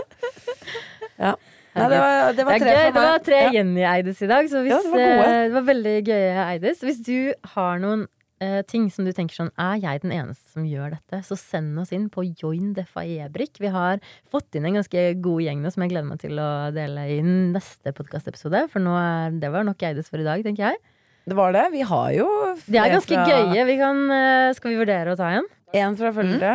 Ja. 1.16 1.34
Nei, 1.80 1.88
det 1.92 1.98
var, 2.04 2.32
det 2.36 2.46
var 2.46 2.58
tre 2.60 2.70
det 2.70 2.78
gøy. 2.78 2.92
Det 2.94 3.02
var 3.08 3.26
tre 3.26 3.40
Ja. 3.42 3.50
Jenny-Eides 3.58 4.22
i 4.22 4.30
dag, 4.30 4.48
så 4.52 4.62
hvis, 4.64 4.72
Ja, 4.76 4.80
det 4.84 4.92
var 4.92 5.26
eh, 5.26 5.42
det 5.48 5.52
var 5.58 5.66
veldig 5.72 5.94
gøye 6.06 6.46
Eides. 6.46 6.82
Hvis 6.86 7.00
du 7.06 7.16
har 7.54 7.80
noen 7.82 8.06
uh, 8.44 8.60
ting 8.68 8.86
som 8.92 9.04
du 9.04 9.12
tenker 9.16 9.36
sånn 9.36 9.50
Er 9.60 9.80
jeg 9.82 10.00
den 10.04 10.14
eneste 10.16 10.54
som 10.54 10.64
gjør 10.68 10.94
dette? 10.96 11.20
Så 11.26 11.36
send 11.40 11.78
oss 11.82 11.92
inn 11.96 12.08
på 12.12 12.24
Join 12.40 12.72
Defaebrik. 12.76 13.58
Vi 13.60 13.72
har 13.72 14.00
fått 14.32 14.56
inn 14.56 14.68
en 14.68 14.78
ganske 14.80 15.04
god 15.24 15.42
gjeng 15.44 15.60
nå 15.64 15.72
som 15.74 15.84
jeg 15.84 15.92
gleder 15.92 16.08
meg 16.08 16.22
til 16.22 16.38
å 16.40 16.50
dele 16.76 17.04
i 17.16 17.20
neste 17.26 17.92
podkastepisode. 17.96 18.66
For 18.72 18.80
nå 18.84 18.94
er, 19.00 19.36
det 19.42 19.52
var 19.52 19.66
nok 19.68 19.82
Eides 19.90 20.08
for 20.12 20.22
i 20.22 20.26
dag, 20.26 20.44
tenker 20.46 20.70
jeg. 20.70 20.80
Det 21.28 21.36
var 21.36 21.52
det. 21.52 21.66
Vi 21.74 21.82
har 21.84 22.10
jo 22.16 22.26
De 22.66 22.78
er 22.80 22.94
ganske 22.96 23.12
fra- 23.14 23.28
gøye. 23.28 23.66
Vi 23.68 23.76
kan, 23.78 24.04
uh, 24.10 24.52
skal 24.56 24.72
vi 24.72 24.80
vurdere 24.80 25.12
å 25.12 25.18
ta 25.20 25.28
en? 25.36 25.48
En 25.76 25.96
fra 26.00 26.10
følgere. 26.16 26.54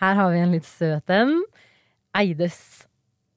Her 0.00 0.14
har 0.18 0.30
vi 0.32 0.38
en 0.42 0.54
litt 0.54 0.64
søt 0.66 1.10
en. 1.12 1.42
Eides. 2.16 2.86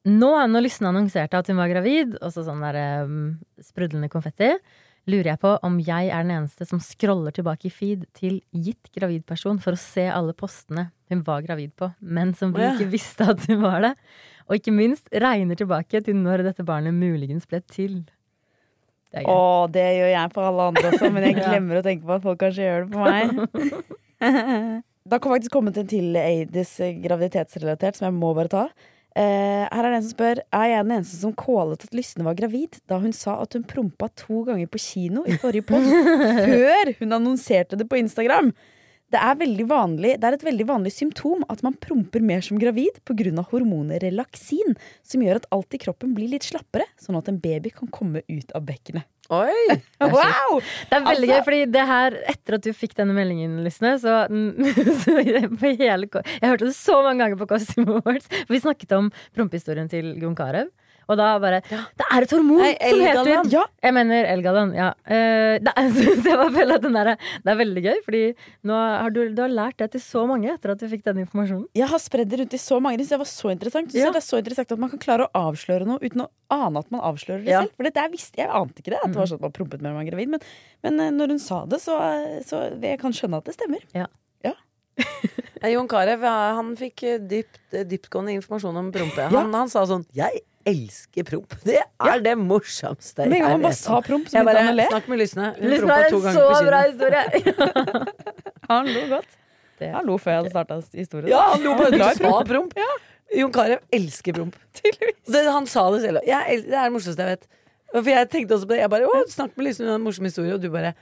Nå, 0.08 0.30
når 0.48 0.64
Lysne 0.64 0.92
annonserte 0.92 1.40
at 1.40 1.50
hun 1.52 1.58
var 1.60 1.72
gravid, 1.72 2.16
og 2.24 2.32
så 2.32 2.44
sånn 2.48 2.62
der 2.64 2.78
um, 3.04 3.16
sprudlende 3.60 4.08
konfetti, 4.12 4.54
lurer 5.08 5.34
jeg 5.34 5.42
på 5.42 5.54
om 5.64 5.78
jeg 5.84 6.10
er 6.12 6.24
den 6.26 6.34
eneste 6.36 6.68
som 6.68 6.80
scroller 6.84 7.32
tilbake 7.36 7.70
i 7.70 7.72
feed 7.74 8.06
til 8.16 8.42
gitt 8.52 8.90
gravidperson 8.96 9.60
for 9.64 9.76
å 9.76 9.80
se 9.80 10.06
alle 10.12 10.36
postene 10.36 10.90
hun 11.12 11.22
var 11.28 11.44
gravid 11.46 11.72
på, 11.80 11.90
men 12.04 12.34
som 12.36 12.52
vi 12.56 12.66
ikke 12.68 12.90
visste 12.92 13.28
at 13.32 13.46
hun 13.48 13.62
var 13.64 13.84
det. 13.86 13.94
Og 14.48 14.60
ikke 14.60 14.74
minst 14.76 15.08
regner 15.12 15.60
tilbake 15.60 16.02
til 16.04 16.20
når 16.20 16.44
dette 16.50 16.66
barnet 16.68 16.96
muligens 16.96 17.48
ble 17.48 17.62
til. 17.72 18.02
Det 19.12 19.24
er. 19.24 19.30
Å, 19.32 19.68
det 19.72 19.86
gjør 19.96 20.12
jeg 20.12 20.34
for 20.36 20.50
alle 20.50 20.68
andre 20.72 20.92
også, 20.92 21.12
men 21.16 21.28
jeg 21.30 21.38
Ja. 21.40 21.48
glemmer 21.54 21.80
å 21.80 21.86
tenke 21.88 22.08
på 22.08 22.16
at 22.18 22.28
folk 22.28 22.40
kanskje 22.44 22.68
gjør 22.68 22.86
det 22.86 22.92
på 22.96 23.08
meg. 23.08 23.82
Det 25.08 25.16
har 25.16 25.24
faktisk 25.24 25.54
kommet 25.56 25.78
en 25.80 25.88
til 25.88 26.16
Aidis 26.20 26.74
graviditetsrelatert 27.04 27.96
som 27.96 28.10
jeg 28.10 28.16
må 28.18 28.34
bare 28.36 28.52
ta. 28.52 28.66
Eh, 29.18 29.66
her 29.66 29.82
er 29.82 29.90
det 29.90 29.98
en 29.98 30.04
som 30.06 30.14
spør 30.14 30.40
Er 30.54 30.68
jeg 30.70 30.84
den 30.86 30.92
eneste 31.00 31.18
som 31.18 31.32
kålet 31.34 31.88
at 31.88 31.96
Lysne 31.96 32.26
var 32.28 32.36
gravid 32.38 32.76
da 32.92 33.00
hun 33.02 33.16
sa 33.16 33.40
at 33.42 33.56
hun 33.58 33.64
prompa 33.66 34.12
to 34.14 34.44
ganger 34.46 34.70
på 34.70 34.82
kino 34.84 35.24
i 35.26 35.40
forrige 35.42 35.66
post 35.66 35.90
før 36.52 36.92
hun 37.00 37.16
annonserte 37.18 37.80
det 37.80 37.88
på 37.90 37.98
Instagram? 37.98 38.52
Det 39.08 39.18
er, 39.24 39.40
vanlig, 39.64 40.18
det 40.20 40.28
er 40.28 40.36
et 40.36 40.44
veldig 40.44 40.66
vanlig 40.68 40.92
symptom 40.92 41.46
at 41.48 41.62
man 41.64 41.78
promper 41.80 42.20
mer 42.20 42.44
som 42.44 42.60
gravid 42.60 43.00
pga. 43.08 43.46
hormonet 43.54 44.04
relaksin, 44.04 44.76
som 45.02 45.24
gjør 45.24 45.40
at 45.40 45.48
alt 45.56 45.74
i 45.74 45.80
kroppen 45.80 46.12
blir 46.14 46.28
litt 46.28 46.44
slappere, 46.44 46.84
sånn 47.00 47.16
at 47.16 47.30
en 47.32 47.40
baby 47.40 47.72
kan 47.72 47.88
komme 47.88 48.22
ut 48.28 48.52
av 48.52 48.68
bekkenet. 48.68 49.08
Oi! 49.34 49.76
Wow! 50.00 50.60
Det 50.88 50.94
er 50.94 51.04
veldig 51.04 51.12
Altså- 51.12 51.30
gøy, 51.32 51.44
fordi 51.48 51.62
det 51.74 51.86
her, 51.90 52.18
etter 52.32 52.58
at 52.58 52.68
du 52.68 52.72
fikk 52.76 52.94
denne 53.00 53.16
meldingen, 53.18 53.58
Lysne, 53.66 53.96
så, 54.00 54.20
så 55.04 55.16
på 55.18 55.72
hele, 55.82 56.08
Jeg 56.40 56.52
hørte 56.52 56.70
det 56.70 56.76
så 56.78 57.02
mange 57.04 57.24
ganger 57.26 57.40
på 57.42 57.50
Costume 57.50 57.98
Awards. 58.00 58.30
For 58.30 58.54
vi 58.56 58.62
snakket 58.64 58.94
om 58.96 59.10
prompehistorien 59.36 59.90
til 59.92 60.14
Gunn 60.22 60.38
Carew. 60.38 60.70
Og 61.08 61.18
da 61.20 61.28
bare 61.42 61.62
Det 61.68 62.06
er 62.06 62.26
et 62.26 62.34
hormon 62.36 62.62
Nei, 62.62 62.72
som 62.76 63.02
heter 63.04 63.52
Ja, 63.54 63.64
Jeg 63.84 63.96
mener 63.96 64.28
Elgalan, 64.34 64.74
ja. 64.76 64.90
Uh, 65.08 65.56
det, 65.64 65.74
er, 65.80 67.14
det 67.16 67.54
er 67.54 67.60
veldig 67.62 67.84
gøy, 67.86 68.02
fordi 68.06 68.24
nå 68.68 68.78
har 68.78 69.14
du, 69.16 69.22
du 69.36 69.42
har 69.44 69.54
lært 69.54 69.80
det 69.82 69.92
til 69.96 70.04
så 70.04 70.26
mange 70.30 70.52
etter 70.54 70.74
at 70.74 70.84
du 70.84 70.88
fikk 70.92 71.06
den 71.08 71.24
informasjonen. 71.24 71.66
Jeg 71.78 71.90
har 71.92 72.04
spredd 72.04 72.32
det 72.32 72.42
rundt 72.44 72.58
i 72.58 72.62
så 72.62 72.80
mange. 72.84 73.00
Det 73.02 73.22
var 73.22 73.30
så 73.30 73.54
interessant. 73.54 73.96
Ja. 73.96 74.12
Det 74.12 74.22
er 74.22 74.28
så 74.28 74.42
interessant 74.42 74.76
at 74.76 74.84
man 74.84 74.92
kan 74.94 75.04
klare 75.04 75.28
å 75.28 75.48
avsløre 75.48 75.88
noe 75.88 76.02
uten 76.04 76.26
å 76.26 76.30
ane 76.54 76.84
at 76.84 76.92
man 76.94 77.04
avslører 77.08 77.46
det 77.46 77.56
Ja. 77.56 77.64
selv. 77.64 77.76
For 77.80 77.88
det 77.88 77.96
der 77.98 78.12
visste 78.14 78.42
jeg, 78.44 78.52
ante 78.52 78.84
ikke 78.84 78.96
det, 78.96 79.02
at 79.02 79.12
det 79.14 79.20
var 79.22 79.32
sånn 79.32 79.42
at 79.42 79.48
man 79.48 79.56
prompet 79.56 79.84
med 79.84 79.94
man 79.94 80.04
var 80.04 80.12
gravid. 80.12 80.36
Men, 80.36 80.48
men 80.86 81.04
eh, 81.08 81.12
når 81.16 81.36
hun 81.36 81.44
sa 81.44 81.64
det, 81.70 81.82
så, 81.84 81.98
så 82.48 82.68
jeg 82.76 83.00
kan 83.02 83.16
skjønne 83.16 83.40
at 83.42 83.48
det 83.48 83.56
stemmer. 83.58 83.84
Ja, 83.96 84.08
Jon 85.74 85.88
Carew 85.90 86.26
han 86.26 86.76
fikk 86.80 87.04
eh, 87.08 87.20
dypt, 87.22 87.60
eh, 87.74 87.86
dyptgående 87.88 88.36
informasjon 88.38 88.80
om 88.82 88.92
prompe. 88.94 89.28
Han, 89.34 89.54
han 89.54 89.72
sa 89.72 89.86
sånn 89.90 90.06
'Jeg 90.16 90.44
elsker 90.68 91.24
promp. 91.28 91.54
Det 91.64 91.78
er 91.80 92.22
det 92.26 92.34
morsomste 92.38 93.24
jeg 93.24 93.32
vet. 93.32 93.38
jeg 93.40 93.48
han 93.54 93.62
bare 93.64 93.78
sa 93.80 94.00
promp, 94.06 94.28
så 94.30 94.44
begynte 94.44 94.64
han 94.64 94.74
å 94.74 94.78
le. 94.78 94.88
Snakk 94.92 95.08
med 95.14 95.22
Lysne. 95.24 95.50
Hun 95.58 95.70
Lysne 95.72 95.98
er 95.98 96.08
en 96.08 96.24
så 96.38 96.48
bra 96.68 96.82
historie! 96.92 97.24
Han 98.70 98.90
lo 98.94 99.04
godt. 99.16 99.38
Det- 99.80 99.92
Han 99.94 100.06
lo 100.10 100.18
før 100.18 100.32
jeg 100.34 100.40
hadde 100.42 100.50
starta 100.56 100.80
historien. 100.98 101.30
Ja, 101.32 101.42
han 101.54 101.64
lo 101.64 101.76
bare 101.78 101.92
du 101.92 102.00
sa 102.18 102.44
promp. 102.50 102.74
Jon 103.38 103.52
Carew 103.52 103.78
elsker 103.94 104.34
promp. 104.34 104.56
Det, 104.82 105.44
han 105.52 105.66
sa 105.68 105.86
det 105.94 106.02
selv. 106.06 106.20
Jeg, 106.26 106.64
det 106.66 106.74
er 106.74 106.88
det 106.88 106.94
morsomste 106.96 107.24
jeg 107.28 107.38
vet. 107.38 107.48
For 107.94 108.10
jeg 108.12 108.30
tenkte 108.34 108.56
også 108.58 108.68
på 108.68 108.76
det. 108.76 108.80
Jeg 108.84 108.90
bare 108.92 109.08
'Å, 109.08 109.22
snakk 109.32 109.54
med 109.58 109.66
Lysne, 109.68 109.86
hun 109.86 109.92
har 109.94 110.00
en 110.02 110.04
morsom 110.08 110.26
historie', 110.28 110.54
og 110.54 110.62
du 110.62 110.70
bare 110.70 110.94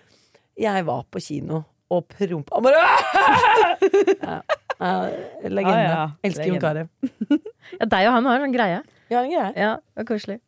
'Jeg 0.58 0.86
var 0.86 1.04
på 1.12 1.20
kino 1.22 1.64
og 1.90 2.06
prompa'. 2.10 2.54
Han 2.54 2.64
bare 2.64 2.82
ja. 4.26 4.42
Ja, 4.76 5.10
Legende. 5.48 5.76
Ah, 5.76 5.84
ja. 5.90 6.10
Elsker 6.24 6.46
Jon. 6.52 6.60
Carew. 6.60 6.88
Ja, 7.80 7.86
deg 7.90 8.06
og 8.08 8.14
han 8.14 8.26
har 8.30 8.44
en 8.46 8.54
greie. 8.54 8.82
Ja, 9.12 9.22
det 9.22 9.38
er. 9.38 9.52
Ja, 9.54 9.74
det 9.78 10.02
var 10.02 10.08
koselig. 10.10 10.40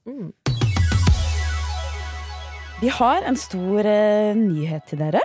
Vi 2.82 2.90
har 2.94 3.26
en 3.26 3.38
stor 3.38 3.86
eh, 3.90 4.38
nyhet 4.38 4.88
til 4.90 5.02
dere. 5.02 5.22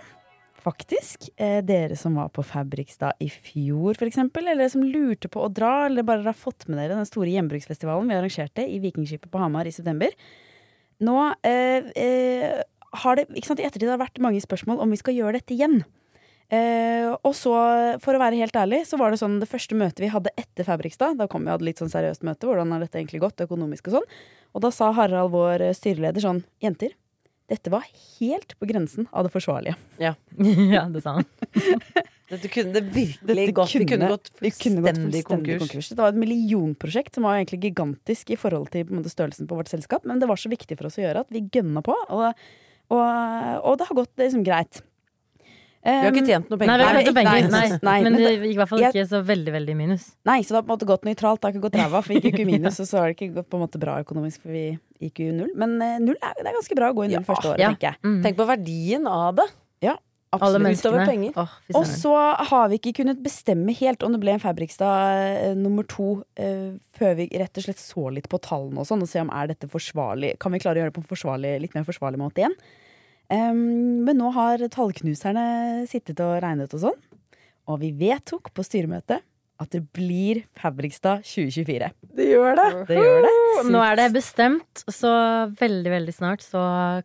Faktisk. 0.63 1.27
Eh, 1.37 1.59
dere 1.67 1.97
som 1.99 2.15
var 2.21 2.29
på 2.31 2.45
Fabrikstad 2.47 3.19
i 3.21 3.29
fjor, 3.33 3.99
eksempel. 4.07 4.47
Eller 4.53 4.71
som 4.73 4.85
lurte 4.85 5.31
på 5.33 5.43
å 5.43 5.51
dra, 5.53 5.87
eller 5.89 6.07
bare 6.07 6.25
har 6.29 6.39
fått 6.39 6.69
med 6.69 6.79
dere 6.79 6.97
den 6.97 7.09
store 7.09 7.33
gjenbruksfestivalen 7.33 8.09
vi 8.09 8.19
arrangerte 8.19 8.67
i 8.69 8.79
Vikingskipet 8.83 9.33
på 9.33 9.43
Hamar 9.43 9.67
i 9.67 9.75
september. 9.75 10.13
nå 11.03 11.17
eh, 11.43 11.91
eh, 11.99 12.63
har 13.03 13.17
det 13.17 13.27
sant, 13.43 13.59
I 13.59 13.67
ettertid 13.67 13.89
har 13.89 13.97
det 13.97 14.05
vært 14.05 14.23
mange 14.23 14.41
spørsmål 14.45 14.85
om 14.85 14.93
vi 14.93 15.01
skal 15.01 15.17
gjøre 15.17 15.41
dette 15.41 15.57
igjen. 15.57 15.83
Eh, 16.53 17.09
og 17.25 17.33
så, 17.37 17.53
for 18.03 18.13
å 18.13 18.21
være 18.21 18.37
helt 18.43 18.57
ærlig, 18.61 18.83
så 18.85 18.99
var 19.01 19.13
det 19.13 19.23
sånn 19.23 19.39
det 19.41 19.49
første 19.49 19.77
møtet 19.79 20.03
vi 20.05 20.11
hadde 20.13 20.35
etter 20.37 20.67
Fabrikstad 20.69 21.17
Da 21.17 21.25
kom 21.31 21.47
vi 21.47 21.49
og 21.49 21.57
hadde 21.57 21.69
litt 21.71 21.81
sånn 21.81 21.93
seriøst 21.93 22.27
møte. 22.29 22.49
Hvordan 22.49 22.75
har 22.75 22.83
dette 22.85 23.01
egentlig 23.01 23.23
gått, 23.25 23.41
økonomisk 23.41 23.89
og 23.89 24.01
sånn. 24.01 24.11
Og 24.53 24.65
da 24.67 24.73
sa 24.75 24.91
Harald, 24.97 25.33
vår 25.33 25.65
eh, 25.71 25.77
styreleder, 25.77 26.25
sånn 26.25 26.43
Jenter, 26.61 26.93
dette 27.53 27.73
var 27.73 27.85
helt 28.21 28.53
på 28.61 28.69
grensen 28.69 29.09
av 29.11 29.27
det 29.27 29.33
forsvarlige. 29.33 29.77
ja, 30.73 30.85
det 30.93 31.03
sa 31.05 31.19
han. 31.19 31.29
Dette 32.33 32.49
kunne 32.49 32.73
det 32.73 32.81
virkelig 32.95 33.35
Dette 33.43 33.53
gått. 33.53 33.75
Vi 33.77 33.89
kunne 33.91 34.09
gått 34.09 34.31
vi 34.41 34.51
kunne 34.57 34.81
gått 34.81 34.97
fullstendig 34.97 35.25
fullstendig 35.27 35.59
konkurs. 35.61 35.91
Det 35.93 36.01
var 36.01 36.15
et 36.15 36.21
millionprosjekt 36.23 37.19
som 37.19 37.27
var 37.29 37.37
egentlig 37.37 37.61
gigantisk 37.67 38.33
i 38.33 38.39
forhold 38.41 38.71
til 38.73 38.87
på 38.89 38.95
en 38.95 39.03
måte, 39.03 39.13
størrelsen 39.13 39.51
på 39.51 39.59
vårt 39.59 39.73
selskap, 39.73 40.07
men 40.09 40.23
det 40.23 40.31
var 40.31 40.41
så 40.41 40.53
viktig 40.53 40.79
for 40.79 40.89
oss 40.89 40.97
å 40.97 41.05
gjøre 41.05 41.27
at 41.27 41.35
vi 41.35 41.45
gønna 41.53 41.85
på, 41.85 41.93
og, 41.93 42.47
og, 42.89 43.03
og 43.03 43.77
det 43.77 43.89
har 43.91 44.01
gått 44.01 44.25
liksom 44.25 44.47
greit. 44.49 44.81
Vi 45.83 45.91
har 45.91 46.13
ikke 46.13 46.27
tjent 46.29 46.51
noe 46.53 46.59
Nei, 46.59 46.67
vi 46.67 46.69
penger. 46.69 46.85
har 46.87 47.01
ikke 47.03 47.15
penger. 47.17 47.49
Nei, 47.51 47.79
nei, 47.83 47.97
men 48.07 48.13
det 48.15 48.29
gikk 48.39 48.53
i 48.53 48.59
hvert 48.61 48.71
fall 48.71 48.79
jeg- 48.85 48.93
ikke 48.95 49.09
så 49.11 49.21
veldig 49.27 49.53
veldig 49.57 49.73
i 49.75 49.79
minus. 49.81 50.05
Nei, 50.25 50.37
så 50.43 50.49
det 50.55 50.59
har 50.61 50.63
på 50.63 50.71
en 50.71 50.79
måte 50.79 50.87
gått 50.93 51.03
nøytralt. 51.09 51.41
Det 51.41 51.49
har 51.49 51.53
ikke 51.57 51.65
gått 51.67 51.79
ræva, 51.81 52.03
for 52.05 52.13
vi 52.15 52.21
gikk 52.21 52.25
jo 52.29 52.33
ikke 52.37 52.45
i 52.47 52.53
minus, 52.53 52.79
og 52.79 52.87
så 52.87 52.99
har 53.01 53.09
det 53.11 53.17
ikke 53.19 53.35
gått 53.35 53.49
på 53.51 53.59
en 53.59 53.65
måte 53.67 53.81
bra 53.83 53.97
økonomisk, 54.05 54.43
for 54.47 54.55
vi 54.55 54.79
gikk 55.03 55.19
jo 55.25 55.33
i 55.33 55.37
null. 55.41 55.51
Men 55.59 55.75
eh, 55.83 55.99
null 55.99 56.15
er, 56.23 56.35
det 56.39 56.47
er 56.47 56.55
ganske 56.61 56.79
bra 56.79 56.93
å 56.93 56.95
gå 56.95 57.05
i 57.05 57.11
null 57.11 57.19
Ja, 57.19 57.27
første 57.27 57.51
året, 57.51 57.59
ja. 57.65 57.73
tenker 57.75 57.91
jeg. 57.91 57.99
Mm. 58.07 58.23
Tenk 58.29 58.39
på 58.39 58.47
verdien 58.53 59.07
av 59.11 59.35
det. 59.43 59.49
Ja, 59.83 59.97
Absolutt. 60.33 60.79
utover 60.81 61.05
penger. 61.05 61.33
Oh, 61.37 61.51
Og 61.77 61.85
så 61.85 62.13
har 62.49 62.69
vi 62.71 62.79
ikke 62.79 62.95
kunnet 63.03 63.19
bestemme 63.21 63.75
helt 63.77 64.03
om 64.07 64.15
det 64.15 64.21
ble 64.23 64.33
en 64.33 64.41
Fabrikstad 64.41 65.19
eh, 65.51 65.55
nummer 65.59 65.83
to 65.85 66.23
eh, 66.41 66.79
før 66.97 67.19
vi 67.19 67.27
rett 67.43 67.59
og 67.59 67.67
slett 67.67 67.83
så 67.83 68.07
litt 68.15 68.31
på 68.33 68.39
tallene 68.41 68.79
og 68.81 68.87
sånn, 68.89 69.03
og 69.03 69.11
se 69.11 69.21
om 69.21 69.29
er 69.35 69.51
dette 69.51 69.69
forsvarlig. 69.69 70.39
Kan 70.41 70.55
vi 70.55 70.63
klare 70.63 70.79
å 70.79 70.85
gjøre 70.87 70.95
det 70.95 71.03
på 71.03 71.27
en 71.35 71.61
litt 71.61 71.75
mer 71.75 71.85
forsvarlig 71.85 72.23
måte 72.23 72.41
igjen? 72.47 72.55
Em, 73.33 74.03
men 74.05 74.19
nå 74.21 74.31
har 74.37 74.63
tallknuserne 74.73 75.45
sittet 75.91 76.21
og 76.21 76.37
regnet 76.45 76.73
og 76.77 76.83
sånn, 76.87 76.99
og 77.71 77.79
vi 77.81 77.93
vedtok 77.97 78.51
på 78.53 78.65
styremøtet 78.67 79.23
at 79.63 79.71
det 79.71 79.83
blir 79.95 80.43
Fabrikstad 80.59 81.23
2024. 81.25 81.91
Det 82.19 82.29
gjør 82.33 82.57
det. 82.59 82.69
Det 82.89 82.99
gjør 82.99 83.27
det. 83.27 83.35
Nå 83.71 83.83
er 83.85 83.99
det 84.01 84.09
bestemt, 84.17 84.83
så 84.91 85.13
veldig, 85.59 85.93
veldig 85.93 86.15
snart 86.17 86.43
så 86.45 86.63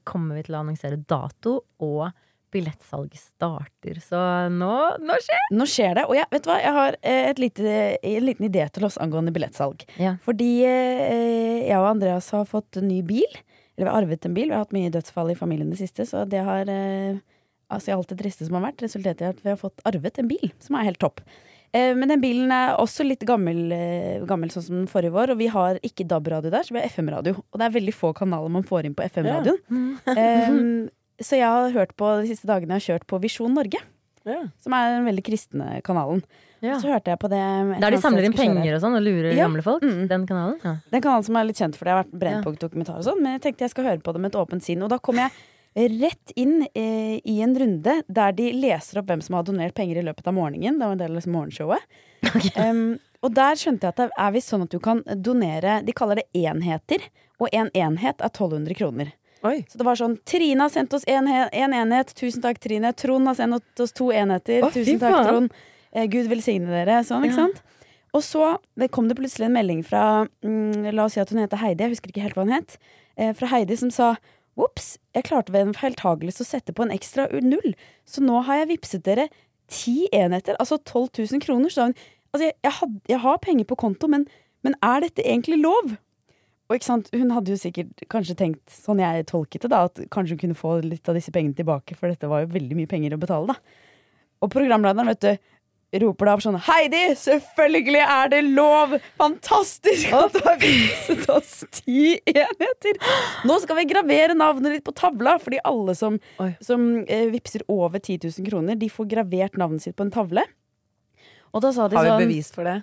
kommer 0.08 0.40
vi 0.40 0.48
til 0.48 0.58
å 0.58 0.64
annonsere 0.64 0.98
dato, 0.98 1.60
og 1.86 2.08
billettsalg 2.56 3.14
starter. 3.20 4.00
Så 4.02 4.20
nå, 4.54 4.74
nå 5.04 5.18
skjer 5.24 5.50
Nå 5.54 5.68
skjer 5.70 5.98
det. 6.00 6.06
Og 6.08 6.16
jeg, 6.18 6.28
vet 6.32 6.46
du 6.46 6.50
hva, 6.50 6.60
jeg 6.64 6.76
har 6.78 6.98
eh, 7.02 7.24
et 7.32 7.42
lite, 7.44 7.74
en 7.98 8.26
liten 8.26 8.48
idé 8.48 8.64
til 8.74 8.88
oss 8.88 8.98
angående 9.04 9.34
billettsalg. 9.36 9.84
Ja. 10.02 10.16
Fordi 10.24 10.52
eh, 10.66 11.68
jeg 11.68 11.78
og 11.78 11.90
Andreas 11.92 12.32
har 12.36 12.48
fått 12.50 12.80
ny 12.84 13.02
bil. 13.06 13.42
Eller 13.78 13.86
vi 13.86 13.92
har 13.94 14.02
arvet 14.02 14.26
en 14.26 14.34
bil. 14.34 14.50
Vi 14.50 14.56
har 14.56 14.64
hatt 14.66 14.74
mye 14.76 14.90
dødsfall 14.94 15.32
i 15.32 15.38
familien 15.38 15.70
det 15.70 15.78
siste, 15.80 16.06
så 16.10 16.26
det 16.30 16.44
har 16.44 16.70
eh, 16.74 17.20
Altså 17.68 17.92
i 17.92 17.94
alt 17.98 18.08
det 18.08 18.16
triste 18.22 18.46
som 18.48 18.56
har 18.56 18.62
vært, 18.70 18.80
resultert 18.86 19.20
i 19.20 19.26
at 19.28 19.40
vi 19.44 19.50
har 19.52 19.58
fått 19.60 19.82
arvet 19.84 20.16
en 20.22 20.28
bil, 20.30 20.54
som 20.64 20.78
er 20.80 20.86
helt 20.88 21.02
topp. 21.04 21.20
Eh, 21.76 21.90
men 22.00 22.08
den 22.08 22.22
bilen 22.24 22.52
er 22.56 22.78
også 22.80 23.04
litt 23.04 23.26
gammel, 23.28 23.58
eh, 23.76 24.22
gammel 24.24 24.54
sånn 24.54 24.64
som 24.64 24.78
den 24.78 24.88
forrige 24.88 25.12
vår, 25.12 25.34
og 25.34 25.42
vi 25.42 25.50
har 25.52 25.76
ikke 25.84 26.06
DAB-radio 26.08 26.48
der, 26.54 26.64
så 26.64 26.72
vi 26.72 26.80
har 26.80 26.88
FM-radio. 26.88 27.34
Og 27.36 27.60
det 27.60 27.66
er 27.68 27.76
veldig 27.76 27.92
få 27.98 28.14
kanaler 28.16 28.54
man 28.56 28.64
får 28.64 28.88
inn 28.88 28.96
på 28.96 29.04
FM-radioen. 29.12 29.60
Eh, 30.16 30.56
så 31.20 31.36
jeg 31.42 31.50
har 31.50 31.76
hørt 31.76 31.92
på 32.00 32.08
de 32.22 32.30
siste 32.32 32.48
dagene 32.48 32.78
jeg 32.78 32.84
har 32.86 32.88
kjørt 32.94 33.08
på 33.12 33.20
Visjon 33.20 33.52
Norge, 33.58 33.84
Ja. 34.24 34.46
som 34.64 34.74
er 34.78 34.96
den 34.96 35.08
veldig 35.12 35.26
kristne 35.28 35.82
kanalen. 35.84 36.24
Ja. 36.64 36.78
Så 36.82 36.90
hørte 36.90 37.12
jeg 37.14 37.20
på 37.22 37.30
det 37.30 37.42
Der 37.82 37.92
de 37.94 38.00
samler 38.02 38.26
inn 38.28 38.34
penger 38.38 38.78
og 38.78 38.82
sånn 38.82 38.96
og 38.98 39.04
lurer 39.06 39.32
Ja. 39.36 39.46
gamle 39.46 39.64
folk? 39.66 39.84
Mm. 39.84 40.08
Den 40.10 40.26
kanalen? 40.30 40.58
Ja. 40.64 40.76
Den 40.94 41.04
kanalen 41.06 41.28
som 41.28 41.38
er 41.38 41.44
litt 41.50 41.60
kjent 41.62 41.78
for 41.78 41.86
det. 41.86 41.92
Jeg 41.94 41.98
har 41.98 42.04
vært 42.04 42.18
Brennpunkt-dokumentar 42.24 42.98
og 42.98 43.06
sånn, 43.06 43.22
men 43.22 43.38
jeg 43.38 43.42
tenkte 43.46 43.68
jeg 43.68 43.76
skal 43.76 43.86
høre 43.92 44.02
på 44.02 44.14
det 44.14 44.22
med 44.24 44.34
et 44.34 44.40
åpent 44.42 44.64
sinn. 44.66 44.82
Og 44.84 44.90
da 44.90 44.98
kom 44.98 45.22
jeg 45.22 45.32
rett 45.78 46.34
inn 46.36 46.64
eh, 46.74 47.20
i 47.24 47.36
en 47.46 47.54
runde 47.60 48.02
der 48.08 48.32
de 48.34 48.48
leser 48.54 48.98
opp 49.02 49.12
hvem 49.12 49.22
som 49.22 49.36
har 49.38 49.44
donert 49.46 49.76
penger 49.78 50.00
i 50.02 50.06
løpet 50.08 50.26
av 50.26 50.34
morgenen. 50.34 50.80
Det 50.80 50.86
var 50.88 50.96
en 50.98 51.04
del 51.04 51.12
av 51.12 51.20
liksom 51.20 51.38
morgenshowet. 51.38 51.80
Um, 52.58 52.98
og 53.22 53.34
der 53.38 53.58
skjønte 53.58 53.86
jeg 53.86 53.94
at 53.94 54.00
det 54.02 54.10
er 54.18 54.34
visst 54.34 54.50
sånn 54.50 54.64
at 54.66 54.74
du 54.74 54.80
kan 54.82 55.04
donere 55.06 55.78
De 55.86 55.94
kaller 55.96 56.20
det 56.20 56.26
enheter, 56.38 57.04
og 57.38 57.54
en 57.54 57.70
enhet 57.78 58.22
er 58.22 58.32
1200 58.32 58.74
kroner. 58.78 59.12
Oi. 59.46 59.62
Så 59.70 59.78
det 59.78 59.86
var 59.86 59.98
sånn 60.00 60.18
Trine 60.26 60.66
har 60.66 60.74
sendt 60.74 60.94
oss 60.98 61.06
en, 61.08 61.28
en 61.30 61.74
enhet. 61.78 62.14
Tusen 62.18 62.42
takk, 62.42 62.60
Trine. 62.64 62.92
Trond 62.98 63.30
har 63.30 63.38
sendt 63.38 63.82
oss 63.84 63.94
to 63.94 64.10
enheter. 64.12 64.66
Å, 64.66 64.72
Tusen 64.74 64.98
takk, 65.02 65.14
faen. 65.14 65.28
Trond. 65.30 65.60
Eh, 65.94 66.08
Gud 66.12 66.30
velsigne 66.32 66.72
dere. 66.72 67.02
Sånn, 67.08 67.26
ikke 67.28 67.40
sant? 67.40 67.62
Og 68.16 68.24
så 68.26 68.56
det 68.80 68.90
kom 68.96 69.10
det 69.10 69.18
plutselig 69.20 69.50
en 69.50 69.58
melding 69.58 69.84
fra 69.86 70.26
mm, 70.46 70.90
La 70.96 71.06
oss 71.06 71.18
si 71.18 71.22
at 71.22 71.32
hun 71.34 71.42
heter 71.44 71.62
Heidi. 71.62 71.86
Jeg 71.86 71.98
husker 71.98 72.14
ikke 72.14 72.26
helt 72.26 72.40
hva 72.40 72.48
hun 72.48 72.56
het. 72.56 72.78
Eh, 73.20 73.34
fra 73.38 73.52
Heidi 73.54 73.78
som 73.80 73.94
sa 73.94 74.16
Ops, 74.58 74.96
jeg 75.14 75.28
klarte 75.28 75.54
ved 75.54 75.68
en 75.68 75.76
feiltagelse 75.78 76.42
å 76.42 76.48
sette 76.48 76.74
på 76.74 76.82
en 76.82 76.94
ekstra 76.96 77.28
null. 77.46 77.76
Så 78.10 78.24
nå 78.26 78.40
har 78.48 78.64
jeg 78.64 78.72
vippset 78.72 79.04
dere 79.06 79.28
ti 79.70 80.08
enheter, 80.16 80.58
altså 80.58 80.80
12 80.80 81.12
000 81.36 81.44
kroner. 81.44 81.70
Så 81.70 81.86
hun 81.86 81.94
altså, 81.94 82.48
jeg, 82.48 82.56
jeg, 82.66 82.74
had, 82.80 82.96
jeg 83.12 83.22
har 83.22 83.38
penger 83.44 83.68
på 83.70 83.78
konto, 83.78 84.10
men, 84.10 84.26
men 84.66 84.78
er 84.82 85.06
dette 85.06 85.22
egentlig 85.22 85.60
lov? 85.62 85.94
Og 86.68 86.76
ikke 86.76 86.90
sant, 86.90 87.10
Hun 87.16 87.32
hadde 87.32 87.54
jo 87.54 87.60
sikkert 87.60 88.02
kanskje 88.12 88.36
tenkt, 88.40 88.64
sånn 88.74 89.00
jeg 89.00 89.28
tolket 89.30 89.64
det, 89.64 89.72
da, 89.72 89.86
at 89.88 90.02
kanskje 90.12 90.36
hun 90.36 90.42
kunne 90.42 90.58
få 90.58 90.74
litt 90.84 91.08
av 91.08 91.16
disse 91.16 91.32
pengene 91.32 91.56
tilbake, 91.56 91.96
for 91.96 92.12
dette 92.12 92.28
var 92.28 92.44
jo 92.44 92.56
veldig 92.58 92.80
mye 92.80 92.90
penger 92.92 93.16
å 93.16 93.22
betale, 93.22 93.54
da. 93.54 93.86
Og 94.44 94.52
programlederen, 94.54 95.08
vet 95.14 95.24
du, 95.24 95.54
roper 96.04 96.30
da 96.30 96.36
opp 96.38 96.44
sånn 96.46 96.60
Heidi, 96.68 97.04
selvfølgelig 97.20 98.04
er 98.04 98.34
det 98.34 98.42
lov! 98.48 98.98
Fantastisk 99.20 100.12
at 100.16 100.36
du 100.36 100.42
har 100.46 100.60
viset 100.62 101.26
oss 101.34 101.62
ti 101.80 102.18
enheter! 102.32 103.00
Nå 103.48 103.58
skal 103.64 103.80
vi 103.82 103.88
gravere 103.90 104.38
navnet 104.38 104.78
ditt 104.78 104.86
på 104.88 104.96
tavla, 104.98 105.38
fordi 105.42 105.62
alle 105.68 105.96
som, 105.98 106.20
som 106.64 106.88
eh, 107.06 107.28
vippser 107.34 107.66
over 107.72 108.00
10 108.02 108.30
000 108.30 108.50
kroner, 108.50 108.80
de 108.80 108.92
får 108.92 109.10
gravert 109.16 109.58
navnet 109.60 109.86
sitt 109.86 109.98
på 109.98 110.08
en 110.08 110.14
tavle. 110.14 110.46
Og 111.56 111.64
da 111.64 111.74
sa 111.74 111.88
de 111.88 111.98
Har 111.98 112.06
vi 112.06 112.14
sånn 112.14 112.28
bevis 112.28 112.52
for 112.54 112.68
det? 112.68 112.80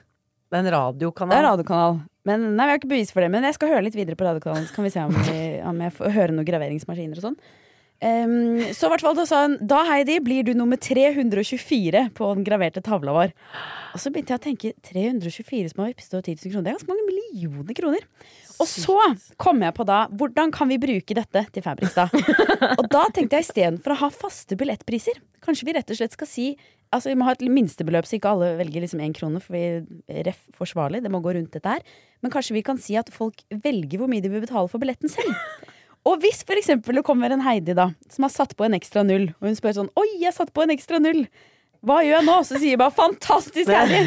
Det 0.51 0.61
er 0.61 0.67
en 0.67 0.75
radiokanal. 0.75 1.33
det 1.33 1.41
er 1.41 1.49
radiokanal. 1.49 2.01
Men, 2.25 2.45
nei, 2.57 2.65
vi 2.69 2.73
har 2.73 2.81
ikke 2.81 2.93
bevis 2.95 3.13
for 3.13 3.25
det, 3.25 3.29
men 3.33 3.45
jeg 3.45 3.57
skal 3.57 3.75
høre 3.75 3.85
litt 3.85 3.97
videre 3.99 4.17
på 4.17 4.25
radiokanalen. 4.25 4.69
Så 4.69 4.77
kan 4.77 4.87
vi 4.87 4.93
se 4.95 5.03
om, 5.05 5.17
vi, 5.27 5.39
om 5.67 5.81
jeg 5.85 5.93
får 5.97 6.15
høre 6.15 6.37
noen 6.37 6.49
graveringsmaskiner 6.49 7.21
og 7.21 7.27
sånn. 7.27 7.39
Ehm, 8.03 8.75
så 8.75 8.89
i 8.89 8.93
hvert 8.93 9.05
fall 9.05 9.17
da 9.17 9.25
sa 9.29 9.45
hun 9.45 9.55
Da, 9.71 9.85
Heidi, 9.89 10.19
blir 10.25 10.45
du 10.47 10.53
nummer 10.57 10.77
324 10.81 12.09
på 12.17 12.31
den 12.35 12.47
graverte 12.47 12.83
tavla 12.85 13.15
vår. 13.17 13.35
Og 13.95 14.03
så 14.03 14.11
begynte 14.11 14.35
jeg 14.35 14.41
å 14.41 14.47
tenke 14.49 14.73
324 14.91 15.73
som 15.73 15.85
har 15.85 15.93
vippset 15.93 16.19
10 16.19 16.43
000 16.43 16.53
kroner. 16.53 16.67
Det 16.67 16.73
er 16.73 16.79
ganske 16.79 16.91
mange 16.91 17.07
millioner 17.09 17.79
kroner. 17.79 18.07
Og 18.63 18.69
så 18.71 18.99
kom 19.41 19.63
jeg 19.65 19.75
på 19.75 19.87
da 19.89 20.05
hvordan 20.15 20.53
kan 20.55 20.71
vi 20.71 20.79
bruke 20.83 21.17
dette 21.17 21.45
til 21.55 21.65
Fabrikstad? 21.65 22.13
og 22.79 22.87
da 22.93 23.07
tenkte 23.15 23.41
jeg 23.41 23.49
istedenfor 23.49 23.95
å 23.95 24.01
ha 24.05 24.11
faste 24.15 24.59
billettpriser, 24.59 25.19
kanskje 25.43 25.67
vi 25.67 25.75
rett 25.79 25.91
og 25.91 26.01
slett 26.01 26.17
skal 26.17 26.31
si 26.31 26.55
Altså 26.95 27.11
Vi 27.11 27.17
må 27.19 27.27
ha 27.27 27.33
et 27.35 27.41
minstebeløp, 27.51 28.07
så 28.07 28.21
ikke 28.21 28.31
alle 28.31 28.53
velger 28.61 28.85
liksom 28.85 29.01
én 29.03 29.15
krone. 29.17 29.41
For 29.43 29.57
vi 29.57 30.21
ref 30.23 30.45
forsvarlig, 30.55 31.01
det 31.03 31.11
må 31.11 31.19
gå 31.25 31.33
rundt 31.35 31.51
dette 31.57 31.73
her. 31.73 31.81
Men 32.23 32.31
kanskje 32.31 32.55
vi 32.55 32.63
kan 32.63 32.79
si 32.79 32.95
at 32.95 33.11
folk 33.11 33.43
velger 33.51 33.99
hvor 33.99 34.07
mye 34.13 34.23
de 34.23 34.31
vil 34.31 34.45
betale 34.45 34.71
for 34.71 34.79
billetten 34.79 35.11
selv. 35.11 35.33
Og 36.05 36.21
hvis 36.21 36.43
for 36.45 36.61
eksempel 36.61 36.99
det 36.99 37.05
kommer 37.07 37.33
en 37.33 37.43
Heidi 37.45 37.75
da 37.77 37.89
som 38.13 38.27
har 38.27 38.33
satt 38.33 38.53
på 38.59 38.67
en 38.67 38.77
ekstra 38.77 39.05
null, 39.07 39.31
og 39.41 39.49
hun 39.49 39.57
spør 39.57 39.77
sånn 39.79 39.93
Oi, 40.01 40.09
jeg 40.21 40.37
satt 40.37 40.53
på 40.55 40.65
en 40.65 40.73
ekstra 40.75 41.01
null. 41.01 41.25
Hva 41.85 41.99
gjør 42.05 42.17
jeg 42.17 42.27
nå? 42.29 42.35
Så 42.49 42.57
sier 42.57 42.75
jeg 42.75 42.81
bare 42.81 42.95
'fantastisk, 42.97 43.69
Heidi'! 43.69 44.05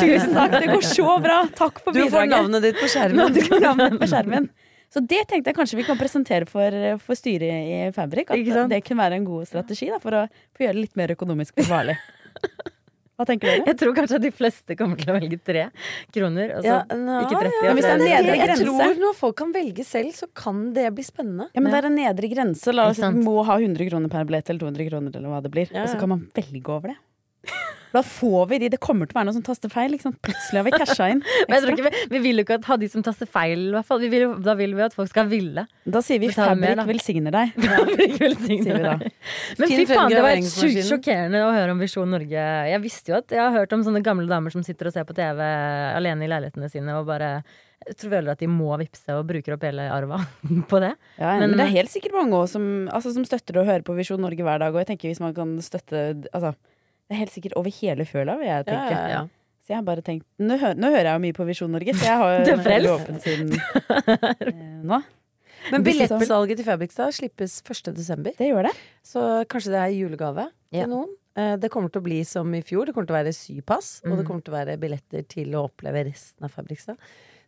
Tusen 0.00 0.34
takk, 0.34 0.56
det 0.58 0.70
går 0.72 0.86
så 0.86 1.16
bra! 1.22 1.38
Takk 1.54 1.78
for 1.84 1.94
bidraget. 1.94 2.10
Du 2.10 2.16
får 2.16 2.30
navnet 2.32 2.66
ditt 2.66 2.78
på 2.80 2.86
Nå 2.88 2.92
skjermen. 2.94 3.34
du 3.34 3.40
får 3.46 3.62
navnet 3.62 3.98
på 4.00 4.10
skjermen. 4.10 4.48
Så 4.92 5.00
det 5.08 5.22
tenkte 5.30 5.50
jeg 5.50 5.56
kanskje 5.56 5.78
vi 5.78 5.86
kan 5.86 5.96
presentere 5.96 6.48
for, 6.50 6.74
for 7.00 7.16
styret 7.16 7.70
i 7.70 7.78
Fabrik. 7.94 8.30
At 8.34 8.68
det 8.68 8.82
kunne 8.84 9.00
være 9.00 9.20
en 9.22 9.24
god 9.24 9.46
strategi 9.48 9.88
da, 9.88 10.02
for 10.02 10.18
å 10.18 10.26
få 10.52 10.66
gjøre 10.66 10.76
det 10.76 10.84
litt 10.84 10.98
mer 10.98 11.14
økonomisk 11.14 11.62
forsvarlig. 11.62 11.96
Hva 13.20 13.26
tenker 13.28 13.50
dere? 13.50 13.66
Jeg 13.68 13.76
tror 13.78 13.92
kanskje 13.96 14.16
at 14.18 14.24
de 14.24 14.30
fleste 14.32 14.76
kommer 14.78 14.96
til 14.98 15.12
å 15.12 15.16
velge 15.18 15.38
tre 15.44 15.66
kroner. 16.14 16.54
Altså, 16.56 16.64
Ja, 16.64 16.78
nei, 16.96 17.18
ikke 17.26 17.42
30. 17.42 17.52
ja, 17.52 17.68
Men 17.68 17.76
hvis 17.76 17.84
det 17.84 17.92
er 17.92 18.02
nedre 18.02 18.36
jeg 18.40 18.58
tror 18.62 18.98
når 19.04 19.14
folk 19.18 19.36
kan 19.36 19.52
velge 19.52 19.84
selv, 19.84 20.12
så 20.16 20.26
kan 20.34 20.72
det 20.72 20.88
bli 20.96 21.04
spennende. 21.04 21.48
Ja, 21.52 21.60
men 21.60 21.70
Det 21.72 21.82
er 21.82 21.90
en 21.90 21.98
nedre 22.00 22.32
grense. 22.32 22.72
La 22.72 22.88
oss 22.88 22.98
må 22.98 23.44
ha 23.44 23.58
100 23.60 23.88
kroner 23.90 24.08
per 24.08 24.24
billett 24.24 24.48
eller 24.50 24.60
200 24.64 24.88
kroner. 24.88 25.16
eller 25.16 25.28
hva 25.28 25.42
det 25.42 25.52
blir 25.52 25.68
Ja, 25.72 25.82
Og 25.84 25.88
så 25.92 25.98
kan 26.00 26.08
man 26.08 26.28
velge 26.34 26.68
over 26.68 26.88
det. 26.94 26.96
Da 27.92 28.02
får 28.06 28.46
vi 28.50 28.58
de. 28.62 28.68
Det 28.72 28.80
kommer 28.82 29.08
til 29.08 29.16
å 29.16 29.20
være 29.20 29.28
noen 29.28 29.36
som 29.38 29.44
taster 29.46 29.72
feil. 29.72 29.92
Liksom. 29.94 30.14
Plutselig 30.24 30.60
har 30.60 30.66
vi 30.68 30.72
casha 30.74 31.08
inn. 31.12 31.22
Men 31.48 31.56
jeg 31.56 31.64
tror 31.64 31.74
ikke, 31.76 31.86
vi, 31.90 32.02
vi 32.14 32.20
vil 32.26 32.40
jo 32.42 32.44
ikke 32.46 32.58
ha 32.70 32.76
de 32.80 32.88
som 32.92 33.04
taster 33.06 33.28
feil, 33.30 33.66
i 33.68 33.74
hvert 33.76 33.88
fall. 33.88 34.00
Vi 34.02 34.10
vil, 34.12 34.26
da 34.44 34.54
vil 34.58 34.76
vi 34.78 34.84
at 34.86 34.96
folk 34.96 35.10
skal 35.12 35.28
ville. 35.30 35.66
Da 35.84 36.02
sier 36.04 36.22
vi 36.22 36.30
Fabrik 36.34 36.82
velsigner 36.88 37.34
deg. 37.36 37.56
Fabrik 37.72 38.16
velsigner 38.22 38.78
Sier 38.78 38.86
deg. 38.86 39.04
Men 39.60 39.74
fy 39.74 39.82
faen, 39.90 40.12
det 40.12 40.22
var 40.24 40.44
sjukt 40.46 40.86
sjokkerende 40.88 41.42
å 41.46 41.50
høre 41.54 41.74
om 41.76 41.82
Visjon 41.82 42.10
Norge. 42.12 42.46
Jeg 42.72 42.82
visste 42.84 43.12
jo 43.12 43.18
at 43.20 43.34
jeg 43.34 43.42
har 43.42 43.52
hørt 43.56 43.74
om 43.76 43.84
sånne 43.86 44.02
gamle 44.04 44.28
damer 44.30 44.54
som 44.54 44.64
sitter 44.66 44.88
og 44.90 44.96
ser 44.96 45.06
på 45.08 45.16
TV 45.16 45.42
alene 45.42 46.26
i 46.26 46.30
leilighetene 46.32 46.70
sine 46.72 46.96
og 46.98 47.06
bare 47.10 47.34
jeg 47.82 47.96
tror 47.98 48.12
vel 48.12 48.28
at 48.30 48.38
de 48.38 48.46
må 48.46 48.68
vippse 48.78 49.10
og 49.18 49.24
bruker 49.26 49.56
opp 49.56 49.64
hele 49.66 49.88
arva 49.90 50.20
på 50.70 50.78
det. 50.82 50.92
Ja, 51.18 51.32
Men- 51.40 51.50
men, 51.50 51.56
det 51.58 51.64
er 51.66 51.72
helt 51.80 51.90
sikkert 51.90 52.14
mange 52.14 52.38
også 52.38 52.54
som, 52.60 52.66
altså, 52.94 53.10
som 53.16 53.24
støtter 53.26 53.58
og 53.58 53.66
hører 53.66 53.82
på 53.86 53.96
Visjon 53.98 54.22
Norge 54.22 54.44
hver 54.46 54.62
dag. 54.62 54.70
Og 54.70 54.78
jeg 54.84 54.92
tenker 54.92 55.10
hvis 55.10 55.22
man 55.22 55.34
kan 55.34 55.56
støtte 55.64 56.04
altså, 56.30 56.52
Det 57.08 57.16
er 57.16 57.20
helt 57.24 57.32
sikkert 57.34 57.56
over 57.60 57.70
hele 57.80 58.04
føla, 58.08 58.36
vil 58.40 58.46
jeg 58.48 58.66
tenke. 58.68 58.90
Ja, 58.96 59.06
ja. 59.08 59.22
Så 59.62 59.70
jeg 59.70 59.76
har 59.78 59.84
bare 59.86 60.02
tenkt 60.02 60.24
Nå, 60.42 60.56
hø 60.58 60.72
nå 60.74 60.88
hører 60.90 61.06
jeg 61.06 61.14
jo 61.18 61.22
mye 61.22 61.34
på 61.36 61.44
Visjon 61.46 61.70
Norge, 61.70 61.92
så 61.94 62.06
jeg 62.08 62.18
har 62.18 62.32
jo 62.48 62.54
vært 62.58 62.72
en 62.74 62.86
åpen 62.96 63.20
siden 63.22 63.52
eh, 64.02 64.78
nå. 64.82 64.98
Men 65.70 65.84
billettsalget 65.86 66.58
til 66.58 66.66
Fabrikstad 66.66 67.12
slippes 67.14 67.60
1. 67.62 67.92
desember. 67.94 68.34
Det 68.34 68.48
gjør 68.48 68.66
det. 68.66 68.72
Så 69.06 69.20
kanskje 69.52 69.70
det 69.76 69.82
er 69.84 69.92
julegave 69.94 70.48
til 70.74 70.88
noen. 70.90 71.12
Eh, 71.38 71.52
Det 71.62 71.70
kommer 71.70 71.92
til 71.94 72.02
å 72.02 72.06
bli 72.08 72.18
som 72.26 72.50
i 72.58 72.62
fjor. 72.66 72.88
Det 72.90 72.94
kommer 72.96 73.06
til 73.06 73.14
å 73.14 73.20
være 73.20 73.34
sypass, 73.36 73.92
og 74.02 74.16
det 74.16 74.24
Mm. 74.24 74.26
kommer 74.26 74.42
til 74.42 74.52
å 74.52 74.56
være 74.58 74.74
billetter 74.82 75.22
til 75.30 75.54
å 75.54 75.62
oppleve 75.68 76.02
resten 76.10 76.44
av 76.44 76.50
Fabrikstad. 76.50 76.98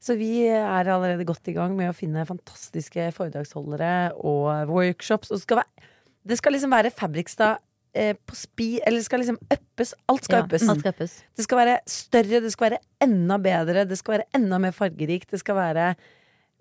Så 0.04 0.14
vi 0.20 0.46
er 0.46 0.86
allerede 0.92 1.24
godt 1.26 1.48
i 1.50 1.56
gang 1.56 1.74
med 1.76 1.90
å 1.90 1.96
finne 1.96 2.22
fantastiske 2.28 3.08
foredragsholdere 3.16 4.12
og 4.22 4.68
workshops. 4.70 5.30
Og 5.32 5.38
det 5.40 5.42
skal, 5.48 5.56
være, 5.64 5.90
det 6.30 6.38
skal 6.38 6.52
liksom 6.54 6.70
være 6.70 6.94
Fabrikstad 6.94 7.58
eh, 7.94 8.14
på 8.26 8.34
spi 8.36 8.68
Eller 8.84 9.00
det 9.00 9.06
skal 9.06 9.22
liksom 9.22 9.38
uppes. 9.50 9.94
Alt 10.10 10.24
skal 10.26 10.42
Ja, 10.42 10.44
uppes. 10.48 10.62
skal. 10.62 10.92
Det 11.36 11.46
skal 11.46 11.58
være 11.58 11.78
større, 11.86 12.40
det 12.44 12.52
skal 12.52 12.70
være 12.70 12.78
enda 13.00 13.38
bedre, 13.38 13.86
det 13.88 13.98
skal 13.98 14.18
være 14.18 14.26
enda 14.34 14.58
mer 14.58 14.72
fargerikt. 14.76 15.30
Det 15.30 15.40
skal 15.40 15.56
være 15.56 15.94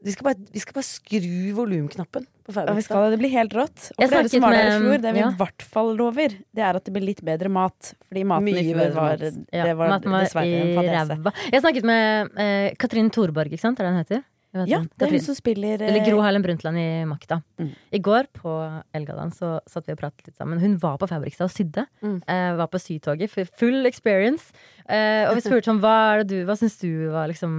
Vi 0.03 0.11
skal 0.11 0.25
bare, 0.25 0.35
vi 0.51 0.59
skal 0.59 0.73
bare 0.75 0.83
skru 0.83 1.53
volumknappen 1.55 2.25
på 2.43 2.51
Fabrikstad. 2.51 2.83
skal, 2.83 3.11
det 3.13 3.19
blir 3.21 3.31
helt 3.31 3.53
rått. 3.55 3.85
Og 3.95 4.01
Jeg 4.03 4.09
for 4.09 4.17
dere 4.17 4.29
som 4.33 4.41
var 4.43 4.51
der 4.51 4.65
i 4.67 4.81
fjor, 4.81 4.97
det 5.01 5.13
vi 5.15 5.19
ja. 5.21 5.29
hvert 5.39 5.61
fall 5.63 5.95
lover, 5.95 6.35
det 6.51 6.59
er 6.61 6.75
at 6.75 6.83
det 6.83 6.91
blir 6.91 7.05
litt 7.07 7.21
bedre 7.23 7.47
mat. 7.47 7.93
Fordi 8.09 8.25
maten 8.27 8.43
Mye 8.43 8.59
i 8.59 8.73
fjor 8.73 8.91
var, 8.97 9.15
mat. 9.23 9.39
Ja, 9.53 9.63
det 9.63 9.77
var 9.79 9.93
maten 9.93 10.11
var 10.11 10.25
dessverre 10.25 10.51
i 10.51 10.59
en 10.59 10.75
fadese. 10.75 11.33
Jeg 11.53 11.63
snakket 11.63 11.87
med 11.87 12.35
eh, 12.35 12.75
Katrin 12.75 13.09
Thorborg, 13.15 13.47
ikke 13.55 13.63
sant? 13.63 13.79
Er 13.79 13.87
det 13.87 13.93
hun 13.93 14.01
heter? 14.03 14.23
Jeg 14.53 14.69
Ja, 14.69 14.79
det 14.85 15.07
er 15.07 15.13
hun 15.15 15.23
som 15.25 15.35
spiller 15.37 15.81
eh, 15.81 15.89
Eller 15.89 16.05
Gro 16.05 16.19
Harlem 16.21 16.43
Brundtland 16.45 16.77
i 16.77 16.85
Makta. 17.09 17.39
Mm. 17.57 17.71
I 17.91 17.99
går 18.05 18.27
på 18.37 18.53
Elgaland 18.93 19.33
så 19.33 19.55
satt 19.69 19.87
vi 19.89 19.95
og 19.95 20.01
pratet 20.03 20.27
litt 20.29 20.37
sammen. 20.37 20.61
Hun 20.61 20.77
var 20.81 20.99
på 21.01 21.09
Fabrikstad 21.09 21.49
og 21.49 21.55
sydde. 21.55 21.87
Mm. 22.05 22.19
Eh, 22.27 22.51
var 22.59 22.69
på 22.69 22.81
sytoget. 22.81 23.33
Full 23.57 23.89
experience. 23.89 24.53
Eh, 24.85 25.25
og 25.29 25.39
vi 25.39 25.45
spurte 25.45 25.71
sånn, 25.71 25.81
hva 25.81 25.95
er 26.13 26.23
det 26.23 26.29
du 26.29 26.45
Hva 26.45 26.57
syns 26.59 26.77
du 26.81 27.09
var 27.13 27.29
liksom 27.31 27.53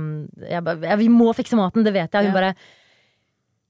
jeg 0.45 0.61
ja, 0.61 0.97
Vi 1.01 1.09
må 1.09 1.33
fikse 1.35 1.57
maten, 1.59 1.83
det 1.83 1.95
vet 1.97 2.13
jeg. 2.13 2.29
Hun 2.29 2.35
Ja. 2.35 2.39
bare 2.39 2.55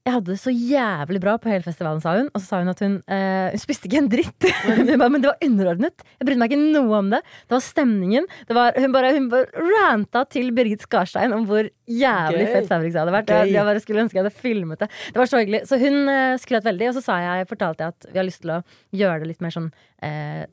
jeg 0.05 0.13
hadde 0.13 0.35
det 0.35 0.37
så 0.37 0.51
jævlig 0.53 1.19
bra 1.23 1.33
på 1.41 1.49
hele 1.49 1.65
festivalen, 1.65 2.01
sa 2.03 2.11
hun. 2.13 2.27
Og 2.29 2.41
så 2.41 2.45
sa 2.45 2.59
hun 2.61 2.69
at 2.69 2.81
hun, 2.83 2.99
eh, 3.09 3.47
hun 3.55 3.61
spiste 3.61 3.87
ikke 3.89 4.03
en 4.03 4.09
dritt. 4.11 4.45
men 4.69 5.17
det 5.17 5.31
var 5.31 5.39
underordnet. 5.41 6.03
Jeg 6.19 6.27
brydde 6.27 6.41
meg 6.43 6.53
ikke 6.53 6.67
noe 6.75 6.99
om 6.99 7.09
det. 7.09 7.23
Det 7.47 7.55
var 7.55 7.63
stemningen. 7.65 8.27
Det 8.45 8.57
var, 8.57 8.77
hun 8.77 8.93
bare, 8.93 9.15
hun 9.15 9.31
bare 9.31 9.65
ranta 9.65 10.21
til 10.29 10.51
Birgit 10.53 10.85
Skarstein 10.85 11.33
om 11.33 11.47
hvor 11.49 11.65
jævlig 11.89 12.45
Gøy. 12.45 12.51
fett 12.53 12.69
Fabrikstad 12.69 13.01
hadde 13.01 13.15
vært. 13.17 13.33
Jeg, 13.33 13.55
jeg 13.55 13.69
bare 13.71 13.81
skulle 13.81 14.05
ønske 14.05 14.19
jeg 14.19 14.27
hadde 14.27 14.43
filmet 14.45 14.85
det. 14.85 14.91
Det 15.09 15.23
var 15.23 15.31
så 15.33 15.41
hyggelig. 15.41 15.63
Så 15.71 15.81
hun 15.81 16.13
eh, 16.13 16.35
skrøt 16.45 16.69
veldig, 16.69 16.91
og 16.91 16.99
så 16.99 17.05
sa 17.07 17.17
jeg, 17.25 17.49
fortalte 17.49 17.87
jeg 17.87 17.97
at 17.97 18.09
vi 18.11 18.21
har 18.21 18.29
lyst 18.29 18.43
til 18.45 18.53
å 18.53 18.61
gjøre 19.01 19.23
det 19.23 19.33
litt 19.33 19.41
mer 19.41 19.57
sånn 19.57 19.71
eh, 20.05 20.45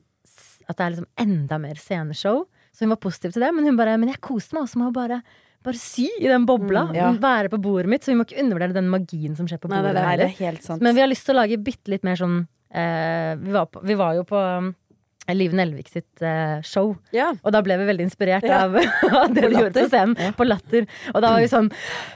At 0.65 0.79
det 0.79 0.81
er 0.81 0.95
liksom 0.95 1.11
enda 1.27 1.61
mer 1.61 1.77
sceneshow. 1.77 2.47
Så 2.73 2.87
hun 2.87 2.95
var 2.95 3.03
positiv 3.05 3.37
til 3.37 3.45
det, 3.45 3.53
men 3.53 3.69
hun 3.69 3.77
bare 3.77 3.99
Men 4.01 4.15
jeg 4.15 4.23
koste 4.25 4.57
meg 4.57 4.65
også 4.65 4.81
med 4.81 4.89
å 4.89 4.97
bare 4.97 5.21
bare 5.63 5.79
sy 5.79 6.07
i 6.19 6.29
den 6.29 6.45
bobla. 6.49 6.87
Mm, 6.89 6.97
ja. 6.97 7.09
Være 7.23 7.51
på 7.53 7.59
bordet 7.63 7.91
mitt. 7.91 8.03
Så 8.05 8.11
vi 8.13 8.17
må 8.19 8.27
ikke 8.27 8.41
undervurdere 8.43 8.77
den 8.77 8.91
magien 8.91 9.35
som 9.39 9.49
skjer 9.49 9.61
på 9.63 9.71
det 9.71 9.79
bordet. 9.79 9.95
det. 9.97 10.29
Nei, 10.39 10.53
det 10.53 10.63
sant. 10.65 10.83
Men 10.83 10.95
vi 10.97 11.03
har 11.03 11.11
lyst 11.11 11.25
til 11.27 11.35
å 11.35 11.41
lage 11.41 11.59
bitte 11.63 11.93
litt 11.93 12.03
mer 12.07 12.19
sånn 12.19 12.41
eh, 12.73 13.33
vi, 13.39 13.51
var 13.55 13.69
på, 13.71 13.83
vi 13.85 13.97
var 13.99 14.17
jo 14.17 14.25
på 14.27 14.39
um, 14.39 14.73
Liv 15.31 15.53
Nelvik 15.55 15.87
sitt 15.87 16.21
eh, 16.25 16.57
show, 16.67 16.97
Ja. 17.15 17.29
og 17.31 17.53
da 17.55 17.61
ble 17.63 17.77
vi 17.79 17.85
veldig 17.87 18.03
inspirert 18.09 18.43
Ja. 18.43 18.65
av 18.65 18.75
av 19.21 19.33
det 19.33 19.45
de 19.47 19.53
gjorde 19.55 19.71
på 19.77 19.87
scenen. 19.87 20.17
scenen. 20.17 20.35
På 20.35 20.43
Latter. 20.47 20.87
Og 21.13 21.21
da 21.23 21.29
var 21.31 21.39
vi 21.39 21.47
sånn 21.51 21.69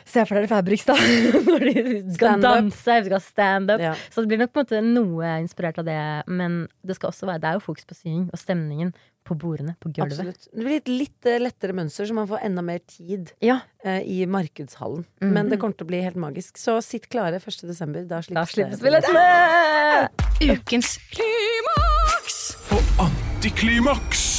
Se 0.04 0.26
for 0.28 0.36
dere 0.36 0.50
Fabrikstad! 0.52 1.00
Når 1.48 1.68
de 1.70 1.86
skal 2.18 2.44
danse, 2.44 2.98
vi 3.00 3.08
skal 3.08 3.16
ha 3.16 3.24
standup. 3.24 3.84
Ja. 3.84 3.94
Så 4.12 4.24
det 4.24 4.34
blir 4.34 4.42
nok 4.44 4.52
på 4.52 4.66
en 4.66 4.68
måte 4.68 4.84
noe 4.84 5.38
inspirert 5.40 5.80
av 5.80 5.88
det. 5.88 6.00
Men 6.28 6.66
det 6.84 6.98
skal 7.00 7.14
også 7.14 7.30
være 7.30 7.44
Det 7.46 7.50
er 7.54 7.62
jo 7.62 7.64
fokus 7.70 7.88
på 7.88 7.96
sying 7.96 8.28
og 8.28 8.42
stemningen 8.42 8.92
på 9.28 9.38
bordene, 9.40 9.76
på 9.84 9.92
gulvet. 9.92 10.16
Absolutt. 10.18 10.48
Det 10.54 10.64
blir 10.66 10.80
et 10.82 10.92
litt 10.92 11.30
eh, 11.30 11.40
lettere 11.42 11.76
mønster, 11.78 12.08
så 12.08 12.16
man 12.18 12.30
får 12.30 12.46
enda 12.48 12.64
mer 12.66 12.80
tid 12.88 13.34
Ja, 13.44 13.60
eh, 13.84 14.00
i 14.08 14.22
markedshallen. 14.30 15.06
Mhm. 15.22 15.34
Men 15.36 15.52
det 15.52 15.60
kommer 15.62 15.78
til 15.78 15.88
å 15.88 15.92
bli 15.92 16.02
helt 16.06 16.20
magisk. 16.20 16.58
Så 16.62 16.80
sitt 16.86 17.10
klare 17.12 17.42
1. 17.44 17.68
desember. 17.68 18.08
Da 18.08 18.18
da 18.18 18.24
slippes, 18.24 18.56
slippes 18.56 18.84
billettene! 18.84 20.10
Ukens 20.48 20.98
klimaks! 21.12 22.42
Og 22.72 23.08
antiklimaks! 23.08 24.37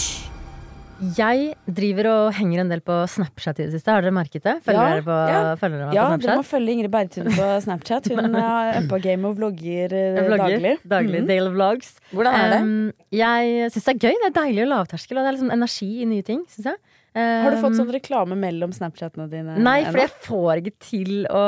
Jeg 0.98 1.52
driver 1.70 2.08
og 2.10 2.32
henger 2.34 2.64
en 2.64 2.70
del 2.72 2.80
på 2.82 2.94
Snapchat 3.06 3.60
i 3.62 3.66
det 3.68 3.76
siste. 3.76 3.92
Har 3.94 4.02
dere 4.02 4.10
merket 4.16 4.42
det? 4.42 4.56
Følger 4.66 4.80
Ja, 4.82 4.94
dere 4.96 5.04
på, 5.06 5.18
ja. 5.30 5.42
følger 5.60 5.78
dere 5.84 5.94
Ja, 5.94 6.06
på 6.10 6.20
dere 6.24 6.36
må 6.40 6.44
følge 6.48 6.74
Ingrid 6.74 6.90
Bergtun 6.90 7.28
på 7.36 7.46
Snapchat. 7.64 8.08
Hun 8.10 8.34
er 8.34 8.80
på 8.90 8.98
game 9.04 9.28
og 9.30 9.36
vlogger 9.38 9.94
eh, 9.94 10.18
vlogger 10.26 10.56
daglig. 10.58 10.74
daglig. 10.90 11.20
Mhm. 11.22 11.28
Dale 11.30 11.52
vlogs. 11.54 11.92
Hvordan 12.10 12.34
er 12.40 12.50
det? 12.56 12.60
Um, 12.66 12.92
jeg 13.14 13.70
syns 13.76 13.86
det 13.86 13.94
er 13.94 14.02
gøy. 14.08 14.16
Det 14.24 14.30
er 14.32 14.36
deilig 14.40 14.64
og 14.66 14.70
lavterskel, 14.74 15.18
og 15.20 15.22
det 15.22 15.30
er 15.30 15.36
liksom 15.38 15.54
energi 15.54 15.90
i 16.02 16.08
nye 16.16 16.26
ting, 16.26 16.42
syns 16.50 16.72
jeg. 16.72 16.80
Har 17.18 17.54
du 17.54 17.58
fått 17.60 17.74
Um, 17.74 17.78
sånn 17.80 17.92
reklame 17.92 18.36
mellom 18.38 18.72
Snapchatene 18.74 19.26
dine? 19.30 19.56
Nei, 19.62 19.78
for 19.88 20.00
jeg 20.00 20.12
får 20.24 20.60
ikke 20.62 20.72
til 20.86 21.12
å 21.26 21.42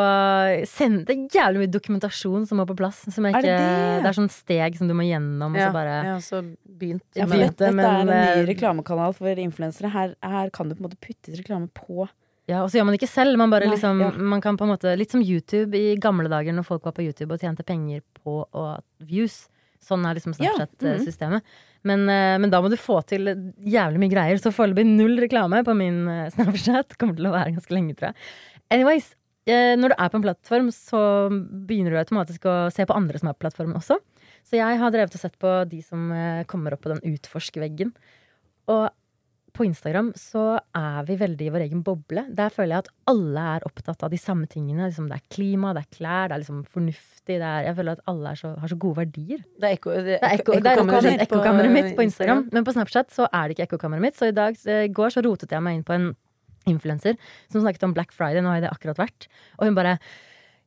sende 0.69 1.05
Det 1.09 1.17
er 1.17 1.39
jævlig 1.41 1.65
mye 1.65 1.73
dokumentasjon 1.73 2.47
som 2.49 2.61
må 2.61 2.67
på 2.69 2.77
plass. 2.79 3.03
Som 3.15 3.29
jeg 3.29 3.39
Er 3.39 3.47
det 3.47 3.57
det? 3.57 3.67
det? 4.03 4.09
er 4.11 4.19
sånn 4.19 4.33
steg 4.33 4.79
som 4.81 4.91
du 4.91 4.95
må 4.99 5.07
gjennom, 5.07 5.55
og 5.55 5.61
Ja, 5.61 5.69
så 5.69 5.77
bare 5.77 5.99
ja, 6.07 6.17
så 6.25 6.43
begynt. 6.81 7.05
Ja, 7.15 7.27
for 7.31 7.41
dette, 7.41 7.71
er 7.71 7.89
en 7.91 8.11
ny 8.11 8.17
eh, 8.17 8.47
reklamekanal 8.51 9.15
for 9.17 9.45
influensere. 9.45 9.93
Her, 9.95 10.17
her 10.23 10.51
kan 10.51 10.69
du 10.69 10.75
på 10.77 10.85
en 10.85 10.91
måte 10.91 11.01
putte 11.01 11.33
ut 11.33 11.39
reklame 11.43 11.71
på. 11.77 12.09
Ja, 12.51 12.65
og 12.65 12.71
så 12.71 12.81
gjør 12.81 12.89
man 12.89 12.97
det 12.97 13.03
ikke 13.03 13.13
selv. 13.13 13.39
Man, 13.39 13.53
bare 13.53 13.69
Nei, 13.69 13.77
liksom, 13.77 14.01
ja. 14.03 14.11
man 14.35 14.43
kan 14.43 14.57
på 14.59 14.67
en 14.67 14.73
måte 14.73 14.93
Litt 14.99 15.13
som 15.15 15.23
YouTube 15.23 15.79
i 15.79 15.95
gamle 16.03 16.31
dager, 16.33 16.55
når 16.57 16.67
folk 16.67 16.87
var 16.89 16.97
på 16.97 17.05
YouTube 17.07 17.37
og 17.37 17.43
tjente 17.43 17.67
penger 17.67 18.03
på 18.25 18.41
og 18.45 18.83
views. 19.07 19.45
Sånn 19.81 20.05
er 20.05 20.19
liksom 20.19 20.35
Ja, 20.43 20.53
Snapchat-systemet. 20.59 21.47
Men, 21.87 22.05
eh, 22.13 22.37
men 22.41 22.53
da 22.53 22.61
må 22.61 22.69
du 22.69 22.77
få 22.81 22.99
til 23.09 23.31
jævlig 23.65 24.03
mye 24.03 24.13
greier. 24.13 24.41
Så 24.41 24.53
foreløpig 24.55 24.85
null 24.89 25.17
reklame 25.23 25.63
på 25.67 25.75
min 25.77 26.03
eh, 26.11 26.29
Snapchat. 26.35 26.97
Kommer 27.01 27.17
til 27.19 27.31
å 27.31 27.35
være 27.35 27.57
ganske 27.57 27.75
lenge, 27.77 27.97
tror 27.97 28.11
jeg. 28.11 28.29
Anyways, 28.77 29.13
eh, 29.49 29.75
når 29.81 29.93
du 29.93 29.97
er 29.97 30.13
på 30.13 30.21
en 30.21 30.27
plattform, 30.29 30.71
så 30.75 31.03
begynner 31.69 31.97
du 31.97 32.01
automatisk 32.03 32.49
å 32.51 32.57
se 32.75 32.87
på 32.87 32.97
andre 32.97 33.21
som 33.21 33.31
er 33.31 33.39
på 33.39 33.47
plattformen 33.47 33.81
også. 33.81 33.99
Så 34.47 34.59
jeg 34.59 34.81
har 34.81 34.93
drevet 34.93 35.15
og 35.15 35.23
sett 35.23 35.37
på 35.41 35.51
de 35.69 35.83
som 35.85 36.09
kommer 36.49 36.75
opp 36.75 36.81
på 36.83 36.91
den 36.95 37.03
utforsk-veggen. 37.13 37.91
Og 38.73 38.87
på 39.61 39.67
Instagram 39.69 40.07
så 40.17 40.43
er 40.77 41.05
vi 41.09 41.19
veldig 41.21 41.47
i 41.47 41.51
vår 41.53 41.65
egen 41.67 41.83
boble. 41.85 42.23
Der 42.37 42.49
føler 42.55 42.79
jeg 42.79 42.85
at 42.87 42.93
alle 43.13 43.43
er 43.59 43.67
opptatt 43.69 44.03
av 44.07 44.13
de 44.15 44.19
samme 44.21 44.49
tingene. 44.49 44.87
Liksom 44.89 45.11
det 45.11 45.19
er 45.19 45.27
klima, 45.37 45.75
det 45.77 45.83
er 45.85 45.91
klær, 45.99 46.31
det 46.31 46.37
er 46.39 46.43
liksom 46.47 46.63
fornuftig. 46.73 47.37
Er, 47.37 47.67
jeg 47.69 47.77
føler 47.77 47.99
at 47.99 48.03
alle 48.11 48.33
er 48.33 48.41
så, 48.41 48.55
har 48.63 48.73
så 48.73 48.79
gode 48.81 49.03
verdier. 49.03 49.45
Det 49.61 49.69
er 49.69 49.77
er 49.77 49.77
ekko- 50.41 50.57
er 50.57 51.21
ekkokammeret 51.27 51.75
mitt 51.77 51.93
på 51.99 52.07
Instagram. 52.09 52.47
Men 52.57 52.67
på 52.67 52.73
Snapchat 52.75 53.13
så 53.15 53.29
er 53.29 53.49
det 53.53 53.59
ikke 53.59 53.69
ekkokammeret 53.69 54.07
mitt. 54.09 54.17
Så 54.19 54.33
i 54.33 54.37
dag, 54.41 54.57
i 54.65 54.89
går 54.97 55.13
så 55.15 55.23
rotet 55.29 55.53
jeg 55.53 55.63
meg 55.63 55.79
inn 55.79 55.85
på 55.87 55.95
en 55.99 56.09
influenser 56.69 57.17
som 57.53 57.63
snakket 57.63 57.85
om 57.87 57.95
Black 57.97 58.13
Friday. 58.17 58.43
Nå 58.43 58.51
har 58.53 58.65
det 58.65 58.73
akkurat 58.73 58.99
vært. 59.01 59.29
Og 59.61 59.69
hun 59.69 59.77
bare 59.79 59.99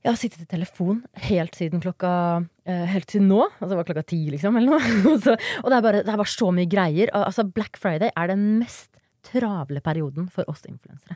jeg 0.03 0.11
har 0.11 0.19
sittet 0.19 0.43
i 0.43 0.49
telefon 0.51 0.97
helt 1.29 1.55
siden 1.55 1.79
klokka 1.83 2.09
eh, 2.67 2.83
Helt 2.91 3.07
til 3.07 3.23
nå. 3.23 3.39
Altså 3.55 3.71
det 3.71 3.79
var 3.79 3.87
klokka 3.87 4.03
ti, 4.11 4.19
liksom. 4.33 4.57
Eller 4.59 4.75
noe. 4.75 4.97
Og 5.13 5.21
så, 5.23 5.37
og 5.63 5.69
det 5.71 5.77
er, 5.77 5.85
bare, 5.85 6.01
det 6.03 6.11
er 6.11 6.19
bare 6.19 6.33
så 6.33 6.49
mye 6.55 6.67
greier. 6.69 7.11
Altså 7.15 7.45
Black 7.47 7.79
Friday 7.79 8.11
er 8.11 8.33
den 8.33 8.43
mest 8.59 8.89
travle 9.23 9.79
perioden 9.83 10.27
for 10.33 10.47
oss 10.51 10.65
influensere. 10.67 11.15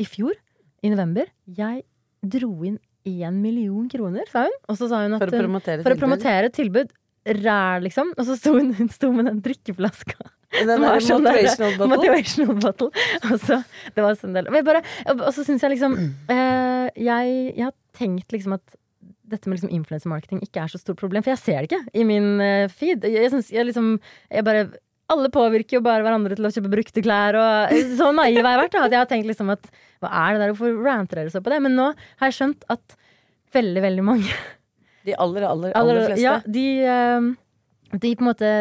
I 0.00 0.06
fjor, 0.08 0.32
i 0.80 0.92
november, 0.92 1.28
jeg 1.44 1.84
dro 2.24 2.54
inn 2.64 2.80
én 3.04 3.36
million 3.44 3.84
kroner, 3.92 4.24
sa 4.32 4.46
hun. 4.48 4.56
Og 4.72 4.78
så 4.80 4.88
sa 4.88 5.02
hun 5.04 5.18
at 5.18 5.20
For 5.26 5.36
å 5.36 5.42
promotere 5.44 5.84
for 5.84 5.92
å 5.92 6.00
promotere 6.00 6.52
tilbud. 6.56 6.94
Ræl, 7.24 7.84
liksom. 7.86 8.10
Og 8.18 8.26
så 8.28 8.36
sto 8.38 8.52
hun, 8.58 8.72
hun 8.78 8.90
sto 8.92 9.10
med 9.14 9.28
den 9.30 9.40
drikkeflaska. 9.44 10.18
Den 10.54 10.68
som 10.68 10.84
der 10.84 10.92
var 10.92 11.02
sånn 11.02 11.24
der- 11.26 11.34
motivational 11.40 11.74
bottle. 11.78 11.90
Motivational 11.96 12.58
bottle. 12.62 12.88
Og 13.32 13.40
så, 13.42 13.58
det 13.96 14.04
var 14.04 14.18
sånn 14.20 14.36
del. 14.36 14.50
Og, 14.52 14.58
bare, 14.66 14.82
og 15.16 15.26
så 15.34 15.44
syns 15.46 15.64
jeg 15.64 15.74
liksom 15.74 15.96
eh, 16.30 16.88
jeg, 16.94 17.34
jeg 17.56 17.64
har 17.66 17.74
tenkt 17.96 18.34
liksom 18.36 18.54
at 18.58 18.76
dette 19.24 19.48
med 19.48 19.56
liksom 19.56 19.72
influencer 19.72 20.10
marketing 20.12 20.42
ikke 20.44 20.62
er 20.62 20.70
så 20.70 20.78
stort 20.78 21.00
problem, 21.00 21.24
for 21.24 21.32
jeg 21.32 21.40
ser 21.40 21.64
det 21.64 21.70
ikke 21.72 21.96
i 21.96 22.04
min 22.06 22.26
eh, 22.44 22.66
feed. 22.70 23.06
Jeg, 23.08 23.32
synes, 23.32 23.48
jeg 23.50 23.66
liksom 23.70 23.94
jeg 24.28 24.44
bare 24.46 24.66
alle 25.12 25.28
påvirker 25.32 25.78
jo 25.78 25.84
bare 25.84 26.04
hverandre 26.04 26.36
til 26.36 26.46
å 26.48 26.52
kjøpe 26.52 26.70
brukte 26.72 27.02
klær. 27.04 27.36
Og 27.36 27.74
så 27.98 28.08
naiv 28.16 28.38
har 28.44 28.54
jeg 28.54 28.60
vært. 28.62 28.76
Da, 28.76 28.84
at 28.86 28.94
jeg 28.94 29.00
har 29.02 29.10
tenkt 29.10 29.28
liksom 29.28 29.50
at 29.52 29.66
hva 30.04 30.10
er 30.22 30.36
det 30.36 30.44
der, 30.44 30.52
hvorfor 30.54 30.78
ranter 30.84 31.20
dere 31.20 31.32
så 31.32 31.42
på 31.44 31.52
det? 31.52 31.58
Men 31.64 31.76
nå 31.76 31.90
har 31.96 32.30
jeg 32.30 32.36
skjønt 32.38 32.64
at 32.72 32.96
veldig, 33.56 33.82
veldig 33.84 34.04
mange 34.06 34.30
De 35.04 35.16
aller, 35.16 35.42
aller, 35.48 35.72
aller 35.76 35.96
Aller- 35.98 36.06
fleste. 36.12 36.22
Ja, 36.24 36.38
de, 36.46 36.66
eh, 36.84 37.98
de 37.98 38.14
på 38.16 38.24
en 38.24 38.30
måte 38.30 38.52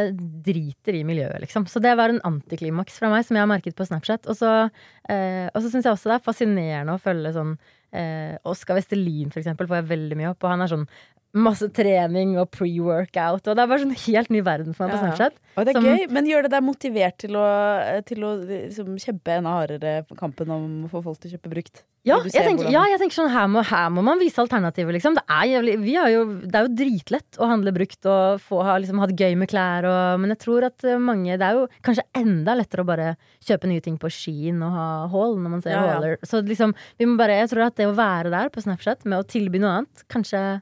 driter 0.46 0.98
i 1.00 1.04
miljøet, 1.08 1.40
liksom. 1.42 1.66
Så 1.72 1.82
det 1.82 1.96
var 1.98 2.10
en 2.10 2.22
antiklimaks 2.28 3.00
fra 3.00 3.10
meg, 3.10 3.26
som 3.26 3.36
jeg 3.38 3.46
har 3.48 3.54
merket 3.54 3.76
på 3.76 3.88
Snapchat. 3.88 4.28
Og 4.28 4.36
så, 4.38 4.70
eh, 5.10 5.48
så 5.56 5.70
syns 5.70 5.88
jeg 5.88 5.94
også 5.94 6.12
det 6.12 6.20
er 6.20 6.28
fascinerende 6.28 6.98
å 6.98 7.02
følge 7.02 7.34
sånn 7.34 7.56
Eh, 7.94 8.38
Oskar 8.50 8.74
Vestelin, 8.80 9.30
for 9.30 9.38
eksempel, 9.38 9.68
får 9.70 9.84
jeg 9.84 9.90
veldig 9.92 10.16
mye 10.18 10.32
opp. 10.32 10.42
Og 10.44 10.50
han 10.50 10.64
er 10.66 10.72
sånn 10.72 10.88
masse 11.34 11.66
trening 11.74 12.36
og 12.38 12.52
pre-workout. 12.54 13.48
Og 13.48 13.56
det 13.58 13.64
er 13.64 13.70
bare 13.72 13.82
sånn 13.82 13.96
helt 14.06 14.30
ny 14.34 14.42
verden 14.46 14.76
for 14.76 14.86
meg 14.86 14.94
Ja, 14.94 15.00
på 15.00 15.06
Snapchat. 15.08 15.40
Og 15.58 15.66
det 15.66 15.72
er 15.76 15.80
Som- 15.80 15.86
gøy, 15.90 16.10
men 16.12 16.26
gjør 16.30 16.44
det 16.44 16.52
deg 16.52 16.64
motivert 16.64 17.18
til 17.18 17.32
å, 17.38 18.04
til 18.06 18.20
å 18.22 18.30
liksom, 18.46 18.94
kjempe 19.02 19.28
en 19.38 19.46
hardere 19.46 20.06
kampen 20.18 20.50
om 20.50 20.86
å 20.86 20.90
få 20.92 21.02
folk 21.04 21.20
til 21.20 21.32
å 21.32 21.38
kjøpe 21.38 21.50
brukt? 21.50 21.84
Ja, 22.06 22.18
jeg 22.20 22.34
tenker, 22.34 22.66
hvordan- 22.66 22.72
ja, 22.74 22.84
jeg 22.92 23.00
tenker 23.00 23.16
sånn 23.16 23.32
her 23.32 23.48
må, 23.48 23.64
her 23.64 23.90
må 23.90 24.04
man 24.04 24.20
vise 24.20 24.36
alternativer, 24.38 24.92
liksom. 24.92 25.16
Det 25.16 25.24
er, 25.30 25.46
jævlig, 25.56 25.80
vi 25.82 25.94
har 25.96 26.10
jo, 26.10 26.26
det 26.42 26.54
er 26.54 26.68
jo 26.68 26.76
dritlett 26.76 27.38
å 27.40 27.48
handle 27.48 27.72
brukt 27.72 28.06
og 28.06 28.42
få, 28.42 28.62
ha 28.64 28.78
liksom, 28.78 29.00
hatt 29.00 29.16
gøy 29.16 29.38
med 29.38 29.48
klær 29.50 29.86
og 29.86 30.20
Men 30.20 30.30
jeg 30.36 30.40
tror 30.40 30.66
at 30.66 30.84
eh, 30.84 30.98
mange 30.98 31.38
Det 31.40 31.42
er 31.42 31.54
jo 31.54 31.68
kanskje 31.82 32.04
enda 32.14 32.56
lettere 32.58 32.84
å 32.84 32.86
bare 32.86 33.16
kjøpe 33.42 33.68
nye 33.72 33.82
ting 33.82 33.98
på 33.98 34.12
Shein 34.12 34.62
og 34.62 34.72
ha 34.72 35.08
haul 35.08 35.38
når 35.38 35.50
man 35.50 35.62
ser 35.62 35.72
Ja, 35.72 35.86
ja. 35.86 35.94
hauler. 35.96 36.18
Så 36.24 36.44
liksom, 36.46 36.76
vi 37.00 37.06
må 37.06 37.18
bare 37.18 37.40
Jeg 37.40 37.50
tror 37.50 37.66
at 37.68 37.76
det 37.76 37.88
å 37.88 37.96
være 37.96 38.30
der 38.30 38.50
på 38.50 38.62
Snapchat 38.62 39.06
med 39.06 39.24
å 39.24 39.26
tilby 39.26 39.60
noe 39.60 39.80
annet, 39.80 40.04
kanskje 40.10 40.62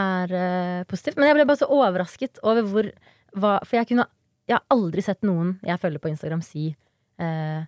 er 0.00 0.34
uh, 0.34 0.84
positivt. 0.90 1.18
Men 1.18 1.30
jeg 1.30 1.38
ble 1.38 1.46
bare 1.50 1.62
så 1.62 1.70
overrasket 1.70 2.40
over 2.42 2.66
hvor 2.70 2.90
hva, 3.34 3.56
For 3.66 3.80
jeg 3.80 3.88
kunne 3.88 4.06
Jeg 4.46 4.58
har 4.58 4.64
aldri 4.70 5.02
sett 5.02 5.24
noen 5.26 5.56
jeg 5.66 5.80
følger 5.82 6.02
på 6.02 6.10
Instagram 6.12 6.42
si 6.44 6.68
uh, 6.70 7.62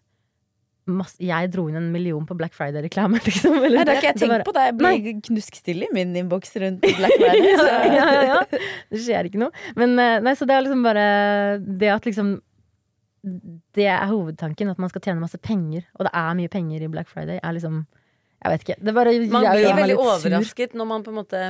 masse, 0.87 1.18
jeg 1.22 1.51
dro 1.51 1.66
inn 1.70 1.79
en 1.81 1.89
million 1.91 2.24
på 2.27 2.37
Black 2.39 2.55
Friday-reklame, 2.55 3.18
liksom. 3.27 3.57
Eller- 3.59 3.81
Nei, 3.81 3.85
det 3.85 3.95
har 3.95 4.03
ikke 4.03 4.12
jeg 4.12 4.20
tenkt 4.22 4.47
på. 4.47 4.55
Det 4.55 4.66
blir 4.79 5.20
knusktille 5.29 5.89
i 5.89 5.95
min 5.95 6.14
innboks 6.16 6.55
rundt 6.62 6.85
Black 6.85 7.16
Friday. 7.18 7.49
ja, 7.57 7.81
ja, 7.91 8.05
ja, 8.14 8.27
ja. 8.31 8.61
Det 8.93 9.03
skjer 9.03 9.31
ikke 9.31 9.41
noe. 9.43 9.64
Men 9.79 9.97
eh, 9.99 10.18
nei, 10.22 10.37
så 10.39 10.49
det 10.49 10.57
er 10.57 10.66
liksom 10.66 10.85
bare 10.87 11.07
Det 11.66 11.91
at 11.91 12.07
liksom 12.07 12.37
Det 13.74 13.89
er 13.91 14.07
hovedtanken, 14.12 14.70
at 14.70 14.79
man 14.83 14.93
skal 14.93 15.03
tjene 15.09 15.22
masse 15.22 15.41
penger. 15.43 15.89
Og 15.99 16.07
det 16.07 16.14
er 16.14 16.39
mye 16.39 16.53
penger 16.53 16.87
i 16.87 16.93
Black 16.93 17.11
Friday. 17.11 17.41
Er 17.43 17.57
liksom 17.57 17.83
Jeg 18.45 18.53
vet 18.55 18.66
ikke. 18.66 18.79
Det 18.87 18.95
bare 18.95 19.18
Man 19.33 19.51
blir 19.51 19.74
veldig 19.83 19.99
overrasket 19.99 20.79
når 20.79 20.91
man 20.93 21.03
på 21.03 21.11
en 21.14 21.20
måte 21.24 21.45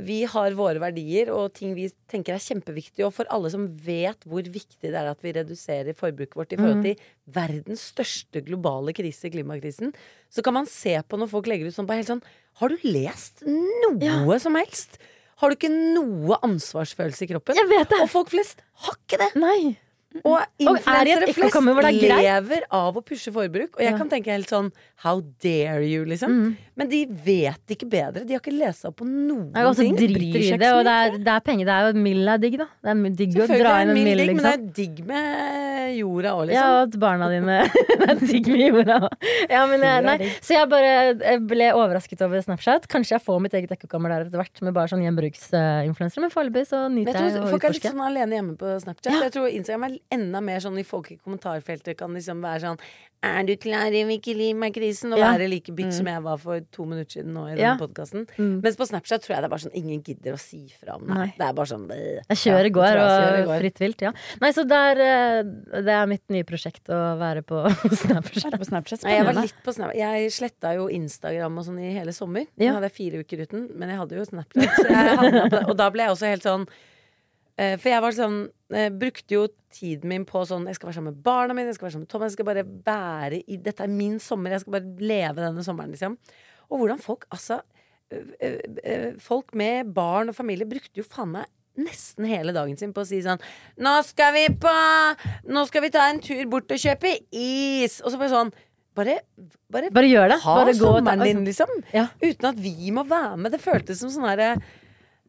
Vi 0.00 0.22
har 0.24 0.54
våre 0.56 0.80
verdier 0.80 1.28
og 1.34 1.52
ting 1.54 1.74
vi 1.76 1.90
tenker 2.08 2.34
er 2.34 2.40
kjempeviktig. 2.42 3.04
Og 3.04 3.12
for 3.12 3.28
alle 3.28 3.50
som 3.52 3.66
vet 3.84 4.24
hvor 4.24 4.42
viktig 4.42 4.80
det 4.88 4.94
er 4.96 5.10
at 5.10 5.20
vi 5.22 5.32
reduserer 5.36 5.92
forbruket 5.94 6.36
vårt 6.38 6.52
i 6.52 6.56
forhold 6.56 6.80
Mm. 6.80 6.82
til 6.82 6.96
verdens 7.34 7.92
største 7.92 8.40
globale 8.46 8.92
krise, 8.96 9.28
klimakrisen, 9.30 9.92
så 10.30 10.42
kan 10.42 10.54
man 10.54 10.66
se 10.66 10.96
på 11.02 11.18
når 11.18 11.28
folk 11.28 11.46
legger 11.46 11.66
ut 11.68 11.74
sånn 11.76 11.86
på 11.86 11.94
helt 11.98 12.08
sånn 12.08 12.22
Har 12.60 12.68
du 12.68 12.76
lest 12.84 13.42
noe 13.46 14.38
som 14.40 14.54
helst? 14.54 14.98
Har 15.40 15.50
du 15.50 15.56
ikke 15.56 15.72
noe 15.72 16.36
ansvarsfølelse 16.42 17.24
i 17.24 17.30
kroppen? 17.32 17.56
Jeg 17.56 17.68
vet 17.68 17.88
det! 17.90 18.00
Og 18.04 18.10
folk 18.12 18.28
flest 18.30 18.60
har 18.84 18.94
ikke 18.94 19.18
det! 19.18 19.30
Nei. 19.36 19.76
Og 20.24 20.38
er 20.38 20.46
influensere 20.60 21.32
flest 21.34 21.56
er 21.56 21.92
lever 22.22 22.66
av 22.70 22.96
å 22.98 23.02
pushe 23.04 23.32
forbruk. 23.32 23.76
Og 23.76 23.80
jeg 23.82 23.92
Ja. 23.92 23.98
kan 23.98 24.08
tenke 24.08 24.30
helt 24.32 24.48
sånn 24.48 24.70
How 25.02 25.20
dare 25.42 25.82
you, 25.82 26.04
liksom. 26.06 26.30
Mm. 26.30 26.56
Men 26.76 26.88
de 26.88 27.06
vet 27.06 27.66
ikke 27.74 27.88
bedre. 27.90 28.24
De 28.24 28.34
har 28.34 28.40
ikke 28.40 28.56
lest 28.56 28.84
opp 28.86 28.96
på 29.00 29.04
noen 29.06 29.50
Jeg 29.54 29.66
også 29.66 29.82
ting. 29.82 29.96
driter 29.96 30.54
i 30.54 30.56
det, 30.58 30.70
og 30.72 30.84
det 30.86 30.92
er, 30.94 31.16
det 31.18 31.32
er 31.32 31.40
penger. 31.40 31.66
Det 31.66 31.74
er 31.74 31.92
jo 31.92 31.98
mild 31.98 32.28
er 32.28 32.38
digg, 32.38 32.58
da. 32.58 32.66
Det 32.82 32.90
er 32.92 33.16
digg 33.18 33.34
å 33.42 33.46
dra 33.48 33.72
inn 33.82 33.90
en 33.90 33.94
mill, 33.98 34.16
liksom. 34.16 34.36
men 34.36 34.44
det 34.44 34.52
er 34.52 34.72
digg 34.78 35.04
med 35.06 35.98
jorda 35.98 36.30
òg, 36.38 36.52
Ja, 36.52 36.62
liksom. 36.62 36.70
og 36.70 36.82
at 36.86 36.98
barna 37.02 37.28
dine 37.32 37.56
Det 38.02 38.08
er 38.08 38.22
digg 38.30 38.46
med 38.46 38.62
jorda 38.70 39.00
òg. 39.08 39.26
Ja, 39.50 39.66
men 39.66 39.80
nei. 40.06 40.16
Så 40.40 40.54
jeg 40.54 40.68
bare 40.70 40.92
jeg 41.18 41.40
ble 41.50 41.72
overrasket 41.74 42.22
over 42.22 42.40
Snapchat. 42.40 42.86
Kanskje 42.88 43.16
jeg 43.18 43.24
får 43.26 43.40
mitt 43.42 43.52
eget 43.58 43.70
ekkokammer 43.74 44.08
der 44.14 44.26
etter 44.28 44.38
hvert, 44.38 44.62
med 44.62 44.72
bare 44.74 44.86
sånn 44.88 45.02
gjenbruksinfluensere, 45.02 46.20
men 46.22 46.30
foreløpig 46.32 46.66
så 46.70 46.86
nyter 46.92 47.12
jeg 47.18 47.22
å 47.22 47.42
utforske. 47.42 47.50
folk 47.50 47.64
er 47.64 47.74
litt 47.76 47.88
sånn 47.90 48.06
alene 48.06 48.38
hjemme 48.38 48.56
på 48.56 48.72
Snapchat. 48.86 49.12
Jeg 49.26 49.32
tror 49.34 49.50
Instagram 49.50 49.84
er 49.90 49.98
enda 50.10 50.40
mer 50.42 50.58
sånn 50.60 50.78
i 50.78 50.84
folk 50.84 51.10
i 51.12 51.16
kommentarfeltet 51.16 51.96
kan 51.98 52.10
liksom 52.14 52.40
være 52.42 52.60
sånn 52.60 52.78
Er 53.24 53.44
du 53.46 53.52
klar 53.54 53.86
over 53.94 54.16
klimakrisen? 54.18 55.12
Og 55.14 55.18
Ja. 55.20 55.28
være 55.36 55.48
like 55.48 55.70
bitch 55.72 55.92
som 55.94 56.06
jeg 56.10 56.22
var 56.24 56.38
for 56.38 56.58
to 56.72 56.84
minutter 56.84 57.20
siden 57.22 57.32
nå 57.32 57.44
i 57.46 57.50
Ja. 57.56 57.76
denne 57.76 57.78
podkasten. 57.78 58.26
Mm. 58.36 58.60
Mens 58.64 58.74
på 58.76 58.82
Snapchat 58.88 59.22
tror 59.22 59.36
jeg 59.36 59.42
det 59.42 59.44
er 59.44 59.48
bare 59.48 59.62
sånn 59.62 59.76
ingen 59.78 60.02
gidder 60.02 60.32
å 60.34 60.38
si 60.40 60.66
fra 60.80 60.96
om 60.96 61.06
det. 61.06 61.14
Nei. 61.14 61.34
Det 61.38 61.46
er 61.46 61.52
bare 61.52 61.66
sånn. 61.70 61.86
Jeg 61.88 62.36
kjører 62.36 62.64
Ja, 62.64 62.74
går, 62.74 62.96
og 62.98 63.46
går. 63.46 63.60
fritt 63.60 63.78
vilt, 63.78 64.00
ja. 64.02 64.12
Nei, 64.40 64.50
så 64.50 64.66
det 64.66 64.72
er, 64.74 64.98
eh, 64.98 65.42
det 65.82 65.88
er 65.88 66.06
mitt 66.06 66.28
nye 66.30 66.42
prosjekt 66.42 66.82
å 66.90 67.16
være 67.16 67.42
på 67.46 67.62
Snapchat. 68.02 68.58
På 68.58 68.66
Snapchat? 68.66 69.04
Nei, 69.04 69.14
jeg 69.18 69.24
var 69.24 69.34
litt 69.34 69.54
på 69.62 69.72
Snapchat. 69.72 69.96
Jeg 70.02 70.30
sletta 70.32 70.74
jo 70.74 70.88
Instagram 70.88 71.58
og 71.58 71.64
sånn 71.64 71.78
i 71.78 71.92
hele 71.94 72.10
sommer. 72.10 72.46
Ja. 72.58 72.72
Nå 72.72 72.80
hadde 72.80 72.90
jeg 72.90 72.98
fire 72.98 73.20
uker 73.22 73.46
uten, 73.46 73.68
men 73.78 73.88
jeg 73.88 73.98
hadde 73.98 74.18
jo 74.18 74.24
Snapchat. 74.24 74.66
Så 74.66 74.88
jeg 74.90 75.16
havna. 75.16 75.68
Og 75.70 75.76
da 75.76 75.90
ble 75.90 76.02
jeg 76.02 76.10
også 76.10 76.26
helt 76.26 76.42
sånn 76.42 76.66
For 77.58 77.88
jeg 77.90 78.00
var 78.00 78.14
sånn 78.16 78.36
jeg 78.72 78.94
Brukte 78.96 79.34
jo 79.36 79.42
tiden 79.72 80.08
min 80.12 80.24
på 80.28 80.44
sånn 80.48 80.66
Jeg 80.70 80.78
skal 80.78 80.88
være 80.90 80.98
sammen 81.00 81.16
med 81.16 81.24
barna 81.26 81.56
mine, 81.56 81.70
jeg 81.72 81.78
skal 81.78 81.88
være 81.88 81.96
sammen 81.96 82.06
med 82.06 82.12
Tom, 82.14 82.26
jeg 82.26 82.36
skal 82.36 82.48
bare 82.48 82.64
være 82.86 83.42
i 83.44 83.58
Dette 83.60 83.86
er 83.86 83.92
min 83.92 84.18
sommer, 84.22 84.54
jeg 84.54 84.64
skal 84.64 84.76
bare 84.78 85.08
leve 85.12 85.44
denne 85.44 85.64
sommeren, 85.66 85.92
liksom. 85.94 86.16
Og 86.70 86.82
hvordan 86.82 87.02
folk 87.02 87.26
Altså 87.32 87.60
eh, 88.12 88.28
eh, 88.40 88.58
eh, 88.84 89.08
Folk 89.22 89.54
med 89.58 89.92
barn 89.96 90.32
og 90.32 90.38
familie 90.38 90.68
brukte 90.68 91.02
jo 91.02 91.08
faen 91.08 91.34
meg 91.36 91.50
nesten 91.80 92.26
hele 92.28 92.52
dagen 92.52 92.76
sin 92.76 92.90
på 92.92 93.00
å 93.00 93.08
si 93.08 93.22
sånn 93.24 93.40
Nå 93.80 93.94
skal 94.04 94.34
vi 94.36 94.44
på 94.60 94.74
Nå 95.48 95.64
skal 95.68 95.86
vi 95.86 95.92
ta 95.94 96.08
en 96.10 96.20
tur 96.24 96.42
bort 96.52 96.72
og 96.72 96.82
kjøpe 96.82 97.14
is! 97.32 98.00
Og 98.02 98.12
så 98.12 98.20
bare 98.20 98.32
sånn 98.32 98.52
Bare, 98.92 99.22
bare 99.72 99.88
Bare 99.88 100.10
gjør 100.10 100.34
det. 100.34 100.36
ha 100.42 100.56
Bare 100.58 100.74
gå 100.76 100.84
sommeren 100.84 101.24
din, 101.24 101.46
liksom. 101.48 101.70
Ja. 101.96 102.10
Uten 102.20 102.50
at 102.50 102.58
vi 102.60 102.92
må 102.92 103.06
være 103.08 103.38
med. 103.40 103.54
Det 103.54 103.62
føltes 103.62 104.02
som 104.02 104.12
sånn 104.12 104.28
herre 104.28 104.50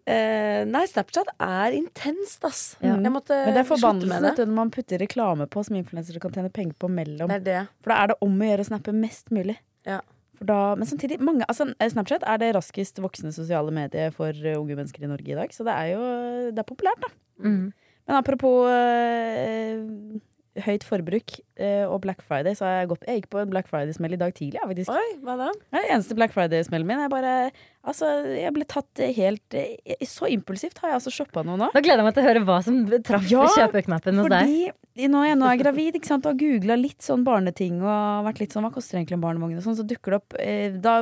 eh, 0.09 0.63
Nei, 0.69 0.83
Snapchat 0.89 1.29
er 1.37 1.75
intenst, 1.77 2.43
ass. 2.47 2.63
Ja. 2.83 2.95
Jeg 2.95 3.13
måtte 3.13 3.37
Men 3.45 3.55
det 3.55 3.63
er 3.63 3.69
forbannelsen 3.69 4.41
når 4.43 4.57
man 4.57 4.73
putter 4.73 5.01
reklame 5.01 5.47
på 5.51 5.63
som 5.67 5.77
influensere 5.79 6.21
kan 6.23 6.33
tjene 6.35 6.51
penger 6.53 6.77
på 6.79 6.89
mellom. 6.91 7.31
Det 7.31 7.39
er 7.41 7.45
det. 7.47 7.61
For 7.83 7.93
da 7.93 8.01
er 8.01 8.13
det 8.13 8.19
om 8.25 8.35
å 8.35 8.49
gjøre 8.49 8.65
å 8.65 8.69
snappe 8.71 8.95
mest 8.97 9.33
mulig. 9.35 9.57
Ja. 9.87 10.01
For 10.39 10.49
da, 10.49 10.59
men 10.79 10.89
samtidig, 10.89 11.19
mange, 11.23 11.45
altså, 11.47 11.69
Snapchat 11.77 12.25
er 12.27 12.41
det 12.41 12.53
raskest 12.57 12.99
voksende 13.03 13.35
sosiale 13.35 13.73
mediet 13.75 14.15
for 14.17 14.33
eh, 14.33 14.59
unge 14.59 14.75
mennesker 14.79 15.05
i 15.05 15.11
Norge 15.11 15.31
i 15.31 15.39
dag. 15.39 15.53
Så 15.55 15.65
det 15.67 15.77
er 15.77 15.93
jo 15.93 16.03
det 16.51 16.63
er 16.63 16.67
populært, 16.67 17.03
da. 17.05 17.13
Mm. 17.43 17.71
Men 18.03 18.19
apropos 18.19 18.67
øh, 18.67 20.19
høyt 20.65 20.83
forbruk 20.83 21.37
øh, 21.59 21.85
og 21.87 22.01
Black 22.01 22.21
Friday, 22.21 22.55
så 22.55 22.65
har 22.65 22.73
jeg 22.81 22.89
gått 22.91 23.05
Jeg 23.07 23.21
gikk 23.21 23.29
på 23.31 23.39
en 23.41 23.53
Black 23.53 23.69
Friday-smell 23.69 24.17
i 24.17 24.19
dag 24.19 24.33
tidlig. 24.35 24.59
Ja, 24.59 24.67
faktisk. 24.67 24.91
Oi, 24.91 25.19
hva 25.23 25.37
da? 25.39 25.51
Det 25.53 25.79
er 25.79 25.87
den 25.87 25.95
eneste 25.95 26.17
Black 26.17 26.35
Friday-smellen 26.35 26.87
min. 26.87 27.01
Jeg 27.05 27.13
bare 27.13 27.35
Altså, 27.83 28.07
jeg 28.31 28.53
ble 28.55 28.63
tatt 28.63 29.01
helt 29.17 29.55
eh, 29.59 30.05
Så 30.07 30.29
impulsivt 30.31 30.77
har 30.79 30.93
jeg 30.93 30.99
altså 31.01 31.11
shoppa 31.11 31.41
noe 31.43 31.57
nå. 31.59 31.67
Da 31.73 31.81
gleder 31.83 31.99
jeg 31.99 32.07
meg 32.07 32.13
til 32.15 32.23
å 32.23 32.27
høre 32.29 32.43
hva 32.47 32.59
som 32.63 32.77
traff 33.03 33.25
Ja, 33.27 33.43
kjøpeknappen 33.57 34.21
hos 34.21 34.29
deg. 34.31 34.53
Fordi 34.93 35.09
nå 35.09 35.23
er 35.23 35.27
jeg 35.31 35.37
nå 35.41 35.47
er 35.49 35.57
gravid 35.59 35.97
ikke 35.97 36.07
sant, 36.07 36.27
og 36.29 36.31
har 36.31 36.37
googla 36.39 36.77
litt 36.79 37.03
sånn 37.03 37.25
barneting 37.27 37.81
og 37.81 38.27
vært 38.29 38.39
litt 38.43 38.55
sånn 38.55 38.63
Hva 38.63 38.71
koster 38.75 38.99
egentlig 39.01 39.17
en 39.17 39.25
barnevogn? 39.25 39.57
Og 39.59 39.65
sånn, 39.65 39.75
så 39.75 39.83
dukker 39.89 40.13
det 40.15 40.19
opp 40.21 40.37
eh, 40.39 40.77
da, 40.85 40.93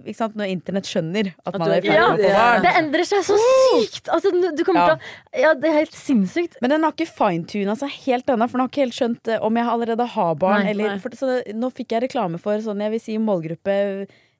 ikke 0.00 0.16
sant, 0.18 0.34
når 0.40 0.50
internett 0.56 0.90
skjønner 0.90 1.30
at, 1.36 1.52
At 1.52 1.60
man 1.60 1.74
er 1.76 1.78
i 1.78 1.86
ferd 1.86 2.00
med 2.00 2.24
å 2.24 2.26
få 2.26 2.34
barn. 2.34 2.66
Det 2.66 2.74
endrer 2.82 3.08
seg 3.12 3.24
så 3.28 3.38
sykt! 3.44 4.10
Altså, 4.16 4.34
du 4.34 4.64
kommer 4.66 4.80
Ja. 4.80 4.96
til 4.96 4.98
å 4.98 5.44
Ja, 5.44 5.54
det 5.54 5.70
er 5.70 5.78
helt 5.84 5.94
sinnssykt. 5.98 6.58
Men 6.64 6.74
den 6.74 6.88
har 6.88 6.96
ikke 6.96 7.10
finetuna 7.14 7.78
seg 7.78 7.94
helt 8.08 8.26
ennå, 8.34 8.48
for 8.50 8.58
den 8.58 8.66
har 8.66 8.72
ikke 8.74 8.86
helt 8.88 8.98
skjønt 8.98 9.30
eh, 9.36 9.44
om 9.44 9.60
jeg 9.60 9.70
allerede 9.76 10.10
har 10.16 10.34
barn. 10.40 10.64
Nei, 10.66 10.74
eller, 10.74 10.94
nei. 10.96 11.00
for, 11.04 11.14
så 11.14 11.30
det, 11.30 11.54
nå 11.54 11.70
fikk 11.78 11.94
jeg 11.94 12.08
reklame 12.08 12.40
for 12.42 12.58
sånn, 12.64 12.82
jeg 12.82 12.96
vil 12.96 13.02
si 13.06 13.18
målgruppe 13.22 13.78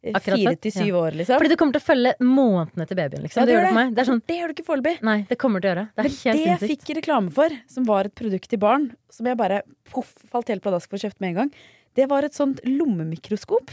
fire 0.04 0.50
det, 0.50 0.60
til 0.64 0.74
syv 0.74 0.90
ja. 0.90 1.00
år, 1.00 1.16
liksom. 1.20 1.38
Fordi 1.40 1.52
du 1.52 1.56
kommer 1.60 1.76
til 1.76 1.82
å 1.82 1.86
følge 1.86 2.12
månedene 2.20 2.86
til 2.90 2.98
babyen. 2.98 3.24
Liksom. 3.24 3.40
Ja, 3.40 3.46
det 3.48 3.56
gjør 3.56 3.66
det 3.68 3.72
meg. 3.78 3.94
Det 3.94 4.02
er 4.04 4.10
sånn, 4.10 4.20
det 4.28 4.36
gjør 4.40 4.50
du 4.50 4.56
ikke 4.56 4.66
foreløpig. 4.68 4.94
nei, 5.08 5.16
det 5.30 5.38
kommer 5.40 5.64
til 5.64 5.70
å 5.70 5.72
gjøre. 5.72 5.86
Det 5.94 6.04
er 6.04 6.10
Men 6.10 6.36
det 6.38 6.44
jeg 6.50 6.60
fikk 6.74 6.92
reklame 7.00 7.34
for, 7.38 7.56
som 7.70 7.88
var 7.88 8.10
et 8.10 8.14
produkt 8.20 8.50
til 8.52 8.60
barn, 8.62 8.90
som 9.12 9.30
jeg 9.30 9.40
bare 9.40 9.62
poff, 9.94 10.12
falt 10.30 10.52
helt 10.52 10.64
pladask 10.64 10.90
for 10.90 11.00
å 11.00 11.06
kjøpe 11.06 11.24
med 11.24 11.32
en 11.32 11.40
gang, 11.42 11.52
det 11.94 12.08
var 12.10 12.26
et 12.26 12.36
sånt 12.36 12.60
lommemikroskop. 12.66 13.72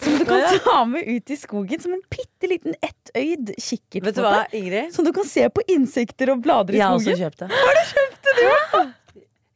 Som 0.00 0.16
du 0.16 0.24
kan 0.24 0.40
ta 0.64 0.84
med 0.88 1.04
ut 1.04 1.30
i 1.30 1.36
skogen 1.36 1.80
som 1.82 1.92
en 1.92 2.00
bitte 2.08 2.48
liten 2.48 2.76
ettøyd 2.80 3.52
kikkert. 3.60 4.06
Vet 4.06 4.16
du 4.16 4.22
hva. 4.24 4.46
Ingrid? 4.56 4.94
Som 4.94 5.04
du 5.04 5.12
kan 5.12 5.28
se 5.28 5.44
på 5.52 5.64
insekter 5.74 6.32
og 6.32 6.40
blader 6.46 6.78
i 6.78 6.80
skogen. 6.80 7.04
Jeg 7.04 7.20
har 7.20 7.28
også 7.28 7.42
kjøpt 7.42 7.42
det. 7.42 7.50
Har 7.60 7.76
du 7.76 7.82
kjøpt 7.90 8.30
det, 8.30 8.36
du? 8.38 8.94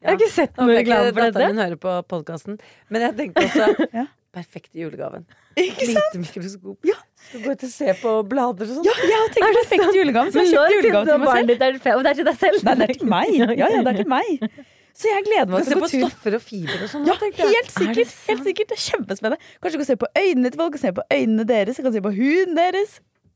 Jeg 0.05 0.11
har 0.13 0.19
ikke 0.21 0.35
sett 0.35 0.59
noe 0.61 0.75
reklame 0.77 1.07
for 1.09 1.17
dette. 1.17 1.33
datteren 1.33 1.55
min 1.55 1.63
hører 1.65 1.79
på 1.81 1.95
podkasten, 2.13 2.59
men 2.93 3.07
jeg 3.07 3.17
tenkte 3.23 3.47
også 3.49 3.87
Ja. 4.03 4.05
Perfekte 4.35 4.81
julegaven. 4.83 5.25
Ikke 5.65 5.87
sant? 5.87 6.15
Lite 6.17 6.23
mikroskop. 6.25 6.89
Skal 7.29 7.45
gå 7.45 7.55
ut 7.55 7.65
og 7.69 7.71
se 7.73 7.97
på 8.03 8.15
blader 8.29 8.69
og 8.69 8.77
sånn. 8.81 8.87
Ja, 8.89 8.95
jeg 9.01 9.19
har 9.23 9.35
tenkt 9.37 9.59
perfekt 9.61 9.99
julegave, 9.99 10.35
Men 10.35 10.49
når 10.51 10.79
til 10.83 10.95
meg 10.95 11.29
barnet 11.31 11.53
ditt 11.55 11.63
er 11.63 11.77
det 11.79 11.83
det 11.85 12.13
er 12.13 12.19
til 12.21 12.29
deg 12.29 12.39
selv? 12.43 12.65
Nei, 12.67 12.75
det 12.81 12.89
er 12.89 12.97
til 12.99 13.13
meg. 13.15 13.35
Ja, 13.39 13.51
ja, 13.55 13.69
det 13.87 13.93
er 13.95 14.01
til 14.03 14.11
meg. 14.11 14.49
Så 14.99 15.09
jeg 15.11 15.25
gleder 15.27 15.51
meg 15.51 15.65
til 15.67 15.75
å 15.75 15.81
på 15.81 15.87
gå 15.87 15.91
tur. 15.91 16.03
stoffer 16.05 16.37
og 16.37 16.43
fiber 16.45 16.83
og 16.85 16.91
sånn. 16.93 17.07
Ja, 17.09 17.15
helt 17.19 17.73
sikkert. 17.75 18.13
Helt 18.29 18.45
sikkert. 18.47 18.69
Det 18.71 18.77
er 18.77 18.83
kjempespennende. 18.85 19.49
Kanskje 19.59 19.75
du 19.75 19.83
kan 19.83 19.89
se 19.89 19.97
på 19.99 20.11
øynene 20.21 20.53
til 20.55 20.61
folk, 20.61 20.77
kan 20.77 20.83
se 20.85 20.93
på 20.95 21.07
øynene 21.17 21.47
deres, 21.49 21.81
jeg 21.81 21.87
kan 21.89 21.97
se 21.97 22.03
på 22.05 22.13
huden 22.15 22.55
deres. 22.59 22.93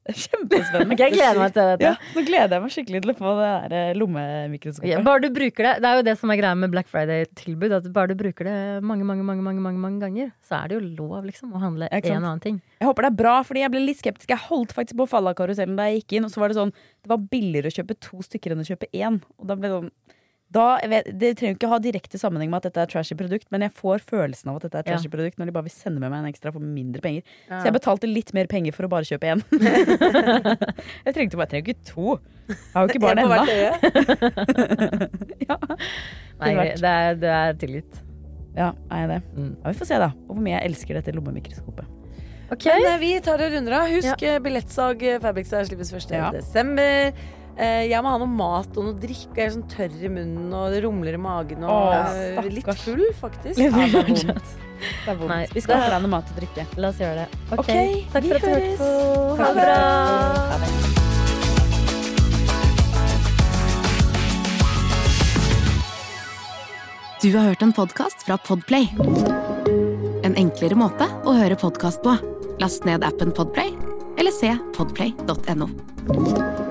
Kjempespennende. 0.08 0.94
Okay, 0.94 1.10
jeg 1.10 1.14
gleder 1.18 1.40
meg 1.42 1.52
til 1.52 1.66
dette. 1.72 1.84
Ja, 1.84 2.12
nå 2.16 2.22
gleder 2.24 2.54
jeg 2.56 2.64
meg 2.64 2.72
skikkelig 2.72 3.00
til 3.04 3.12
å 3.12 3.16
få 3.18 3.32
det 3.36 3.48
der 3.48 3.74
eh, 3.76 3.90
lommemikroskopet. 3.98 4.88
Ja, 4.88 5.00
bare 5.04 5.22
du 5.24 5.28
bruker 5.34 5.68
det 5.68 5.74
Det 5.84 5.90
er 5.90 6.00
jo 6.00 6.06
det 6.06 6.14
som 6.20 6.32
er 6.32 6.40
greia 6.40 6.56
med 6.56 6.72
Black 6.72 6.88
Friday-tilbud. 6.92 7.74
At 7.76 7.88
bare 7.92 8.12
du 8.12 8.16
bruker 8.20 8.48
det 8.48 8.56
mange 8.88 9.04
mange, 9.08 9.26
mange, 9.26 9.44
mange, 9.44 9.64
mange, 9.64 9.82
mange 9.82 10.00
ganger, 10.04 10.32
så 10.40 10.62
er 10.62 10.72
det 10.72 10.78
jo 10.78 10.82
lov 11.02 11.28
liksom 11.28 11.52
å 11.52 11.62
handle 11.62 11.90
en 11.92 12.08
og 12.08 12.16
annen 12.18 12.44
ting. 12.44 12.60
Jeg 12.80 12.88
håper 12.88 13.04
det 13.04 13.12
er 13.12 13.18
bra, 13.20 13.34
fordi 13.44 13.64
jeg 13.64 13.74
ble 13.74 13.84
litt 13.84 14.00
skeptisk. 14.00 14.32
Jeg 14.32 14.46
holdt 14.48 14.72
faktisk 14.76 15.00
på 15.00 15.08
å 15.08 15.12
falle 15.12 15.34
av 15.34 15.38
karusellen 15.38 15.76
da 15.78 15.90
jeg 15.90 16.02
gikk 16.02 16.18
inn, 16.18 16.28
og 16.28 16.32
så 16.32 16.42
var 16.42 16.52
det 16.52 16.60
sånn 16.60 16.72
Det 16.72 17.12
var 17.12 17.26
billigere 17.28 17.72
å 17.72 17.76
kjøpe 17.76 17.98
to 18.08 18.24
stykker 18.24 18.54
enn 18.54 18.64
å 18.64 18.68
kjøpe 18.68 18.88
én. 18.96 19.20
Og 19.36 19.50
da 19.50 19.58
ble 19.58 19.68
det 19.68 19.76
sånn 19.76 19.92
da, 20.54 20.78
jeg 20.80 20.88
vet, 20.88 21.08
Det 21.20 21.30
trenger 21.36 21.52
jo 21.52 21.56
ikke 21.58 21.68
ha 21.68 21.78
direkte 21.84 22.18
sammenheng 22.20 22.48
med 22.48 22.62
at 22.62 22.70
dette 22.70 22.80
er 22.80 22.88
trashy 22.88 23.16
produkt, 23.18 23.48
men 23.52 23.66
jeg 23.66 23.72
får 23.76 24.04
følelsen 24.08 24.48
av 24.48 24.56
at 24.56 24.64
dette 24.68 24.80
er 24.80 24.86
trashy 24.86 25.10
produkt 25.12 25.36
når 25.40 25.50
de 25.50 25.54
bare 25.58 25.66
vil 25.66 25.74
sende 25.74 26.00
med 26.00 26.08
meg 26.08 26.22
en 26.22 26.30
ekstra 26.30 26.52
for 26.54 26.64
mindre 26.64 27.02
penger. 27.04 27.22
Så 27.50 27.68
jeg 27.68 27.76
betalte 27.76 28.08
litt 28.08 28.32
mer 28.36 28.48
penger 28.48 28.72
for 28.76 28.88
å 28.88 28.90
bare 28.92 29.04
kjøpe 29.08 29.28
én. 29.34 29.44
jeg 31.06 31.16
trengte 31.18 31.36
bare, 31.36 31.44
jeg 31.44 31.52
trenger 31.52 31.68
ikke 31.68 31.88
to. 31.90 32.16
Jeg 32.48 32.72
har 32.72 32.80
jo 32.80 32.88
ikke 32.94 33.04
barn 33.06 33.20
ennå. 33.20 33.36
øye. 33.44 33.72
Nei, 36.40 36.52
det 36.80 36.92
er, 36.94 37.20
det 37.20 37.32
er 37.36 37.60
tilgitt. 37.60 38.02
Ja, 38.56 38.72
er 38.88 39.04
jeg 39.04 39.10
det? 39.12 39.22
Mm. 39.36 39.52
Ja, 39.52 39.68
vi 39.68 39.78
får 39.82 39.92
se, 39.92 40.00
da. 40.00 40.12
Og 40.26 40.38
hvor 40.38 40.44
mye 40.44 40.56
jeg 40.56 40.72
elsker 40.72 40.96
dette 40.96 41.12
lommemikroskopet. 41.14 41.96
Okay. 42.48 42.72
Men 42.72 42.94
eh, 42.94 43.00
vi 43.02 43.10
tar 43.20 43.36
det 43.42 43.50
runder 43.52 43.82
av. 43.82 43.90
Husk 43.92 44.24
ja. 44.24 44.38
billettsalg. 44.40 45.04
Fabrics 45.20 45.52
Fabricstyle 45.52 45.68
slippes 45.68 45.92
1. 45.92 46.16
Ja. 46.16 46.30
desember. 46.32 47.12
Eh, 47.58 47.88
jeg 47.90 47.98
må 48.06 48.12
ha 48.12 48.18
noe 48.22 48.30
mat 48.30 48.76
og 48.78 48.84
noe 48.86 48.94
drikke. 49.02 49.34
Jeg 49.34 49.48
er 49.48 49.54
sånn 49.56 49.66
tørr 49.70 49.90
i 49.98 50.10
munnen 50.12 50.52
og 50.54 50.70
det 50.70 50.84
rumler 50.84 51.16
i 51.18 51.20
magen. 51.20 51.64
Og 51.66 51.70
Åh, 51.90 52.46
litt 52.46 52.68
full, 52.84 53.02
faktisk. 53.18 53.58
Ja, 53.64 53.70
det 53.74 53.82
er 53.82 53.90
vondt. 53.98 54.52
Det 54.78 55.10
er 55.10 55.16
vondt. 55.18 55.32
Nei, 55.32 55.42
vi 55.50 55.60
skal 55.64 55.82
ha 55.82 55.88
deg 55.90 56.04
noe 56.04 56.12
mat 56.12 56.30
og 56.30 56.38
drikke. 56.38 56.62
la 56.78 56.92
oss 56.92 57.00
gjøre 57.02 57.24
det. 57.24 57.28
Ok, 57.50 57.58
okay 57.64 57.88
Takk 58.14 58.22
for 58.28 58.34
at 58.38 58.42
du 58.42 58.48
hørte 58.54 58.74
på. 58.78 58.86
Ha 59.42 59.46
det 59.50 59.64
bra. 59.66 59.78
Du 67.18 67.32
har 67.34 67.50
hørt 67.50 67.62
en 67.66 67.74
podkast 67.74 68.22
fra 68.22 68.38
Podplay. 68.46 68.86
En 70.22 70.38
enklere 70.38 70.78
måte 70.78 71.10
å 71.26 71.34
høre 71.34 71.58
podkast 71.58 72.06
på. 72.06 72.14
Last 72.62 72.86
ned 72.86 73.02
appen 73.02 73.34
Podplay, 73.34 73.74
eller 74.14 74.34
se 74.38 74.54
podplay.no. 74.78 76.67